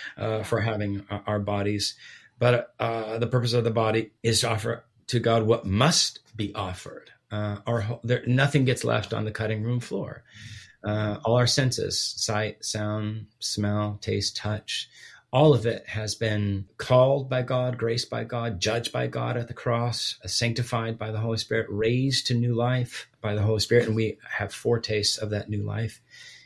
uh, 0.16 0.42
for 0.42 0.60
having 0.60 1.04
our 1.26 1.38
bodies. 1.38 1.96
But 2.38 2.74
uh, 2.78 3.18
the 3.18 3.26
purpose 3.26 3.52
of 3.52 3.64
the 3.64 3.70
body 3.70 4.12
is 4.22 4.40
to 4.40 4.50
offer 4.50 4.84
to 5.08 5.20
God 5.20 5.44
what 5.44 5.66
must 5.66 6.20
be 6.36 6.54
offered. 6.54 7.10
Uh, 7.30 7.56
our 7.66 8.00
there, 8.04 8.22
nothing 8.26 8.64
gets 8.64 8.84
left 8.84 9.12
on 9.12 9.24
the 9.24 9.30
cutting 9.30 9.62
room 9.62 9.80
floor. 9.80 10.22
Uh, 10.84 11.18
all 11.24 11.36
our 11.36 11.46
senses 11.46 12.00
sight, 12.00 12.64
sound, 12.64 13.26
smell, 13.40 13.98
taste, 14.00 14.36
touch 14.36 14.88
all 15.36 15.52
of 15.52 15.66
it 15.66 15.86
has 15.86 16.14
been 16.14 16.64
called 16.78 17.28
by 17.28 17.42
God, 17.42 17.76
graced 17.76 18.08
by 18.08 18.24
God, 18.24 18.58
judged 18.58 18.90
by 18.90 19.06
God 19.06 19.36
at 19.36 19.48
the 19.48 19.52
cross, 19.52 20.16
sanctified 20.24 20.98
by 20.98 21.10
the 21.10 21.18
Holy 21.18 21.36
Spirit, 21.36 21.66
raised 21.68 22.28
to 22.28 22.34
new 22.34 22.54
life 22.54 23.06
by 23.20 23.34
the 23.34 23.42
Holy 23.42 23.60
Spirit. 23.60 23.86
And 23.86 23.94
we 23.94 24.16
have 24.30 24.54
foretastes 24.54 25.18
of 25.18 25.28
that 25.30 25.50
new 25.50 25.62
life 25.62 26.00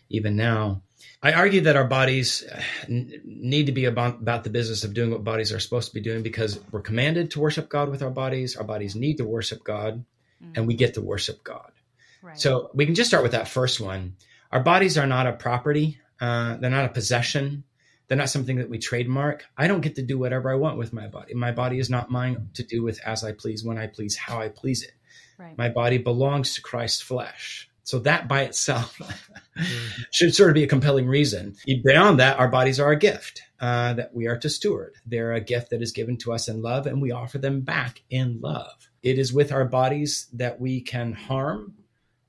even 0.09 0.35
now. 0.35 0.83
I 1.23 1.35
argue 1.35 1.61
that 1.61 1.77
our 1.77 1.87
bodies 1.87 2.45
need 2.89 3.67
to 3.67 3.73
be 3.73 3.85
about, 3.85 4.23
about, 4.23 4.43
the 4.43 4.51
business 4.51 4.83
of 4.83 4.93
doing 4.93 5.13
what 5.13 5.23
bodies 5.23 5.53
are 5.53 5.61
supposed 5.61 5.87
to 5.87 5.95
be 5.95 6.01
doing 6.01 6.25
because 6.25 6.59
we're 6.73 6.81
commanded 6.81 7.31
to 7.31 7.41
worship 7.41 7.69
God 7.69 7.91
with 7.91 8.03
our 8.03 8.11
bodies. 8.11 8.57
Our 8.57 8.65
bodies 8.65 8.97
need 8.97 9.19
to 9.19 9.25
worship 9.25 9.63
God, 9.63 10.05
mm. 10.45 10.53
and 10.57 10.67
we 10.67 10.75
get 10.75 10.95
to 10.95 11.01
worship 11.01 11.45
God. 11.45 11.71
Right. 12.23 12.37
So 12.37 12.73
we 12.75 12.87
can 12.87 12.97
just 12.97 13.11
start 13.11 13.23
with 13.23 13.33
that 13.33 13.47
first 13.47 13.81
one. 13.81 14.17
Our 14.51 14.65
bodies 14.65 14.99
are 14.99 15.07
not 15.07 15.29
a 15.29 15.33
property, 15.33 16.01
uh, 16.21 16.57
they're 16.57 16.71
not 16.71 16.87
a 16.87 16.93
possession. 16.93 17.63
They're 18.11 18.19
not 18.19 18.29
something 18.29 18.57
that 18.57 18.69
we 18.69 18.79
trademark. 18.79 19.47
I 19.57 19.69
don't 19.69 19.83
get 19.83 19.95
to 19.95 20.03
do 20.03 20.19
whatever 20.19 20.51
I 20.51 20.57
want 20.57 20.77
with 20.77 20.93
my 20.93 21.07
body. 21.07 21.33
My 21.33 21.53
body 21.53 21.79
is 21.79 21.89
not 21.89 22.11
mine 22.11 22.49
to 22.55 22.65
do 22.65 22.83
with 22.83 23.01
as 23.07 23.23
I 23.23 23.31
please, 23.31 23.63
when 23.63 23.79
I 23.79 23.87
please, 23.87 24.17
how 24.17 24.41
I 24.41 24.49
please 24.49 24.83
it. 24.83 24.95
Right. 25.39 25.57
My 25.57 25.69
body 25.69 25.97
belongs 25.97 26.57
to 26.57 26.61
Christ's 26.61 27.03
flesh. 27.03 27.71
So 27.85 28.01
that 28.01 28.27
by 28.27 28.43
itself 28.43 28.99
mm-hmm. 29.57 30.03
should 30.11 30.35
sort 30.35 30.51
of 30.51 30.55
be 30.55 30.65
a 30.65 30.67
compelling 30.67 31.07
reason. 31.07 31.55
Beyond 31.65 32.19
that, 32.19 32.41
our 32.41 32.49
bodies 32.49 32.81
are 32.81 32.91
a 32.91 32.99
gift 32.99 33.43
uh, 33.61 33.93
that 33.93 34.13
we 34.13 34.27
are 34.27 34.39
to 34.39 34.51
steward. 34.51 34.97
They're 35.07 35.35
a 35.35 35.41
gift 35.41 35.71
that 35.71 35.81
is 35.81 35.93
given 35.93 36.17
to 36.19 36.33
us 36.33 36.49
in 36.49 36.63
love, 36.63 36.89
and 36.89 37.01
we 37.01 37.13
offer 37.13 37.39
them 37.39 37.61
back 37.61 38.03
in 38.11 38.41
love. 38.41 38.91
It 39.05 39.21
is 39.21 39.33
with 39.33 39.53
our 39.53 39.65
bodies 39.65 40.27
that 40.33 40.61
we 40.61 40.81
can 40.81 41.13
harm 41.13 41.75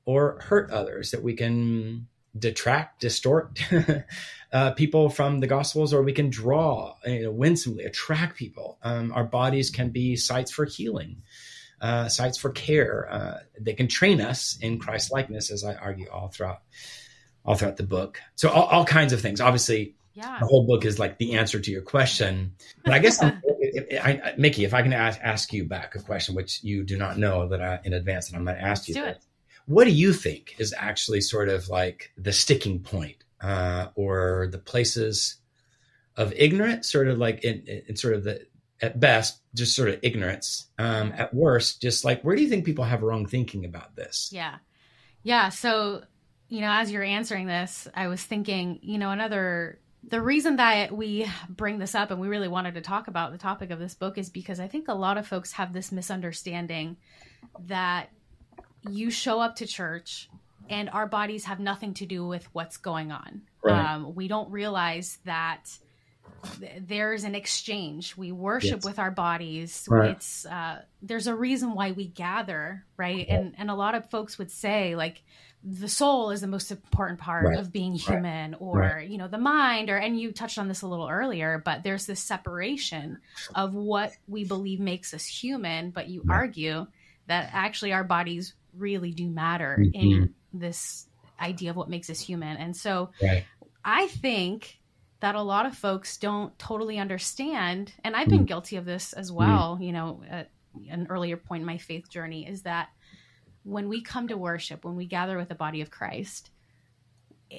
or 0.05 0.41
hurt 0.41 0.69
others, 0.69 1.09
that 1.09 1.23
we 1.23 1.33
can 1.33 2.07
detract, 2.37 3.01
distort 3.01 3.59
uh, 4.53 4.71
people 4.71 5.09
from 5.09 5.39
the 5.39 5.47
Gospels, 5.47 5.93
or 5.93 6.01
we 6.01 6.13
can 6.13 6.29
draw, 6.29 6.95
you 7.05 7.23
know, 7.23 7.31
winsomely 7.31 7.83
attract 7.83 8.37
people. 8.37 8.77
Um, 8.83 9.11
our 9.13 9.23
bodies 9.23 9.69
can 9.69 9.89
be 9.89 10.15
sites 10.15 10.51
for 10.51 10.65
healing, 10.65 11.21
uh, 11.81 12.07
sites 12.07 12.37
for 12.37 12.51
care. 12.51 13.07
Uh, 13.11 13.39
they 13.59 13.73
can 13.73 13.87
train 13.87 14.21
us 14.21 14.57
in 14.61 14.79
Christ 14.79 15.11
likeness, 15.11 15.51
as 15.51 15.63
I 15.63 15.75
argue 15.75 16.09
all 16.09 16.29
throughout 16.29 16.61
all 17.43 17.55
throughout 17.55 17.77
the 17.77 17.83
book. 17.83 18.19
So 18.35 18.49
all, 18.49 18.65
all 18.65 18.85
kinds 18.85 19.13
of 19.13 19.21
things. 19.21 19.41
Obviously, 19.41 19.95
yeah. 20.13 20.37
the 20.39 20.45
whole 20.45 20.65
book 20.65 20.85
is 20.85 20.99
like 20.99 21.17
the 21.17 21.33
answer 21.33 21.59
to 21.59 21.71
your 21.71 21.81
question. 21.81 22.53
But 22.83 22.93
I 22.93 22.99
guess, 22.99 23.21
I, 23.21 23.37
I, 24.03 24.33
Mickey, 24.37 24.63
if 24.63 24.73
I 24.73 24.81
can 24.81 24.93
ask, 24.93 25.19
ask, 25.21 25.51
you 25.53 25.65
back 25.65 25.95
a 25.95 25.99
question, 25.99 26.35
which 26.35 26.63
you 26.63 26.83
do 26.83 26.97
not 26.97 27.17
know 27.17 27.47
that 27.47 27.61
I, 27.61 27.79
in 27.83 27.93
advance, 27.93 28.29
and 28.29 28.37
I'm 28.37 28.45
going 28.45 28.57
to 28.57 28.63
ask 28.63 28.87
Let's 28.87 28.89
you. 28.89 29.15
What 29.71 29.86
do 29.86 29.91
you 29.91 30.12
think 30.12 30.55
is 30.60 30.73
actually 30.77 31.21
sort 31.21 31.47
of 31.47 31.69
like 31.69 32.12
the 32.17 32.34
sticking 32.34 32.79
point 32.79 33.23
uh, 33.39 33.88
or 33.95 34.49
the 34.51 34.57
places 34.57 35.38
of 36.17 36.34
ignorance, 36.36 36.91
sort 36.91 37.07
of 37.07 37.17
like 37.17 37.43
in, 37.43 37.63
in 37.88 37.95
sort 37.95 38.15
of 38.15 38.25
the, 38.25 38.45
at 38.81 38.99
best, 38.99 39.39
just 39.55 39.75
sort 39.75 39.89
of 39.89 39.99
ignorance. 40.01 40.67
Um, 40.77 41.13
at 41.15 41.34
worst, 41.34 41.81
just 41.81 42.03
like 42.03 42.21
where 42.23 42.36
do 42.36 42.41
you 42.41 42.49
think 42.49 42.65
people 42.65 42.84
have 42.84 43.01
wrong 43.01 43.25
thinking 43.25 43.63
about 43.65 43.95
this? 43.95 44.29
Yeah. 44.34 44.57
Yeah. 45.23 45.49
So, 45.49 46.03
you 46.49 46.62
know, 46.62 46.71
as 46.71 46.91
you're 46.91 47.03
answering 47.03 47.47
this, 47.47 47.88
I 47.95 48.07
was 48.07 48.21
thinking, 48.21 48.79
you 48.81 48.97
know, 48.97 49.12
another 49.12 49.79
the 50.03 50.21
reason 50.21 50.55
that 50.55 50.91
we 50.91 51.27
bring 51.47 51.77
this 51.77 51.93
up 51.93 52.10
and 52.10 52.19
we 52.19 52.27
really 52.27 52.47
wanted 52.47 52.73
to 52.73 52.81
talk 52.81 53.07
about 53.07 53.31
the 53.31 53.38
topic 53.38 53.69
of 53.69 53.77
this 53.79 53.93
book 53.93 54.17
is 54.17 54.29
because 54.29 54.60
I 54.60 54.67
think 54.67 54.88
a 54.88 54.93
lot 54.93 55.17
of 55.17 55.27
folks 55.27 55.51
have 55.53 55.73
this 55.73 55.91
misunderstanding 55.91 56.97
that 57.67 58.10
you 58.89 59.11
show 59.11 59.39
up 59.39 59.57
to 59.57 59.67
church 59.67 60.29
and 60.69 60.89
our 60.89 61.05
bodies 61.05 61.45
have 61.45 61.59
nothing 61.59 61.93
to 61.95 62.05
do 62.05 62.25
with 62.25 62.47
what's 62.53 62.77
going 62.77 63.11
on. 63.11 63.41
Right. 63.63 63.93
Um, 63.93 64.15
we 64.15 64.27
don't 64.27 64.49
realize 64.51 65.19
that 65.25 65.65
th- 66.59 66.83
there's 66.87 67.23
an 67.23 67.35
exchange. 67.35 68.15
We 68.15 68.31
worship 68.31 68.77
yes. 68.77 68.85
with 68.85 68.97
our 68.97 69.11
bodies. 69.11 69.85
Right. 69.89 70.11
It's 70.11 70.45
uh, 70.45 70.81
there's 71.01 71.27
a 71.27 71.35
reason 71.35 71.73
why 71.73 71.91
we 71.91 72.07
gather, 72.07 72.85
right? 72.97 73.27
And 73.27 73.53
and 73.57 73.69
a 73.69 73.75
lot 73.75 73.95
of 73.95 74.09
folks 74.09 74.37
would 74.37 74.51
say 74.51 74.95
like 74.95 75.21
the 75.63 75.89
soul 75.89 76.31
is 76.31 76.41
the 76.41 76.47
most 76.47 76.71
important 76.71 77.19
part 77.19 77.45
right. 77.45 77.59
of 77.59 77.71
being 77.71 77.93
human 77.93 78.55
or 78.55 79.03
you 79.07 79.17
know 79.17 79.27
the 79.27 79.37
mind 79.37 79.89
or 79.91 79.97
and 79.97 80.19
you 80.19 80.31
touched 80.31 80.57
on 80.57 80.67
this 80.67 80.81
a 80.81 80.87
little 80.87 81.07
earlier 81.07 81.61
but 81.63 81.83
there's 81.83 82.07
this 82.07 82.19
separation 82.19 83.19
of 83.53 83.75
what 83.75 84.11
we 84.27 84.43
believe 84.43 84.79
makes 84.79 85.13
us 85.13 85.23
human 85.23 85.91
but 85.91 86.07
you 86.07 86.23
argue 86.27 86.87
that 87.27 87.49
actually 87.53 87.93
our 87.93 88.03
bodies 88.03 88.55
really 88.77 89.12
do 89.12 89.29
matter 89.29 89.77
mm-hmm. 89.79 89.91
in 89.93 90.34
this 90.53 91.07
idea 91.39 91.71
of 91.71 91.75
what 91.75 91.89
makes 91.89 92.10
us 92.10 92.19
human. 92.19 92.57
And 92.57 92.75
so 92.75 93.12
right. 93.21 93.45
I 93.84 94.07
think 94.07 94.79
that 95.21 95.36
a 95.36 95.41
lot 95.41 95.65
of 95.65 95.75
folks 95.75 96.17
don't 96.17 96.57
totally 96.57 96.97
understand, 96.97 97.93
and 98.03 98.15
I've 98.15 98.27
been 98.27 98.43
mm. 98.43 98.47
guilty 98.47 98.75
of 98.75 98.86
this 98.86 99.13
as 99.13 99.31
well, 99.31 99.77
mm. 99.79 99.86
you 99.86 99.91
know, 99.91 100.23
at 100.27 100.49
an 100.89 101.07
earlier 101.10 101.38
point 101.38 101.62
in 101.62 101.67
my 101.67 101.77
faith 101.77 102.10
journey, 102.10 102.47
is 102.47 102.63
that 102.63 102.89
when 103.63 103.88
we 103.88 104.01
come 104.01 104.27
to 104.29 104.38
worship, 104.38 104.84
when 104.84 104.95
we 104.95 105.05
gather 105.05 105.38
with 105.38 105.49
the 105.49 105.55
body 105.55 105.81
of 105.81 105.91
Christ, 105.91 106.49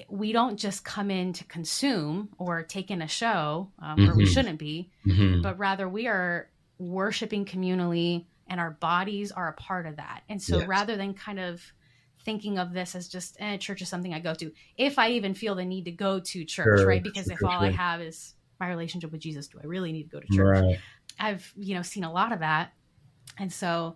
we 0.09 0.33
don't 0.33 0.57
just 0.57 0.83
come 0.83 1.09
in 1.09 1.33
to 1.33 1.43
consume 1.45 2.29
or 2.37 2.63
take 2.63 2.91
in 2.91 3.01
a 3.01 3.07
show 3.07 3.71
um, 3.79 3.95
mm-hmm. 3.95 4.07
where 4.07 4.15
we 4.15 4.23
mm-hmm. 4.23 4.33
shouldn't 4.33 4.59
be, 4.59 4.89
mm-hmm. 5.05 5.41
but 5.41 5.57
rather 5.57 5.87
we 5.87 6.07
are 6.07 6.49
worshiping 6.79 7.45
communally 7.45 8.25
and 8.53 8.59
our 8.59 8.69
bodies 8.69 9.31
are 9.31 9.47
a 9.47 9.53
part 9.53 9.87
of 9.87 9.95
that. 9.95 10.21
And 10.29 10.39
so 10.39 10.59
yes. 10.59 10.67
rather 10.67 10.95
than 10.95 11.15
kind 11.15 11.39
of 11.39 11.59
thinking 12.23 12.59
of 12.59 12.71
this 12.71 12.93
as 12.93 13.07
just 13.07 13.35
eh, 13.39 13.57
church 13.57 13.81
is 13.81 13.89
something 13.89 14.13
I 14.13 14.19
go 14.19 14.35
to, 14.35 14.51
if 14.77 14.99
I 14.99 15.09
even 15.09 15.33
feel 15.33 15.55
the 15.55 15.65
need 15.65 15.85
to 15.85 15.91
go 15.91 16.19
to 16.19 16.45
church, 16.45 16.81
sure. 16.81 16.87
right? 16.87 17.01
Because 17.01 17.27
if 17.29 17.43
all. 17.43 17.49
I 17.49 17.71
have 17.71 17.99
is 17.99 18.35
my 18.59 18.69
relationship 18.69 19.11
with 19.11 19.21
Jesus, 19.21 19.47
do 19.47 19.57
I 19.59 19.65
really 19.65 19.91
need 19.91 20.03
to 20.03 20.09
go 20.09 20.19
to 20.19 20.27
church? 20.27 20.61
Right. 20.61 20.79
I've 21.19 21.51
you 21.57 21.73
know 21.73 21.81
seen 21.81 22.03
a 22.03 22.13
lot 22.13 22.31
of 22.31 22.41
that, 22.41 22.73
and 23.39 23.51
so 23.51 23.95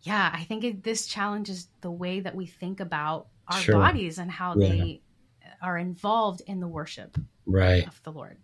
yeah, 0.00 0.30
I 0.32 0.44
think 0.44 0.64
it, 0.64 0.82
this 0.82 1.06
challenges 1.06 1.68
the 1.82 1.90
way 1.90 2.20
that 2.20 2.34
we 2.34 2.46
think 2.46 2.80
about 2.80 3.26
our 3.46 3.60
sure. 3.60 3.74
bodies 3.74 4.16
and 4.16 4.30
how 4.30 4.54
yeah. 4.56 4.68
they 4.70 5.02
are 5.60 5.76
involved 5.76 6.40
in 6.46 6.60
the 6.60 6.68
worship 6.68 7.18
right. 7.44 7.86
of 7.86 8.02
the 8.04 8.12
Lord 8.12 8.38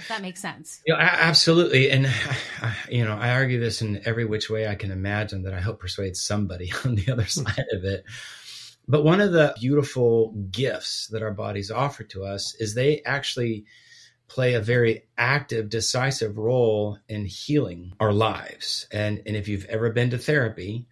if 0.00 0.08
that 0.08 0.22
makes 0.22 0.40
sense. 0.40 0.80
Yeah, 0.86 0.96
absolutely. 0.98 1.90
And, 1.90 2.12
you 2.90 3.04
know, 3.04 3.16
I 3.16 3.32
argue 3.32 3.60
this 3.60 3.82
in 3.82 4.02
every 4.04 4.24
which 4.24 4.50
way 4.50 4.66
I 4.66 4.74
can 4.74 4.90
imagine 4.90 5.42
that 5.42 5.54
I 5.54 5.60
hope 5.60 5.78
persuade 5.80 6.16
somebody 6.16 6.72
on 6.84 6.94
the 6.96 7.12
other 7.12 7.26
side 7.26 7.66
of 7.72 7.84
it. 7.84 8.04
But 8.88 9.04
one 9.04 9.20
of 9.20 9.32
the 9.32 9.54
beautiful 9.60 10.32
gifts 10.50 11.06
that 11.08 11.22
our 11.22 11.32
bodies 11.32 11.70
offer 11.70 12.02
to 12.04 12.24
us 12.24 12.54
is 12.56 12.74
they 12.74 13.02
actually 13.02 13.66
play 14.26 14.54
a 14.54 14.60
very 14.60 15.04
active, 15.18 15.68
decisive 15.68 16.38
role 16.38 16.98
in 17.08 17.24
healing 17.24 17.92
our 18.00 18.12
lives. 18.12 18.86
And, 18.90 19.22
and 19.26 19.36
if 19.36 19.48
you've 19.48 19.66
ever 19.66 19.90
been 19.90 20.10
to 20.10 20.18
therapy, 20.18 20.86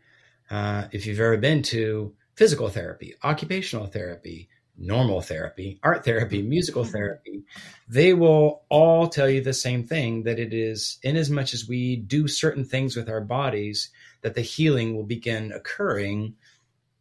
uh, 0.51 0.88
if 0.92 1.07
you've 1.07 1.21
ever 1.21 1.37
been 1.37 1.62
to 1.62 2.14
physical 2.35 2.68
therapy, 2.68 3.14
occupational 3.25 3.87
therapy, 3.87 4.49
normal 4.79 5.21
therapy, 5.21 5.79
art 5.83 6.05
therapy, 6.05 6.41
musical 6.41 6.83
mm-hmm. 6.83 6.93
therapy, 6.93 7.43
they 7.88 8.14
will 8.14 8.62
all 8.69 9.09
tell 9.09 9.29
you 9.29 9.41
the 9.41 9.53
same 9.53 9.85
thing 9.85 10.23
that 10.23 10.38
it 10.38 10.55
is 10.55 10.99
in 11.03 11.17
as 11.17 11.31
much 11.31 11.53
as 11.53 11.69
we 11.69 11.97
do 11.97 12.29
certain 12.29 12.64
things 12.64 12.97
with 12.97 13.09
our 13.09 13.21
bodies 13.21 13.91
that 14.23 14.35
the 14.35 14.41
healing 14.41 14.95
will 14.95 15.05
begin 15.05 15.53
occurring 15.53 16.35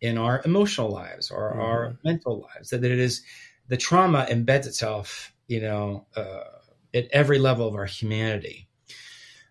in 0.02 0.18
our 0.18 0.42
emotional 0.46 0.90
lives 0.90 1.32
or 1.32 1.52
mm-hmm. 1.52 1.62
our 1.62 1.98
mental 2.04 2.48
lives 2.54 2.70
that 2.70 2.84
it 2.84 3.00
is 3.00 3.24
the 3.68 3.78
trauma 3.78 4.26
embeds 4.30 4.68
itself 4.68 5.34
you 5.48 5.60
know 5.60 6.06
uh, 6.16 6.44
at 6.94 7.08
every 7.12 7.40
level 7.40 7.68
of 7.68 7.76
our 7.76 7.86
humanity 7.86 8.68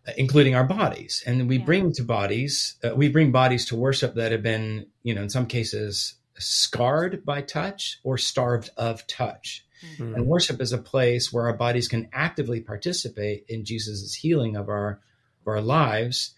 uh, 0.06 0.12
including 0.16 0.54
our 0.54 0.64
bodies 0.64 1.22
and 1.26 1.48
we 1.48 1.58
yeah. 1.58 1.64
bring 1.64 1.92
to 1.92 2.04
bodies 2.04 2.76
uh, 2.84 2.94
we 2.94 3.08
bring 3.08 3.32
bodies 3.32 3.66
to 3.66 3.74
worship 3.74 4.14
that 4.14 4.30
have 4.30 4.42
been 4.42 4.86
you 5.02 5.14
know 5.14 5.22
in 5.22 5.30
some 5.30 5.46
cases 5.46 6.14
scarred 6.38 7.24
by 7.24 7.42
touch 7.42 7.98
or 8.02 8.18
starved 8.18 8.70
of 8.76 9.06
touch. 9.06 9.64
Mm-hmm. 9.84 10.14
And 10.14 10.26
worship 10.26 10.60
is 10.60 10.72
a 10.72 10.78
place 10.78 11.32
where 11.32 11.46
our 11.46 11.56
bodies 11.56 11.88
can 11.88 12.08
actively 12.12 12.60
participate 12.60 13.44
in 13.48 13.64
Jesus' 13.64 14.14
healing 14.14 14.56
of 14.56 14.68
our 14.68 15.00
of 15.42 15.48
our 15.48 15.60
lives. 15.60 16.34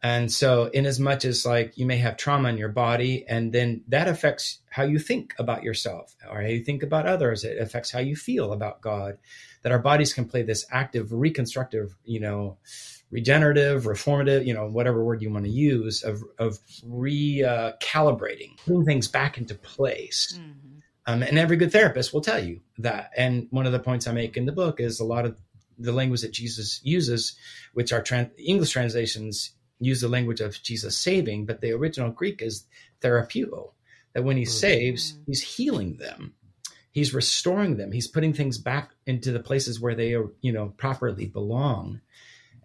And 0.00 0.30
so, 0.30 0.66
in 0.66 0.86
as 0.86 1.00
much 1.00 1.24
as 1.24 1.44
like 1.44 1.76
you 1.76 1.84
may 1.84 1.96
have 1.96 2.16
trauma 2.16 2.50
in 2.50 2.56
your 2.56 2.68
body, 2.68 3.24
and 3.28 3.52
then 3.52 3.82
that 3.88 4.06
affects 4.06 4.58
how 4.70 4.84
you 4.84 4.98
think 4.98 5.34
about 5.38 5.64
yourself 5.64 6.14
or 6.30 6.40
how 6.40 6.48
you 6.48 6.62
think 6.62 6.84
about 6.84 7.06
others, 7.06 7.42
it 7.42 7.58
affects 7.58 7.90
how 7.90 7.98
you 7.98 8.14
feel 8.14 8.52
about 8.52 8.80
God. 8.80 9.18
That 9.62 9.72
our 9.72 9.80
bodies 9.80 10.14
can 10.14 10.26
play 10.26 10.42
this 10.42 10.66
active, 10.70 11.12
reconstructive, 11.12 11.96
you 12.04 12.20
know, 12.20 12.58
regenerative, 13.10 13.84
reformative, 13.84 14.46
you 14.46 14.54
know, 14.54 14.66
whatever 14.66 15.04
word 15.04 15.22
you 15.22 15.32
want 15.32 15.44
to 15.44 15.50
use, 15.50 16.02
of, 16.02 16.22
of 16.38 16.58
recalibrating, 16.84 18.52
uh, 18.52 18.62
putting 18.64 18.84
things 18.84 19.08
back 19.08 19.38
into 19.38 19.54
place. 19.54 20.38
Mm-hmm. 20.38 20.78
Um, 21.06 21.22
and 21.22 21.38
every 21.38 21.56
good 21.56 21.72
therapist 21.72 22.12
will 22.12 22.20
tell 22.20 22.42
you 22.42 22.60
that. 22.78 23.10
And 23.16 23.46
one 23.50 23.64
of 23.64 23.72
the 23.72 23.78
points 23.78 24.06
I 24.06 24.12
make 24.12 24.36
in 24.36 24.44
the 24.44 24.52
book 24.52 24.78
is 24.78 25.00
a 25.00 25.04
lot 25.04 25.24
of 25.24 25.38
the 25.78 25.92
language 25.92 26.20
that 26.20 26.32
Jesus 26.32 26.80
uses, 26.82 27.34
which 27.72 27.92
our 27.92 28.02
trans- 28.02 28.30
English 28.36 28.72
translations 28.72 29.52
use 29.80 30.00
the 30.00 30.08
language 30.08 30.40
of 30.40 30.62
Jesus 30.62 30.96
saving, 30.96 31.46
but 31.46 31.60
the 31.60 31.72
original 31.72 32.10
Greek 32.10 32.42
is 32.42 32.64
therapeuo. 33.00 33.72
That 34.12 34.24
when 34.24 34.36
he 34.36 34.42
mm-hmm. 34.42 34.50
saves, 34.50 35.18
he's 35.26 35.42
healing 35.42 35.96
them, 35.96 36.34
he's 36.90 37.14
restoring 37.14 37.76
them, 37.76 37.92
he's 37.92 38.08
putting 38.08 38.32
things 38.32 38.58
back 38.58 38.90
into 39.06 39.32
the 39.32 39.40
places 39.40 39.80
where 39.80 39.94
they, 39.94 40.10
you 40.40 40.52
know, 40.52 40.74
properly 40.76 41.26
belong. 41.26 42.00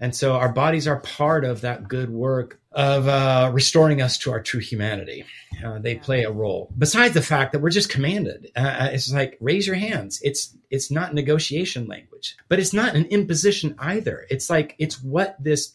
And 0.03 0.13
so 0.13 0.33
our 0.33 0.51
bodies 0.51 0.85
are 0.85 0.99
part 0.99 1.45
of 1.45 1.61
that 1.61 1.87
good 1.87 2.09
work 2.09 2.59
of 2.73 3.07
uh, 3.07 3.49
restoring 3.53 4.01
us 4.01 4.17
to 4.17 4.31
our 4.31 4.41
true 4.41 4.59
humanity. 4.59 5.23
Uh, 5.65 5.79
they 5.79 5.95
play 5.95 6.23
a 6.23 6.29
role. 6.29 6.73
Besides 6.77 7.13
the 7.13 7.21
fact 7.21 7.53
that 7.53 7.59
we're 7.59 7.69
just 7.69 7.87
commanded, 7.87 8.51
uh, 8.53 8.59
uh, 8.59 8.89
it's 8.91 9.13
like 9.13 9.37
raise 9.39 9.65
your 9.65 9.77
hands. 9.77 10.19
It's 10.21 10.57
it's 10.69 10.91
not 10.91 11.13
negotiation 11.13 11.87
language, 11.87 12.35
but 12.49 12.59
it's 12.59 12.73
not 12.73 12.95
an 12.95 13.05
imposition 13.05 13.75
either. 13.79 14.27
It's 14.29 14.49
like 14.49 14.75
it's 14.77 15.01
what 15.01 15.41
this 15.41 15.73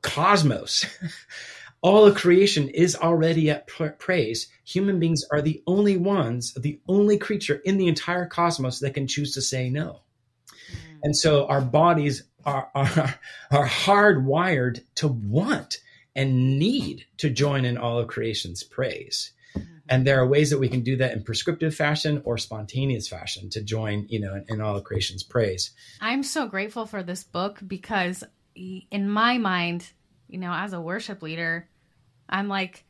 cosmos, 0.00 0.86
all 1.82 2.06
of 2.06 2.14
creation 2.14 2.70
is 2.70 2.96
already 2.96 3.50
at 3.50 3.66
praise. 3.66 4.48
Human 4.64 4.98
beings 4.98 5.26
are 5.30 5.42
the 5.42 5.62
only 5.66 5.98
ones, 5.98 6.54
the 6.54 6.80
only 6.88 7.18
creature 7.18 7.60
in 7.66 7.76
the 7.76 7.88
entire 7.88 8.24
cosmos 8.24 8.78
that 8.78 8.94
can 8.94 9.06
choose 9.06 9.34
to 9.34 9.42
say 9.42 9.68
no. 9.68 10.00
Mm. 10.72 10.76
And 11.02 11.16
so 11.16 11.46
our 11.48 11.60
bodies 11.60 12.22
are, 12.44 12.70
are, 12.74 13.14
are 13.50 13.68
hardwired 13.68 14.82
to 14.96 15.08
want 15.08 15.78
and 16.14 16.58
need 16.58 17.06
to 17.18 17.30
join 17.30 17.64
in 17.64 17.78
all 17.78 17.98
of 17.98 18.08
creation's 18.08 18.62
praise. 18.62 19.32
Mm-hmm. 19.56 19.74
And 19.88 20.06
there 20.06 20.20
are 20.20 20.26
ways 20.26 20.50
that 20.50 20.58
we 20.58 20.68
can 20.68 20.82
do 20.82 20.96
that 20.96 21.12
in 21.12 21.22
prescriptive 21.22 21.74
fashion 21.74 22.22
or 22.24 22.38
spontaneous 22.38 23.08
fashion 23.08 23.50
to 23.50 23.62
join, 23.62 24.06
you 24.08 24.20
know, 24.20 24.34
in, 24.34 24.44
in 24.48 24.60
all 24.60 24.76
of 24.76 24.84
creation's 24.84 25.22
praise. 25.22 25.70
I'm 26.00 26.22
so 26.22 26.46
grateful 26.46 26.86
for 26.86 27.02
this 27.02 27.24
book 27.24 27.58
because 27.66 28.24
in 28.54 29.08
my 29.08 29.38
mind, 29.38 29.86
you 30.28 30.38
know, 30.38 30.52
as 30.52 30.72
a 30.72 30.80
worship 30.80 31.22
leader, 31.22 31.68
I'm 32.28 32.48
like, 32.48 32.84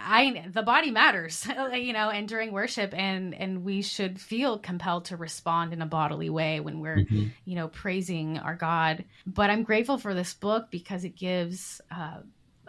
I 0.00 0.46
the 0.52 0.62
body 0.62 0.90
matters, 0.90 1.46
you 1.72 1.92
know, 1.92 2.10
and 2.10 2.28
during 2.28 2.52
worship, 2.52 2.94
and 2.94 3.34
and 3.34 3.64
we 3.64 3.82
should 3.82 4.20
feel 4.20 4.58
compelled 4.58 5.06
to 5.06 5.16
respond 5.16 5.72
in 5.72 5.82
a 5.82 5.86
bodily 5.86 6.30
way 6.30 6.60
when 6.60 6.80
we're, 6.80 6.98
mm-hmm. 6.98 7.28
you 7.44 7.54
know, 7.56 7.68
praising 7.68 8.38
our 8.38 8.54
God. 8.54 9.04
But 9.26 9.50
I'm 9.50 9.62
grateful 9.62 9.98
for 9.98 10.14
this 10.14 10.34
book 10.34 10.70
because 10.70 11.04
it 11.04 11.16
gives 11.16 11.80
uh, 11.90 12.18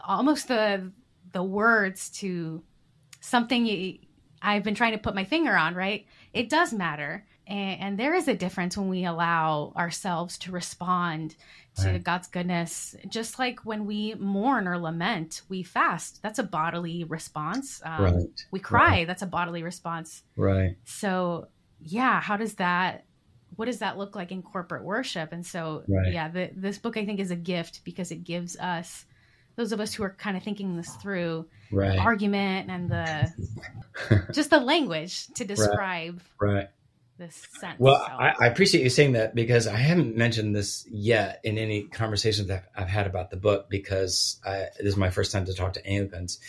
almost 0.03 0.47
the 0.47 0.91
the 1.31 1.43
words 1.43 2.09
to 2.09 2.63
something 3.21 3.65
you, 3.65 3.99
I've 4.41 4.63
been 4.63 4.75
trying 4.75 4.93
to 4.93 4.99
put 4.99 5.15
my 5.15 5.25
finger 5.25 5.55
on. 5.55 5.75
Right, 5.75 6.05
it 6.33 6.49
does 6.49 6.73
matter, 6.73 7.25
and, 7.49 7.81
and 7.81 7.99
there 7.99 8.13
is 8.13 8.27
a 8.27 8.35
difference 8.35 8.77
when 8.77 8.89
we 8.89 9.05
allow 9.05 9.73
ourselves 9.75 10.37
to 10.39 10.51
respond 10.51 11.35
to 11.77 11.91
right. 11.91 12.03
God's 12.03 12.27
goodness. 12.27 12.95
Just 13.07 13.39
like 13.39 13.65
when 13.65 13.85
we 13.85 14.13
mourn 14.15 14.67
or 14.67 14.77
lament, 14.77 15.41
we 15.49 15.63
fast. 15.63 16.21
That's 16.21 16.39
a 16.39 16.43
bodily 16.43 17.03
response. 17.03 17.81
Um, 17.83 18.03
right. 18.03 18.45
We 18.51 18.59
cry. 18.59 18.89
Right. 18.89 19.07
That's 19.07 19.23
a 19.23 19.27
bodily 19.27 19.63
response. 19.63 20.23
Right. 20.35 20.77
So, 20.85 21.47
yeah, 21.81 22.21
how 22.21 22.37
does 22.37 22.55
that? 22.55 23.05
What 23.55 23.65
does 23.65 23.79
that 23.79 23.97
look 23.97 24.15
like 24.15 24.31
in 24.31 24.41
corporate 24.41 24.83
worship? 24.83 25.33
And 25.33 25.45
so, 25.45 25.83
right. 25.87 26.13
yeah, 26.13 26.29
the, 26.29 26.51
this 26.55 26.77
book 26.77 26.97
I 26.97 27.05
think 27.05 27.19
is 27.19 27.31
a 27.31 27.35
gift 27.35 27.81
because 27.83 28.11
it 28.11 28.23
gives 28.23 28.57
us 28.57 29.05
those 29.55 29.73
of 29.73 29.81
us 29.81 29.93
who 29.93 30.03
are 30.03 30.11
kind 30.11 30.37
of 30.37 30.43
thinking 30.43 30.77
this 30.77 30.95
through 30.95 31.45
right. 31.71 31.99
argument 31.99 32.69
and 32.69 32.89
the 32.89 34.27
just 34.33 34.49
the 34.51 34.59
language 34.59 35.27
to 35.33 35.43
describe 35.43 36.21
right 36.39 36.69
this 37.19 37.47
sense. 37.59 37.75
Well, 37.77 37.95
I, 37.95 38.33
I, 38.39 38.47
appreciate 38.47 38.83
you 38.83 38.89
saying 38.89 39.11
that 39.11 39.35
because 39.35 39.67
I 39.67 39.75
haven't 39.75 40.15
mentioned 40.15 40.55
this 40.55 40.87
yet 40.89 41.41
in 41.43 41.57
any 41.57 41.83
conversations 41.83 42.47
that 42.47 42.71
I've 42.75 42.87
had 42.87 43.05
about 43.05 43.29
the 43.29 43.37
book 43.37 43.69
because 43.69 44.37
I, 44.45 44.67
this 44.77 44.87
is 44.87 44.97
my 44.97 45.09
first 45.09 45.31
time 45.31 45.45
to 45.45 45.53
talk 45.53 45.73
to 45.73 45.85
Anglicans. 45.85 46.39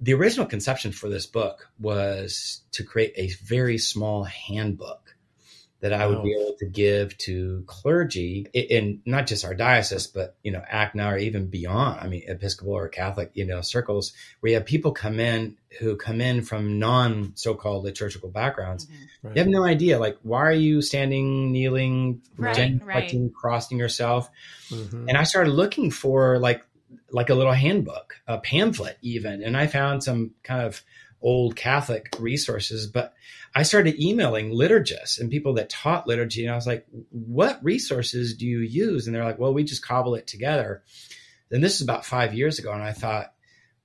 The 0.00 0.14
original 0.14 0.46
conception 0.46 0.92
for 0.92 1.10
this 1.10 1.26
book 1.26 1.68
was 1.78 2.62
to 2.72 2.84
create 2.84 3.12
a 3.16 3.28
very 3.44 3.76
small 3.76 4.24
handbook 4.24 5.03
that 5.84 5.92
I 5.92 6.06
would 6.06 6.16
oh. 6.16 6.22
be 6.22 6.32
able 6.32 6.56
to 6.60 6.64
give 6.64 7.18
to 7.18 7.62
clergy 7.66 8.46
in 8.54 9.02
not 9.04 9.26
just 9.26 9.44
our 9.44 9.52
diocese, 9.52 10.06
but 10.06 10.34
you 10.42 10.50
know, 10.50 10.62
ACNA 10.72 11.12
or 11.12 11.18
even 11.18 11.48
beyond. 11.48 12.00
I 12.00 12.08
mean, 12.08 12.22
Episcopal 12.26 12.72
or 12.72 12.88
Catholic, 12.88 13.32
you 13.34 13.44
know, 13.44 13.60
circles 13.60 14.14
where 14.40 14.48
you 14.48 14.56
have 14.56 14.64
people 14.64 14.92
come 14.92 15.20
in 15.20 15.58
who 15.78 15.96
come 15.96 16.22
in 16.22 16.40
from 16.40 16.78
non 16.78 17.32
so-called 17.34 17.84
liturgical 17.84 18.30
backgrounds. 18.30 18.86
Mm-hmm. 18.86 19.26
Right. 19.26 19.36
You 19.36 19.42
have 19.42 19.50
no 19.50 19.62
idea, 19.62 19.98
like, 19.98 20.16
why 20.22 20.44
are 20.44 20.52
you 20.52 20.80
standing, 20.80 21.52
kneeling, 21.52 22.22
right, 22.38 22.80
right. 22.82 23.30
crossing 23.34 23.76
yourself? 23.76 24.30
Mm-hmm. 24.70 25.10
And 25.10 25.18
I 25.18 25.24
started 25.24 25.50
looking 25.50 25.90
for 25.90 26.38
like 26.38 26.64
like 27.10 27.28
a 27.28 27.34
little 27.34 27.52
handbook, 27.52 28.14
a 28.26 28.38
pamphlet, 28.38 28.96
even, 29.02 29.42
and 29.42 29.54
I 29.54 29.66
found 29.66 30.02
some 30.02 30.30
kind 30.42 30.62
of 30.62 30.82
old 31.24 31.56
Catholic 31.56 32.14
resources, 32.20 32.86
but 32.86 33.14
I 33.54 33.62
started 33.62 34.00
emailing 34.00 34.50
liturgists 34.50 35.18
and 35.18 35.30
people 35.30 35.54
that 35.54 35.70
taught 35.70 36.06
liturgy. 36.06 36.44
And 36.44 36.52
I 36.52 36.54
was 36.54 36.66
like, 36.66 36.86
what 37.10 37.64
resources 37.64 38.36
do 38.36 38.46
you 38.46 38.60
use? 38.60 39.06
And 39.06 39.16
they're 39.16 39.24
like, 39.24 39.38
well, 39.38 39.54
we 39.54 39.64
just 39.64 39.84
cobble 39.84 40.14
it 40.16 40.26
together. 40.26 40.82
And 41.50 41.64
this 41.64 41.76
is 41.76 41.80
about 41.80 42.04
five 42.04 42.34
years 42.34 42.58
ago. 42.58 42.72
And 42.72 42.82
I 42.82 42.92
thought, 42.92 43.32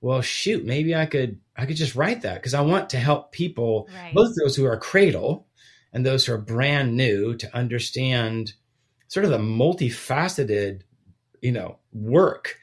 well, 0.02 0.20
shoot, 0.20 0.64
maybe 0.64 0.94
I 0.94 1.06
could, 1.06 1.40
I 1.56 1.66
could 1.66 1.76
just 1.76 1.94
write 1.94 2.22
that 2.22 2.34
because 2.34 2.54
I 2.54 2.60
want 2.60 2.90
to 2.90 2.98
help 2.98 3.32
people, 3.32 3.88
right. 3.94 4.14
both 4.14 4.34
those 4.42 4.54
who 4.54 4.66
are 4.66 4.78
cradle 4.78 5.46
and 5.92 6.04
those 6.04 6.26
who 6.26 6.34
are 6.34 6.38
brand 6.38 6.94
new 6.96 7.36
to 7.36 7.56
understand 7.56 8.52
sort 9.08 9.24
of 9.24 9.30
the 9.30 9.38
multifaceted, 9.38 10.82
you 11.40 11.52
know, 11.52 11.78
work 11.92 12.59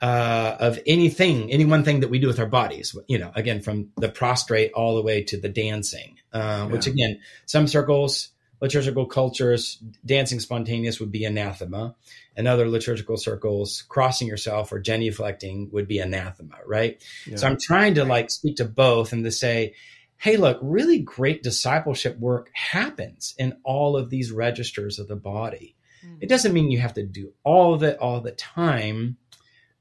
uh, 0.00 0.56
of 0.58 0.78
anything, 0.86 1.50
any 1.50 1.64
one 1.64 1.84
thing 1.84 2.00
that 2.00 2.10
we 2.10 2.18
do 2.18 2.26
with 2.26 2.38
our 2.38 2.46
bodies. 2.46 2.96
You 3.08 3.18
know, 3.18 3.32
again, 3.34 3.60
from 3.60 3.90
the 3.96 4.08
prostrate 4.08 4.72
all 4.72 4.96
the 4.96 5.02
way 5.02 5.22
to 5.24 5.40
the 5.40 5.48
dancing, 5.48 6.18
uh, 6.32 6.38
yeah. 6.38 6.66
which 6.66 6.86
again, 6.86 7.20
some 7.46 7.66
circles, 7.66 8.30
liturgical 8.60 9.06
cultures, 9.06 9.82
dancing 10.04 10.40
spontaneous 10.40 11.00
would 11.00 11.12
be 11.12 11.24
anathema, 11.24 11.94
and 12.36 12.46
other 12.46 12.68
liturgical 12.68 13.16
circles, 13.16 13.84
crossing 13.88 14.28
yourself 14.28 14.72
or 14.72 14.82
genuflecting 14.82 15.72
would 15.72 15.88
be 15.88 15.98
anathema, 15.98 16.56
right? 16.66 17.02
Yeah. 17.26 17.36
So 17.36 17.46
I'm 17.46 17.58
trying 17.58 17.94
to 17.94 18.04
like 18.04 18.30
speak 18.30 18.56
to 18.56 18.64
both 18.64 19.12
and 19.12 19.24
to 19.24 19.30
say, 19.30 19.74
hey, 20.18 20.36
look, 20.36 20.58
really 20.62 20.98
great 20.98 21.42
discipleship 21.42 22.18
work 22.18 22.50
happens 22.52 23.34
in 23.38 23.56
all 23.64 23.96
of 23.96 24.10
these 24.10 24.32
registers 24.32 24.98
of 24.98 25.08
the 25.08 25.16
body. 25.16 25.76
It 26.20 26.28
doesn't 26.28 26.52
mean 26.52 26.70
you 26.70 26.78
have 26.78 26.94
to 26.94 27.02
do 27.02 27.32
all 27.44 27.74
of 27.74 27.82
it 27.82 27.98
all 27.98 28.20
the 28.20 28.32
time 28.32 29.16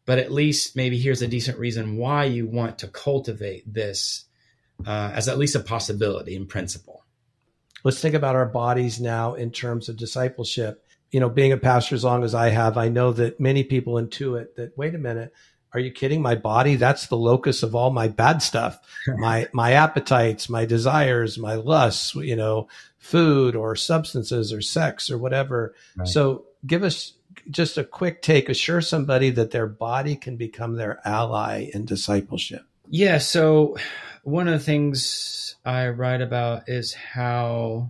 but 0.05 0.19
at 0.19 0.31
least 0.31 0.75
maybe 0.75 0.97
here's 0.97 1.21
a 1.21 1.27
decent 1.27 1.57
reason 1.57 1.97
why 1.97 2.25
you 2.25 2.47
want 2.47 2.79
to 2.79 2.87
cultivate 2.87 3.71
this 3.71 4.25
uh, 4.85 5.11
as 5.13 5.27
at 5.27 5.37
least 5.37 5.55
a 5.55 5.59
possibility 5.59 6.35
in 6.35 6.45
principle. 6.45 7.03
Let's 7.83 7.99
think 7.99 8.15
about 8.15 8.35
our 8.35 8.47
bodies 8.47 8.99
now 8.99 9.35
in 9.35 9.51
terms 9.51 9.89
of 9.89 9.97
discipleship. 9.97 10.83
You 11.11 11.19
know, 11.19 11.29
being 11.29 11.51
a 11.51 11.57
pastor 11.57 11.95
as 11.95 12.03
long 12.03 12.23
as 12.23 12.33
I 12.33 12.49
have, 12.49 12.77
I 12.77 12.89
know 12.89 13.13
that 13.13 13.39
many 13.39 13.63
people 13.63 13.93
intuit 13.93 14.55
that, 14.55 14.77
wait 14.77 14.95
a 14.95 14.97
minute, 14.97 15.33
are 15.71 15.79
you 15.79 15.91
kidding? 15.91 16.21
My 16.21 16.35
body, 16.35 16.75
that's 16.75 17.07
the 17.07 17.17
locus 17.17 17.61
of 17.61 17.75
all 17.75 17.91
my 17.91 18.07
bad 18.07 18.41
stuff. 18.41 18.79
my 19.17 19.47
my 19.51 19.73
appetites, 19.73 20.49
my 20.49 20.65
desires, 20.65 21.37
my 21.37 21.55
lusts, 21.55 22.15
you 22.15 22.35
know, 22.35 22.67
food 22.97 23.55
or 23.55 23.75
substances 23.75 24.51
or 24.51 24.61
sex 24.61 25.11
or 25.11 25.17
whatever. 25.17 25.75
Right. 25.95 26.07
So 26.07 26.45
give 26.65 26.81
us 26.81 27.13
just 27.49 27.77
a 27.77 27.83
quick 27.83 28.21
take 28.21 28.49
assure 28.49 28.81
somebody 28.81 29.29
that 29.29 29.51
their 29.51 29.67
body 29.67 30.15
can 30.15 30.35
become 30.37 30.75
their 30.75 30.99
ally 31.05 31.69
in 31.73 31.85
discipleship. 31.85 32.63
Yeah 32.89 33.17
so 33.17 33.77
one 34.25 34.47
of 34.47 34.53
the 34.53 34.59
things 34.59 35.55
i 35.63 35.87
write 35.87 36.21
about 36.21 36.67
is 36.67 36.93
how 36.93 37.89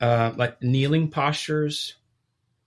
uh, 0.00 0.32
like 0.36 0.60
kneeling 0.62 1.10
postures 1.10 1.94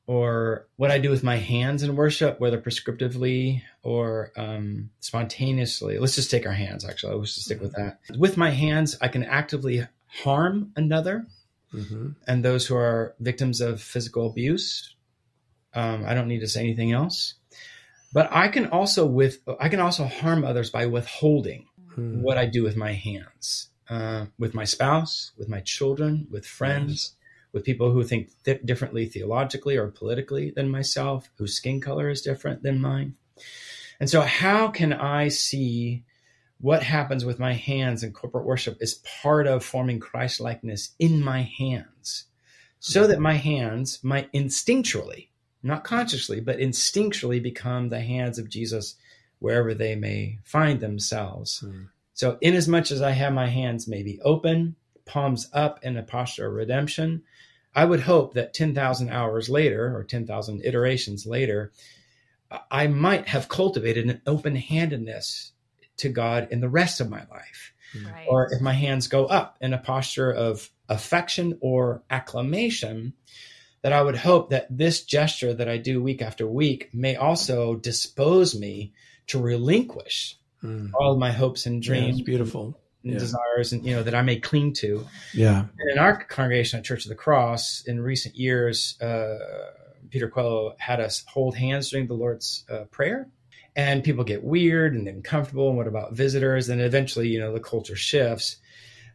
or 0.07 0.65
what 0.77 0.89
i 0.89 0.97
do 0.97 1.09
with 1.09 1.23
my 1.23 1.35
hands 1.35 1.83
in 1.83 1.95
worship 1.95 2.39
whether 2.39 2.59
prescriptively 2.59 3.61
or 3.83 4.31
um, 4.37 4.89
spontaneously. 5.01 5.99
Let's 5.99 6.15
just 6.15 6.31
take 6.31 6.45
our 6.45 6.53
hands 6.53 6.85
actually. 6.85 7.15
Let's 7.15 7.35
just 7.35 7.45
stick 7.45 7.61
with 7.61 7.73
that. 7.73 7.99
With 8.17 8.37
my 8.37 8.49
hands 8.49 8.97
i 9.01 9.07
can 9.09 9.23
actively 9.23 9.85
harm 10.07 10.71
another 10.75 11.27
mm-hmm. 11.73 12.11
and 12.27 12.43
those 12.43 12.65
who 12.65 12.75
are 12.75 13.13
victims 13.19 13.61
of 13.61 13.81
physical 13.81 14.27
abuse 14.27 14.92
um, 15.75 16.05
I 16.05 16.13
don't 16.13 16.27
need 16.27 16.41
to 16.41 16.47
say 16.47 16.61
anything 16.61 16.91
else. 16.91 17.35
But 18.13 18.29
I 18.31 18.47
can 18.47 18.67
also 18.67 19.05
with 19.05 19.39
I 19.59 19.69
can 19.69 19.79
also 19.79 20.05
harm 20.05 20.45
others 20.45 20.69
by 20.69 20.85
withholding 20.85 21.65
hmm. 21.93 22.21
what 22.21 22.37
I 22.37 22.45
do 22.45 22.63
with 22.63 22.77
my 22.77 22.93
hands, 22.93 23.69
uh, 23.89 24.25
with 24.37 24.53
my 24.53 24.65
spouse, 24.65 25.31
with 25.37 25.49
my 25.49 25.61
children, 25.61 26.27
with 26.29 26.45
friends, 26.45 27.15
with 27.53 27.63
people 27.63 27.91
who 27.91 28.03
think 28.03 28.29
th- 28.43 28.61
differently 28.65 29.07
theologically 29.07 29.77
or 29.77 29.87
politically 29.87 30.51
than 30.51 30.69
myself, 30.69 31.29
whose 31.37 31.55
skin 31.55 31.81
color 31.81 32.09
is 32.09 32.21
different 32.21 32.61
than 32.61 32.79
mine. 32.79 33.15
And 33.99 34.09
so, 34.09 34.21
how 34.21 34.67
can 34.67 34.93
I 34.93 35.29
see 35.29 36.03
what 36.59 36.83
happens 36.83 37.25
with 37.25 37.39
my 37.39 37.53
hands 37.53 38.03
in 38.03 38.13
corporate 38.13 38.45
worship 38.45 38.77
is 38.79 39.01
part 39.21 39.47
of 39.47 39.63
forming 39.65 39.99
Christ 39.99 40.39
likeness 40.39 40.91
in 40.99 41.23
my 41.23 41.41
hands, 41.41 42.25
so 42.79 43.07
that 43.07 43.19
my 43.19 43.33
hands 43.33 43.99
might 44.03 44.31
instinctually, 44.33 45.29
not 45.63 45.83
consciously, 45.83 46.39
but 46.39 46.59
instinctually 46.59 47.41
become 47.41 47.89
the 47.89 48.01
hands 48.01 48.37
of 48.37 48.49
Jesus 48.49 48.95
wherever 49.39 49.73
they 49.73 49.95
may 49.95 50.39
find 50.43 50.79
themselves. 50.79 51.59
Hmm. 51.59 51.85
So, 52.13 52.37
inasmuch 52.41 52.91
as 52.91 53.01
I 53.01 53.11
have 53.11 53.33
my 53.33 53.47
hands 53.47 53.87
maybe 53.87 54.19
open, 54.21 54.75
palms 55.05 55.49
up 55.53 55.79
in 55.83 55.97
a 55.97 56.03
posture 56.03 56.47
of 56.47 56.53
redemption, 56.53 57.23
I 57.75 57.85
would 57.85 58.01
hope 58.01 58.35
that 58.35 58.53
10,000 58.53 59.09
hours 59.09 59.49
later 59.49 59.95
or 59.95 60.03
10,000 60.03 60.61
iterations 60.63 61.25
later, 61.25 61.71
I 62.69 62.87
might 62.87 63.27
have 63.29 63.49
cultivated 63.49 64.07
an 64.07 64.21
open 64.27 64.55
handedness 64.55 65.53
to 65.97 66.09
God 66.09 66.49
in 66.51 66.61
the 66.61 66.69
rest 66.69 67.01
of 67.01 67.09
my 67.09 67.25
life. 67.31 67.73
Right. 67.95 68.27
Or 68.27 68.51
if 68.51 68.61
my 68.61 68.73
hands 68.73 69.07
go 69.07 69.25
up 69.25 69.57
in 69.61 69.73
a 69.73 69.77
posture 69.77 70.31
of 70.31 70.69
affection 70.89 71.57
or 71.61 72.03
acclamation, 72.09 73.13
that 73.83 73.93
I 73.93 74.01
would 74.01 74.15
hope 74.17 74.49
that 74.49 74.65
this 74.75 75.03
gesture 75.03 75.53
that 75.53 75.69
I 75.69 75.77
do 75.77 76.01
week 76.01 76.21
after 76.21 76.47
week 76.47 76.89
may 76.93 77.15
also 77.15 77.75
dispose 77.75 78.57
me 78.59 78.93
to 79.27 79.39
relinquish 79.39 80.37
Hmm. 80.61 80.87
all 80.97 81.17
my 81.17 81.31
hopes 81.33 81.65
and 81.65 81.81
dreams 81.81 82.19
it's 82.19 82.25
beautiful. 82.25 82.79
and 83.03 83.11
Yeah. 83.13 83.19
desires 83.19 83.73
and 83.73 83.85
you 83.85 83.93
know 83.93 84.03
that 84.03 84.15
I 84.15 84.21
may 84.21 84.37
cling 84.39 84.71
to. 84.75 85.05
Yeah. 85.33 85.65
And 85.77 85.91
in 85.91 85.97
our 85.99 86.23
congregation 86.23 86.79
at 86.79 86.85
Church 86.85 87.03
of 87.03 87.09
the 87.09 87.15
Cross, 87.15 87.83
in 87.85 87.99
recent 87.99 88.37
years, 88.37 88.97
uh, 89.01 89.39
Peter 90.09 90.29
Coelho 90.29 90.73
had 90.79 91.01
us 91.01 91.23
hold 91.27 91.55
hands 91.57 91.89
during 91.89 92.07
the 92.07 92.13
Lord's 92.13 92.63
uh, 92.69 92.85
Prayer. 92.91 93.27
And 93.75 94.03
people 94.05 94.23
get 94.23 94.43
weird 94.43 94.93
and 94.93 95.07
uncomfortable. 95.07 95.67
And 95.67 95.75
what 95.77 95.87
about 95.87 96.13
visitors? 96.13 96.69
And 96.69 96.79
eventually, 96.79 97.27
you 97.27 97.39
know, 97.39 97.51
the 97.51 97.59
culture 97.59 97.95
shifts. 97.97 98.55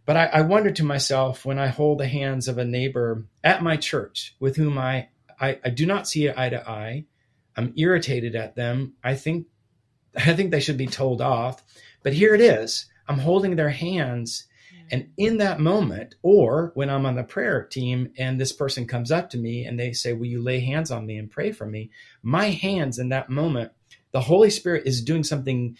But 0.08 0.16
I, 0.16 0.24
I 0.24 0.40
wonder 0.40 0.70
to 0.70 0.84
myself 0.84 1.44
when 1.44 1.58
I 1.58 1.66
hold 1.66 1.98
the 1.98 2.08
hands 2.08 2.48
of 2.48 2.56
a 2.56 2.64
neighbor 2.64 3.26
at 3.44 3.62
my 3.62 3.76
church 3.76 4.34
with 4.40 4.56
whom 4.56 4.78
I, 4.78 5.08
I, 5.38 5.60
I 5.62 5.68
do 5.68 5.84
not 5.84 6.08
see 6.08 6.30
eye 6.30 6.48
to 6.48 6.66
eye. 6.66 7.04
I'm 7.54 7.74
irritated 7.76 8.34
at 8.34 8.56
them. 8.56 8.94
I 9.04 9.16
think 9.16 9.48
I 10.16 10.32
think 10.32 10.50
they 10.50 10.60
should 10.60 10.78
be 10.78 10.86
told 10.86 11.20
off. 11.20 11.62
But 12.02 12.14
here 12.14 12.34
it 12.34 12.40
is. 12.40 12.86
I'm 13.06 13.18
holding 13.18 13.56
their 13.56 13.68
hands 13.68 14.46
and 14.90 15.10
in 15.18 15.36
that 15.38 15.60
moment, 15.60 16.14
or 16.22 16.72
when 16.74 16.88
I'm 16.88 17.04
on 17.04 17.16
the 17.16 17.22
prayer 17.22 17.64
team 17.64 18.10
and 18.16 18.40
this 18.40 18.52
person 18.52 18.86
comes 18.86 19.12
up 19.12 19.28
to 19.30 19.36
me 19.36 19.66
and 19.66 19.78
they 19.78 19.92
say, 19.92 20.14
Will 20.14 20.24
you 20.24 20.42
lay 20.42 20.60
hands 20.60 20.90
on 20.90 21.04
me 21.04 21.18
and 21.18 21.30
pray 21.30 21.52
for 21.52 21.66
me? 21.66 21.90
My 22.22 22.46
hands 22.46 22.98
in 22.98 23.10
that 23.10 23.28
moment, 23.28 23.72
the 24.12 24.22
Holy 24.22 24.48
Spirit 24.48 24.86
is 24.86 25.02
doing 25.02 25.22
something 25.22 25.76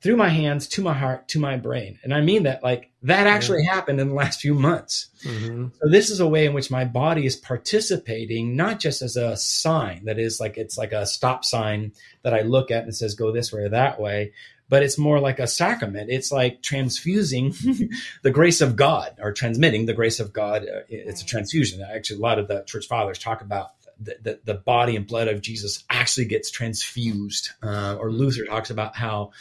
through 0.00 0.16
my 0.16 0.28
hands 0.28 0.68
to 0.68 0.82
my 0.82 0.94
heart, 0.94 1.26
to 1.28 1.40
my 1.40 1.56
brain. 1.56 1.98
And 2.04 2.14
I 2.14 2.20
mean 2.20 2.44
that 2.44 2.62
like 2.62 2.90
that 3.02 3.26
actually 3.26 3.64
happened 3.64 4.00
in 4.00 4.08
the 4.08 4.14
last 4.14 4.40
few 4.40 4.54
months. 4.54 5.08
Mhm. 5.24 5.72
So 5.80 5.88
this 5.88 6.08
is 6.10 6.20
a 6.20 6.28
way 6.28 6.46
in 6.46 6.54
which 6.54 6.70
my 6.70 6.84
body 6.84 7.26
is 7.26 7.34
participating, 7.36 8.54
not 8.56 8.78
just 8.80 9.02
as 9.02 9.16
a 9.16 9.36
sign 9.36 10.04
that 10.04 10.18
is 10.18 10.40
like 10.40 10.56
it's 10.56 10.78
like 10.78 10.92
a 10.92 11.04
stop 11.06 11.44
sign 11.44 11.92
that 12.22 12.34
I 12.34 12.42
look 12.42 12.70
at 12.70 12.84
and 12.84 12.94
says 12.94 13.14
go 13.14 13.32
this 13.32 13.52
way 13.52 13.62
or 13.62 13.68
that 13.70 14.00
way, 14.00 14.32
but 14.68 14.82
it's 14.82 14.98
more 14.98 15.18
like 15.18 15.40
a 15.40 15.46
sacrament. 15.46 16.10
It's 16.10 16.30
like 16.30 16.62
transfusing 16.62 17.54
the 18.22 18.30
grace 18.30 18.60
of 18.60 18.76
God 18.76 19.16
or 19.20 19.32
transmitting 19.32 19.86
the 19.86 19.94
grace 19.94 20.20
of 20.20 20.32
God. 20.32 20.62
Uh, 20.62 20.80
It's 20.88 21.22
a 21.22 21.26
transfusion. 21.26 21.82
Actually, 21.82 22.18
a 22.18 22.22
lot 22.22 22.38
of 22.38 22.46
the 22.48 22.62
church 22.64 22.86
fathers 22.86 23.18
talk 23.18 23.40
about 23.40 23.70
the, 24.00 24.16
the, 24.22 24.40
the 24.44 24.54
body 24.54 24.94
and 24.94 25.06
blood 25.08 25.26
of 25.26 25.40
Jesus 25.40 25.82
actually 25.90 26.26
gets 26.26 26.50
transfused. 26.52 27.50
Uh, 27.62 27.96
or 27.98 28.12
Luther 28.12 28.44
talks 28.44 28.70
about 28.70 28.94
how 28.94 29.32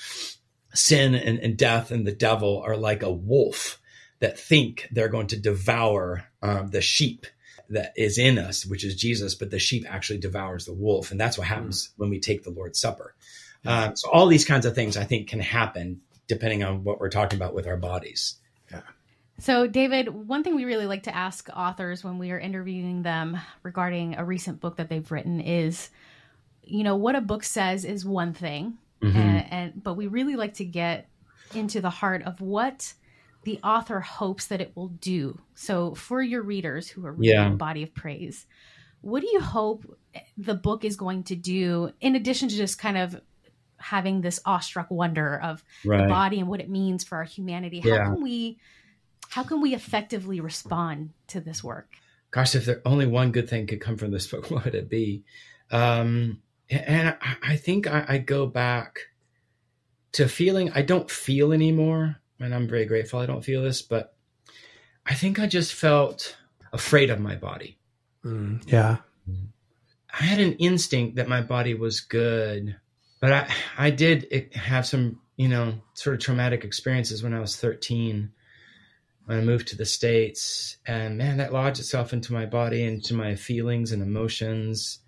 sin 0.73 1.15
and, 1.15 1.39
and 1.39 1.57
death 1.57 1.91
and 1.91 2.05
the 2.05 2.11
devil 2.11 2.61
are 2.65 2.77
like 2.77 3.03
a 3.03 3.11
wolf 3.11 3.79
that 4.19 4.39
think 4.39 4.87
they're 4.91 5.09
going 5.09 5.27
to 5.27 5.37
devour 5.37 6.25
um, 6.41 6.69
the 6.69 6.81
sheep 6.81 7.25
that 7.69 7.93
is 7.95 8.17
in 8.17 8.37
us, 8.37 8.65
which 8.65 8.83
is 8.83 8.95
Jesus, 8.95 9.35
but 9.35 9.51
the 9.51 9.59
sheep 9.59 9.85
actually 9.87 10.19
devours 10.19 10.65
the 10.65 10.73
wolf. 10.73 11.11
And 11.11 11.19
that's 11.19 11.37
what 11.37 11.47
happens 11.47 11.89
when 11.97 12.09
we 12.09 12.19
take 12.19 12.43
the 12.43 12.49
Lord's 12.49 12.79
Supper. 12.79 13.13
Um, 13.65 13.95
so 13.95 14.09
all 14.11 14.27
these 14.27 14.45
kinds 14.45 14.65
of 14.65 14.75
things 14.75 14.95
I 14.95 15.03
think 15.03 15.27
can 15.27 15.39
happen 15.41 16.01
depending 16.27 16.63
on 16.63 16.83
what 16.83 16.99
we're 16.99 17.09
talking 17.09 17.37
about 17.37 17.53
with 17.53 17.67
our 17.67 17.77
bodies. 17.77 18.35
So, 19.39 19.67
David, 19.67 20.09
one 20.09 20.43
thing 20.43 20.55
we 20.55 20.65
really 20.65 20.87
like 20.87 21.03
to 21.03 21.15
ask 21.15 21.47
authors 21.55 22.03
when 22.03 22.17
we 22.17 22.31
are 22.31 22.39
interviewing 22.39 23.03
them 23.03 23.37
regarding 23.61 24.15
a 24.15 24.25
recent 24.25 24.59
book 24.59 24.77
that 24.77 24.89
they've 24.89 25.11
written 25.11 25.41
is, 25.41 25.91
you 26.63 26.83
know, 26.83 26.95
what 26.95 27.15
a 27.15 27.21
book 27.21 27.43
says 27.43 27.85
is 27.85 28.03
one 28.03 28.33
thing, 28.33 28.79
Mhm. 29.03 29.15
and, 29.15 29.36
and 29.47 29.83
but 29.83 29.95
we 29.95 30.07
really 30.07 30.35
like 30.35 30.55
to 30.55 30.65
get 30.65 31.09
into 31.53 31.81
the 31.81 31.89
heart 31.89 32.23
of 32.23 32.41
what 32.41 32.93
the 33.43 33.59
author 33.63 33.99
hopes 34.01 34.47
that 34.47 34.59
it 34.61 34.73
will 34.75 34.89
do. 34.89 35.39
So, 35.55 35.95
for 35.95 36.21
your 36.21 36.41
readers 36.41 36.87
who 36.89 37.05
are 37.05 37.13
reading 37.13 37.33
Yeah. 37.35 37.49
Body 37.49 37.83
of 37.83 37.93
Praise, 37.93 38.45
what 39.01 39.21
do 39.21 39.27
you 39.31 39.39
hope 39.39 39.85
the 40.37 40.55
book 40.55 40.83
is 40.83 40.97
going 40.97 41.23
to 41.25 41.35
do 41.35 41.91
in 42.01 42.15
addition 42.15 42.49
to 42.49 42.55
just 42.55 42.77
kind 42.77 42.97
of 42.97 43.21
having 43.77 44.21
this 44.21 44.39
awestruck 44.43 44.89
wonder 44.89 45.39
of 45.39 45.63
the 45.83 46.07
body 46.09 46.39
and 46.39 46.49
what 46.49 46.59
it 46.59 46.69
means 46.69 47.03
for 47.03 47.17
our 47.17 47.23
humanity? 47.23 47.79
How 47.79 47.89
Yeah. 47.89 48.03
can 48.05 48.21
we 48.21 48.59
how 49.29 49.43
can 49.43 49.61
we 49.61 49.75
effectively 49.75 50.39
respond 50.39 51.11
to 51.27 51.39
this 51.39 51.63
work? 51.63 51.93
gosh, 52.31 52.55
if 52.55 52.65
there 52.65 52.81
only 52.85 53.05
one 53.07 53.31
good 53.31 53.49
thing 53.49 53.65
could 53.67 53.79
come 53.79 53.95
from 53.97 54.11
this 54.11 54.27
book, 54.27 54.51
what 54.51 54.65
would 54.65 54.75
it 54.75 54.89
be? 54.89 55.23
Um, 55.71 56.41
and 56.69 57.15
I, 57.21 57.35
I 57.41 57.55
think 57.55 57.87
I, 57.87 58.05
I 58.07 58.17
go 58.17 58.45
back 58.45 58.99
to 60.13 60.27
feeling 60.27 60.71
I 60.73 60.81
don't 60.81 61.09
feel 61.09 61.51
anymore, 61.53 62.17
and 62.39 62.53
I'm 62.53 62.67
very 62.67 62.85
grateful 62.85 63.19
I 63.19 63.25
don't 63.25 63.43
feel 63.43 63.63
this, 63.63 63.81
but 63.81 64.15
I 65.05 65.13
think 65.13 65.39
I 65.39 65.47
just 65.47 65.73
felt 65.73 66.37
afraid 66.73 67.09
of 67.09 67.19
my 67.19 67.35
body. 67.35 67.77
Mm, 68.23 68.63
yeah. 68.71 68.97
I 70.19 70.23
had 70.23 70.39
an 70.39 70.53
instinct 70.53 71.17
that 71.17 71.27
my 71.27 71.41
body 71.41 71.73
was 71.73 71.99
good, 72.01 72.75
but 73.19 73.31
I 73.31 73.53
I 73.77 73.89
did 73.91 74.51
have 74.55 74.85
some 74.85 75.19
you 75.35 75.47
know 75.47 75.75
sort 75.93 76.15
of 76.15 76.21
traumatic 76.21 76.63
experiences 76.63 77.23
when 77.23 77.33
I 77.33 77.39
was 77.39 77.55
13 77.55 78.31
when 79.27 79.39
I 79.39 79.41
moved 79.41 79.67
to 79.67 79.75
the 79.75 79.85
states, 79.85 80.77
and 80.85 81.17
man, 81.17 81.37
that 81.37 81.51
lodged 81.51 81.81
itself 81.81 82.13
into 82.13 82.31
my 82.31 82.45
body, 82.45 82.83
into 82.83 83.13
my 83.13 83.35
feelings 83.35 83.91
and 83.91 84.01
emotions. 84.01 84.99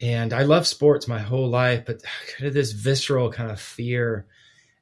And 0.00 0.32
I 0.32 0.42
love 0.42 0.66
sports 0.66 1.08
my 1.08 1.18
whole 1.18 1.48
life, 1.48 1.84
but 1.86 2.02
kind 2.36 2.48
of 2.48 2.54
this 2.54 2.72
visceral 2.72 3.30
kind 3.30 3.50
of 3.50 3.60
fear. 3.60 4.26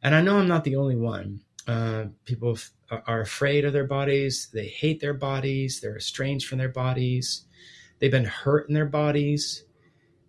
And 0.02 0.14
I 0.14 0.20
know 0.20 0.38
I'm 0.38 0.48
not 0.48 0.64
the 0.64 0.76
only 0.76 0.96
one. 0.96 1.40
Uh, 1.66 2.06
people 2.24 2.52
f- 2.52 2.72
are 3.06 3.20
afraid 3.20 3.64
of 3.64 3.72
their 3.72 3.86
bodies. 3.86 4.48
They 4.52 4.66
hate 4.66 5.00
their 5.00 5.14
bodies. 5.14 5.80
They're 5.80 5.96
estranged 5.96 6.46
from 6.48 6.58
their 6.58 6.68
bodies. 6.68 7.46
They've 7.98 8.10
been 8.10 8.24
hurt 8.24 8.68
in 8.68 8.74
their 8.74 8.86
bodies. 8.86 9.64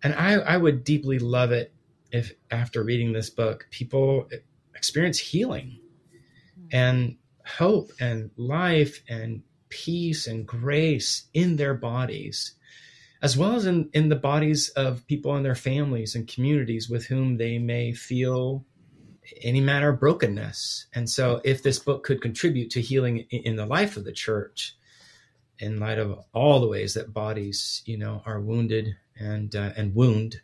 And 0.02 0.14
I, 0.14 0.34
I 0.34 0.56
would 0.56 0.84
deeply 0.84 1.18
love 1.18 1.52
it 1.52 1.72
if, 2.10 2.32
after 2.50 2.82
reading 2.82 3.12
this 3.12 3.30
book, 3.30 3.66
people 3.70 4.28
experience 4.74 5.18
healing 5.18 5.80
and 6.72 7.16
hope 7.44 7.90
and 8.00 8.30
life 8.36 9.02
and 9.08 9.42
peace 9.68 10.26
and 10.26 10.46
grace 10.46 11.28
in 11.34 11.56
their 11.56 11.74
bodies, 11.74 12.54
as 13.22 13.36
well 13.36 13.54
as 13.54 13.66
in, 13.66 13.90
in 13.92 14.08
the 14.08 14.16
bodies 14.16 14.68
of 14.70 15.06
people 15.06 15.34
and 15.34 15.44
their 15.44 15.54
families 15.54 16.14
and 16.14 16.28
communities 16.28 16.88
with 16.88 17.06
whom 17.06 17.36
they 17.36 17.58
may 17.58 17.92
feel 17.92 18.64
any 19.42 19.60
manner 19.60 19.90
of 19.90 20.00
brokenness. 20.00 20.86
And 20.94 21.08
so, 21.10 21.40
if 21.44 21.62
this 21.62 21.78
book 21.78 22.04
could 22.04 22.22
contribute 22.22 22.70
to 22.70 22.80
healing 22.80 23.26
in, 23.30 23.42
in 23.42 23.56
the 23.56 23.66
life 23.66 23.96
of 23.96 24.04
the 24.04 24.12
church, 24.12 24.74
in 25.58 25.80
light 25.80 25.98
of 25.98 26.18
all 26.32 26.60
the 26.60 26.68
ways 26.68 26.94
that 26.94 27.12
bodies, 27.12 27.82
you 27.84 27.98
know, 27.98 28.22
are 28.24 28.40
wounded 28.40 28.96
and 29.18 29.54
uh, 29.54 29.72
and 29.76 29.94
wound, 29.94 30.36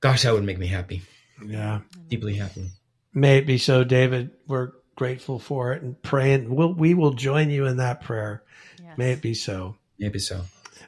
gosh, 0.00 0.22
that 0.22 0.34
would 0.34 0.44
make 0.44 0.58
me 0.58 0.66
happy, 0.66 1.02
Yeah. 1.44 1.80
deeply 2.08 2.34
happy. 2.34 2.70
May 3.14 3.38
it 3.38 3.46
be 3.46 3.58
so, 3.58 3.84
David. 3.84 4.32
We're 4.48 4.72
grateful 4.96 5.38
for 5.38 5.72
it 5.72 5.82
and 5.82 6.00
praying. 6.02 6.54
We'll, 6.54 6.74
we 6.74 6.94
will 6.94 7.12
join 7.12 7.50
you 7.50 7.66
in 7.66 7.76
that 7.78 8.00
prayer. 8.02 8.42
Yes. 8.82 8.98
May 8.98 9.12
it 9.12 9.22
be 9.22 9.34
so. 9.34 9.76
Maybe 9.98 10.18
so. 10.18 10.42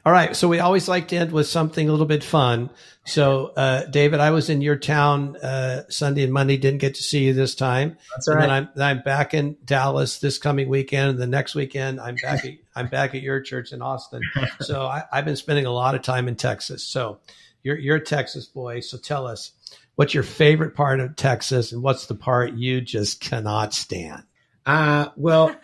All 0.05 0.11
right. 0.11 0.35
So 0.35 0.47
we 0.47 0.59
always 0.59 0.87
like 0.87 1.07
to 1.09 1.17
end 1.17 1.31
with 1.31 1.47
something 1.47 1.87
a 1.87 1.91
little 1.91 2.05
bit 2.05 2.23
fun. 2.23 2.69
So, 3.05 3.47
uh, 3.55 3.85
David, 3.85 4.19
I 4.19 4.31
was 4.31 4.49
in 4.49 4.61
your 4.61 4.75
town 4.75 5.37
uh, 5.37 5.83
Sunday 5.89 6.23
and 6.23 6.33
Monday. 6.33 6.57
Didn't 6.57 6.79
get 6.79 6.95
to 6.95 7.03
see 7.03 7.25
you 7.25 7.33
this 7.33 7.55
time. 7.55 7.97
That's 8.15 8.27
and 8.27 8.41
then 8.41 8.49
I'm 8.49 8.69
I'm 8.77 9.01
back 9.01 9.33
in 9.33 9.57
Dallas 9.63 10.19
this 10.19 10.37
coming 10.37 10.67
weekend. 10.67 11.11
And 11.11 11.19
the 11.19 11.27
next 11.27 11.55
weekend, 11.55 11.99
I'm 11.99 12.15
back 12.15 12.45
at 12.45 12.53
I'm 12.75 12.87
back 12.87 13.15
at 13.15 13.21
your 13.21 13.41
church 13.41 13.71
in 13.71 13.81
Austin. 13.81 14.21
So 14.61 14.83
I, 14.83 15.03
I've 15.11 15.25
been 15.25 15.35
spending 15.35 15.65
a 15.65 15.71
lot 15.71 15.95
of 15.95 16.01
time 16.01 16.27
in 16.27 16.35
Texas. 16.35 16.83
So 16.83 17.19
you're 17.63 17.77
you're 17.77 17.95
a 17.97 18.03
Texas 18.03 18.45
boy. 18.45 18.81
So 18.81 18.97
tell 18.97 19.25
us 19.25 19.51
what's 19.95 20.13
your 20.13 20.23
favorite 20.23 20.75
part 20.75 20.99
of 20.99 21.15
Texas, 21.15 21.71
and 21.71 21.81
what's 21.81 22.07
the 22.07 22.15
part 22.15 22.53
you 22.53 22.81
just 22.81 23.19
cannot 23.19 23.73
stand. 23.73 24.23
Uh, 24.65 25.09
well, 25.15 25.55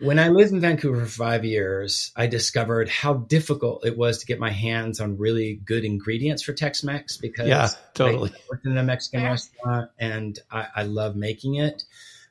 when 0.00 0.20
I 0.20 0.28
lived 0.28 0.52
in 0.52 0.60
Vancouver 0.60 1.00
for 1.00 1.10
five 1.10 1.44
years, 1.44 2.12
I 2.14 2.28
discovered 2.28 2.88
how 2.88 3.14
difficult 3.14 3.84
it 3.84 3.96
was 3.98 4.18
to 4.18 4.26
get 4.26 4.38
my 4.38 4.50
hands 4.50 5.00
on 5.00 5.18
really 5.18 5.54
good 5.64 5.84
ingredients 5.84 6.42
for 6.42 6.52
Tex-Mex 6.52 7.16
because 7.16 7.48
Yeah, 7.48 7.68
totally. 7.92 8.30
I 8.30 8.38
worked 8.48 8.66
in 8.66 8.76
a 8.78 8.82
Mexican 8.84 9.20
Fair. 9.20 9.30
restaurant 9.30 9.90
and 9.98 10.38
I, 10.50 10.66
I 10.76 10.82
love 10.84 11.16
making 11.16 11.56
it. 11.56 11.82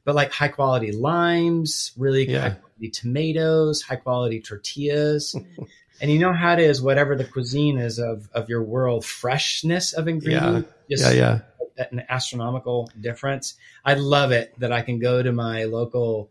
But 0.05 0.15
like 0.15 0.31
high 0.31 0.47
quality 0.47 0.93
limes, 0.93 1.91
really 1.97 2.29
Yeah. 2.29 2.41
high 2.41 2.49
quality 2.51 2.89
tomatoes, 2.89 3.81
high 3.81 3.97
quality 3.97 4.39
tortillas. 4.39 5.35
and 6.01 6.09
you 6.11 6.19
know 6.19 6.33
how 6.33 6.53
it 6.53 6.59
is, 6.59 6.81
whatever 6.81 7.15
the 7.15 7.25
cuisine 7.25 7.77
is 7.77 7.99
of, 7.99 8.29
of 8.33 8.47
your 8.47 8.63
world, 8.63 9.03
freshness 9.05 9.91
of 9.91 10.07
ingredients. 10.07 10.69
Yeah, 10.87 11.11
yeah. 11.11 11.39
at 11.77 11.91
an 11.91 12.03
astronomical 12.07 12.89
difference. 13.01 13.55
I 13.83 13.95
love 13.95 14.31
it 14.31 14.53
that 14.59 14.71
I 14.71 14.81
can 14.81 14.99
go 14.99 15.21
to 15.21 15.31
my 15.33 15.65
local 15.65 16.29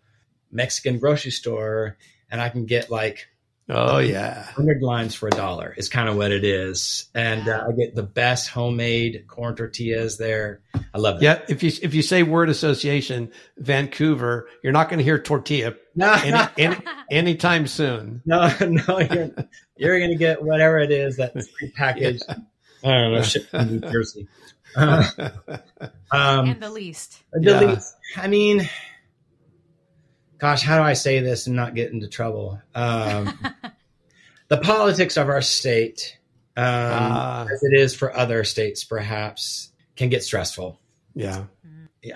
Mexican 0.53 0.99
grocery 0.99 1.31
store 1.33 1.97
and 2.31 2.41
I 2.41 2.49
can 2.51 2.67
get 2.67 2.91
like 2.91 3.29
Oh 3.69 3.99
yeah. 3.99 4.45
100 4.57 4.83
lines 4.83 5.15
for 5.15 5.29
a 5.29 5.31
dollar 5.31 5.73
is 5.77 5.89
kind 5.89 6.09
of 6.09 6.17
what 6.17 6.33
it 6.33 6.45
is. 6.45 7.07
And 7.15 7.49
uh, 7.49 7.65
I 7.69 7.73
get 7.73 7.95
the 7.95 8.03
best 8.03 8.49
homemade 8.49 9.25
corn 9.29 9.55
tortillas 9.55 10.19
there. 10.19 10.61
I 10.93 10.99
love 10.99 11.21
that. 11.21 11.23
Yeah, 11.49 11.55
if 11.55 11.63
you 11.63 11.71
if 11.81 11.95
you 11.95 12.03
say 12.03 12.23
word 12.25 12.49
association, 12.51 13.31
Vancouver, 13.57 14.49
you're 14.63 14.73
not 14.73 14.89
going 14.89 14.99
to 14.99 15.05
hear 15.05 15.19
tortilla 15.19 15.75
No, 15.95 16.13
any, 16.13 16.49
any, 16.59 16.77
anytime 17.11 17.67
soon. 17.69 18.21
no, 18.27 18.53
no, 18.61 18.99
you're, 18.99 19.31
you're 19.77 19.99
going 19.99 20.11
to 20.11 20.19
get 20.19 20.43
whatever 20.43 20.79
it 20.81 20.91
is 20.91 21.17
that's 21.17 21.49
prepackaged. 21.63 22.23
I 22.85 22.89
don't 22.91 23.13
know, 23.13 23.23
shipped 23.23 23.51
from 23.51 23.69
New 23.81 23.81
Jersey. 23.91 24.29
Uh, 24.75 25.05
um, 26.11 26.49
and 26.49 26.63
the 26.63 26.71
least. 26.71 27.23
delete. 27.39 27.69
Yeah. 28.17 28.23
I 28.23 28.27
mean, 28.27 28.67
gosh, 30.43 30.63
how 30.63 30.77
do 30.77 30.83
I 30.83 30.95
say 30.95 31.21
this 31.21 31.47
and 31.47 31.55
not 31.55 31.77
get 31.77 31.93
into 31.93 32.09
trouble? 32.09 32.61
Um, 32.75 33.39
the 34.49 34.59
politics 34.59 35.17
of 35.17 35.29
our 35.29 35.41
state, 35.41 36.19
um, 36.57 36.65
Ah, 36.67 37.47
as 37.51 37.63
it 37.63 37.73
is 37.73 37.95
for 37.95 38.15
other 38.15 38.43
states, 38.43 38.83
perhaps, 38.83 39.71
can 39.95 40.09
get 40.09 40.25
stressful. 40.25 40.81
yeah, 41.15 41.45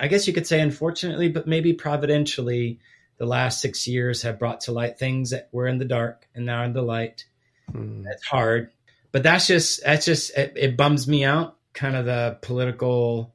I 0.01 0.09
guess 0.09 0.27
you 0.27 0.33
could 0.35 0.47
say, 0.49 0.61
unfortunately, 0.61 1.29
but 1.29 1.47
maybe 1.47 1.73
providentially, 1.73 2.81
the 3.19 3.27
last 3.27 3.61
six 3.61 3.87
years 3.87 4.23
have 4.23 4.41
brought 4.41 4.63
to 4.63 4.73
light 4.73 4.99
things 4.99 5.31
that 5.31 5.49
were 5.53 5.69
in 5.69 5.79
the 5.79 5.85
dark 5.85 6.27
and 6.35 6.45
now 6.45 6.65
in 6.65 6.73
the 6.73 6.83
light. 6.83 7.25
Hmm. 7.71 8.05
It's 8.11 8.27
hard, 8.27 8.71
but 9.13 9.23
that's 9.23 9.47
just 9.47 9.85
that's 9.85 10.05
just 10.05 10.37
it, 10.37 10.53
it 10.57 10.77
bums 10.77 11.07
me 11.07 11.25
out. 11.25 11.57
Kind 11.75 11.95
of 11.95 12.05
the 12.07 12.39
political 12.43 13.33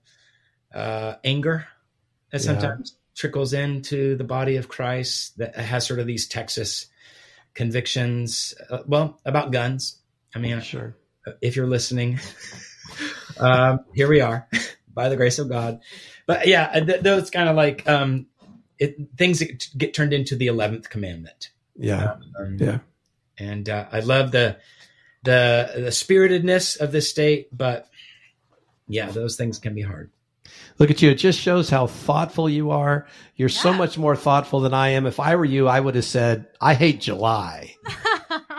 uh, 0.76 1.16
anger 1.24 1.66
that 2.32 2.42
Yeah. 2.42 2.46
sometimes 2.46 2.96
trickles 3.16 3.54
into 3.54 4.16
the 4.16 4.24
body 4.24 4.56
of 4.58 4.68
Christ 4.68 5.38
that 5.38 5.56
has 5.56 5.86
sort 5.86 6.00
of 6.00 6.08
these 6.08 6.28
Texas 6.28 6.88
convictions. 7.54 8.54
Uh, 8.70 8.80
well, 8.88 9.20
about 9.26 9.52
guns. 9.52 9.98
I 10.34 10.40
mean, 10.40 10.62
sure. 10.62 10.96
if 11.42 11.56
you're 11.56 11.68
listening, 11.68 12.20
um, 13.40 13.82
here 13.94 14.08
we 14.10 14.22
are, 14.22 14.48
by 14.94 15.10
the 15.10 15.18
grace 15.18 15.40
of 15.40 15.50
God. 15.50 15.82
But 16.26 16.48
yeah, 16.48 16.80
th- 16.80 17.02
those 17.02 17.30
kind 17.30 17.50
of 17.50 17.56
like 17.56 17.88
um, 17.88 18.28
it, 18.80 18.96
things 19.18 19.40
that 19.40 19.68
get 19.78 19.94
turned 19.94 20.14
into 20.14 20.36
the 20.36 20.48
eleventh 20.48 20.90
commandment. 20.90 21.50
Yeah, 21.76 22.16
Um, 22.40 22.58
yeah. 22.60 22.80
and 23.38 23.68
uh, 23.68 23.88
I 23.92 24.00
love 24.02 24.32
the 24.32 24.58
the 25.24 25.72
the 25.76 25.92
spiritedness 25.92 26.76
of 26.78 26.92
this 26.92 27.10
state, 27.10 27.50
but 27.56 27.88
yeah, 28.88 29.10
those 29.12 29.36
things 29.36 29.60
can 29.60 29.74
be 29.74 29.82
hard. 29.82 30.12
Look 30.82 30.90
at 30.90 31.00
you. 31.04 31.12
It 31.12 31.20
just 31.20 31.40
shows 31.40 31.70
how 31.70 31.86
thoughtful 31.86 32.50
you 32.50 32.72
are. 32.72 33.06
You're 33.36 33.50
so 33.50 33.72
much 33.72 34.00
more 34.00 34.16
thoughtful 34.16 34.62
than 34.62 34.74
I 34.74 34.90
am. 34.90 35.06
If 35.06 35.20
I 35.20 35.36
were 35.36 35.46
you, 35.46 35.68
I 35.68 35.80
would 35.80 35.94
have 35.94 36.06
said, 36.06 36.48
I 36.60 36.74
hate 36.74 37.02
July. 37.02 37.76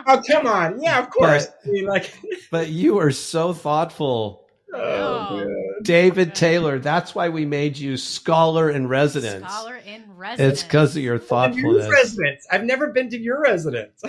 Oh 0.05 0.21
come 0.29 0.45
on, 0.47 0.81
yeah, 0.81 0.99
of 0.99 1.09
course. 1.11 1.47
I 1.65 1.69
mean, 1.69 1.85
like, 1.85 2.13
But 2.51 2.67
you 2.67 2.99
are 2.99 3.09
so 3.09 3.53
thoughtful. 3.53 4.45
Oh. 4.73 5.45
David 5.81 6.35
Taylor, 6.35 6.77
that's 6.77 7.15
why 7.15 7.29
we 7.29 7.45
made 7.45 7.77
you 7.77 7.95
scholar 7.95 8.69
in 8.69 8.87
residence. 8.87 9.49
Scholar 9.49 9.77
in 9.77 10.03
residence. 10.17 10.53
It's 10.59 10.63
because 10.63 10.97
of 10.97 11.03
your 11.03 11.15
your 11.15 11.23
thoughtfulness. 11.23 11.89
residence. 11.89 12.45
I've 12.51 12.65
never 12.65 12.91
been 12.91 13.09
to 13.11 13.17
your 13.17 13.41
residence. 13.41 14.03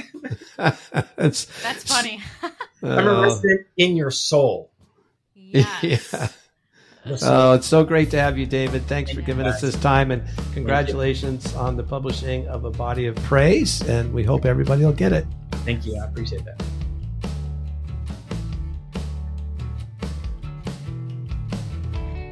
That's 0.56 1.44
funny. 1.84 2.20
I'm 2.82 3.06
a 3.06 3.14
uh, 3.14 3.22
resident 3.22 3.66
in 3.76 3.94
your 3.94 4.10
soul. 4.10 4.72
yes. 5.36 6.12
yeah. 6.12 6.28
The 7.06 7.18
soul. 7.18 7.30
Oh, 7.30 7.52
it's 7.52 7.66
so 7.66 7.84
great 7.84 8.10
to 8.12 8.20
have 8.20 8.38
you, 8.38 8.46
David. 8.46 8.86
Thanks 8.86 9.12
for 9.12 9.20
giving 9.20 9.46
us 9.46 9.60
this 9.60 9.76
time 9.76 10.10
and 10.10 10.22
congratulations 10.54 11.54
on 11.54 11.76
the 11.76 11.82
publishing 11.82 12.48
of 12.48 12.64
A 12.64 12.70
Body 12.70 13.06
of 13.06 13.14
Praise. 13.16 13.82
And 13.82 14.12
we 14.12 14.24
hope 14.24 14.46
everybody 14.46 14.84
will 14.84 14.92
get 14.92 15.12
it. 15.12 15.26
Thank 15.66 15.84
you. 15.84 15.96
I 16.00 16.06
appreciate 16.06 16.44
that. 16.46 16.62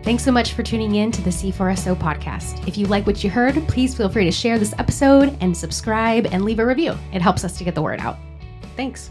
Thanks 0.02 0.24
so 0.24 0.32
much 0.32 0.54
for 0.54 0.64
tuning 0.64 0.96
in 0.96 1.12
to 1.12 1.22
the 1.22 1.30
C4SO 1.30 1.94
podcast. 1.96 2.66
If 2.66 2.76
you 2.76 2.86
like 2.86 3.06
what 3.06 3.22
you 3.22 3.30
heard, 3.30 3.54
please 3.68 3.94
feel 3.94 4.08
free 4.08 4.24
to 4.24 4.32
share 4.32 4.58
this 4.58 4.74
episode 4.78 5.36
and 5.40 5.56
subscribe 5.56 6.26
and 6.32 6.44
leave 6.44 6.58
a 6.58 6.66
review. 6.66 6.96
It 7.12 7.22
helps 7.22 7.44
us 7.44 7.56
to 7.58 7.64
get 7.64 7.76
the 7.76 7.82
word 7.82 8.00
out. 8.00 8.16
Thanks. 8.74 9.10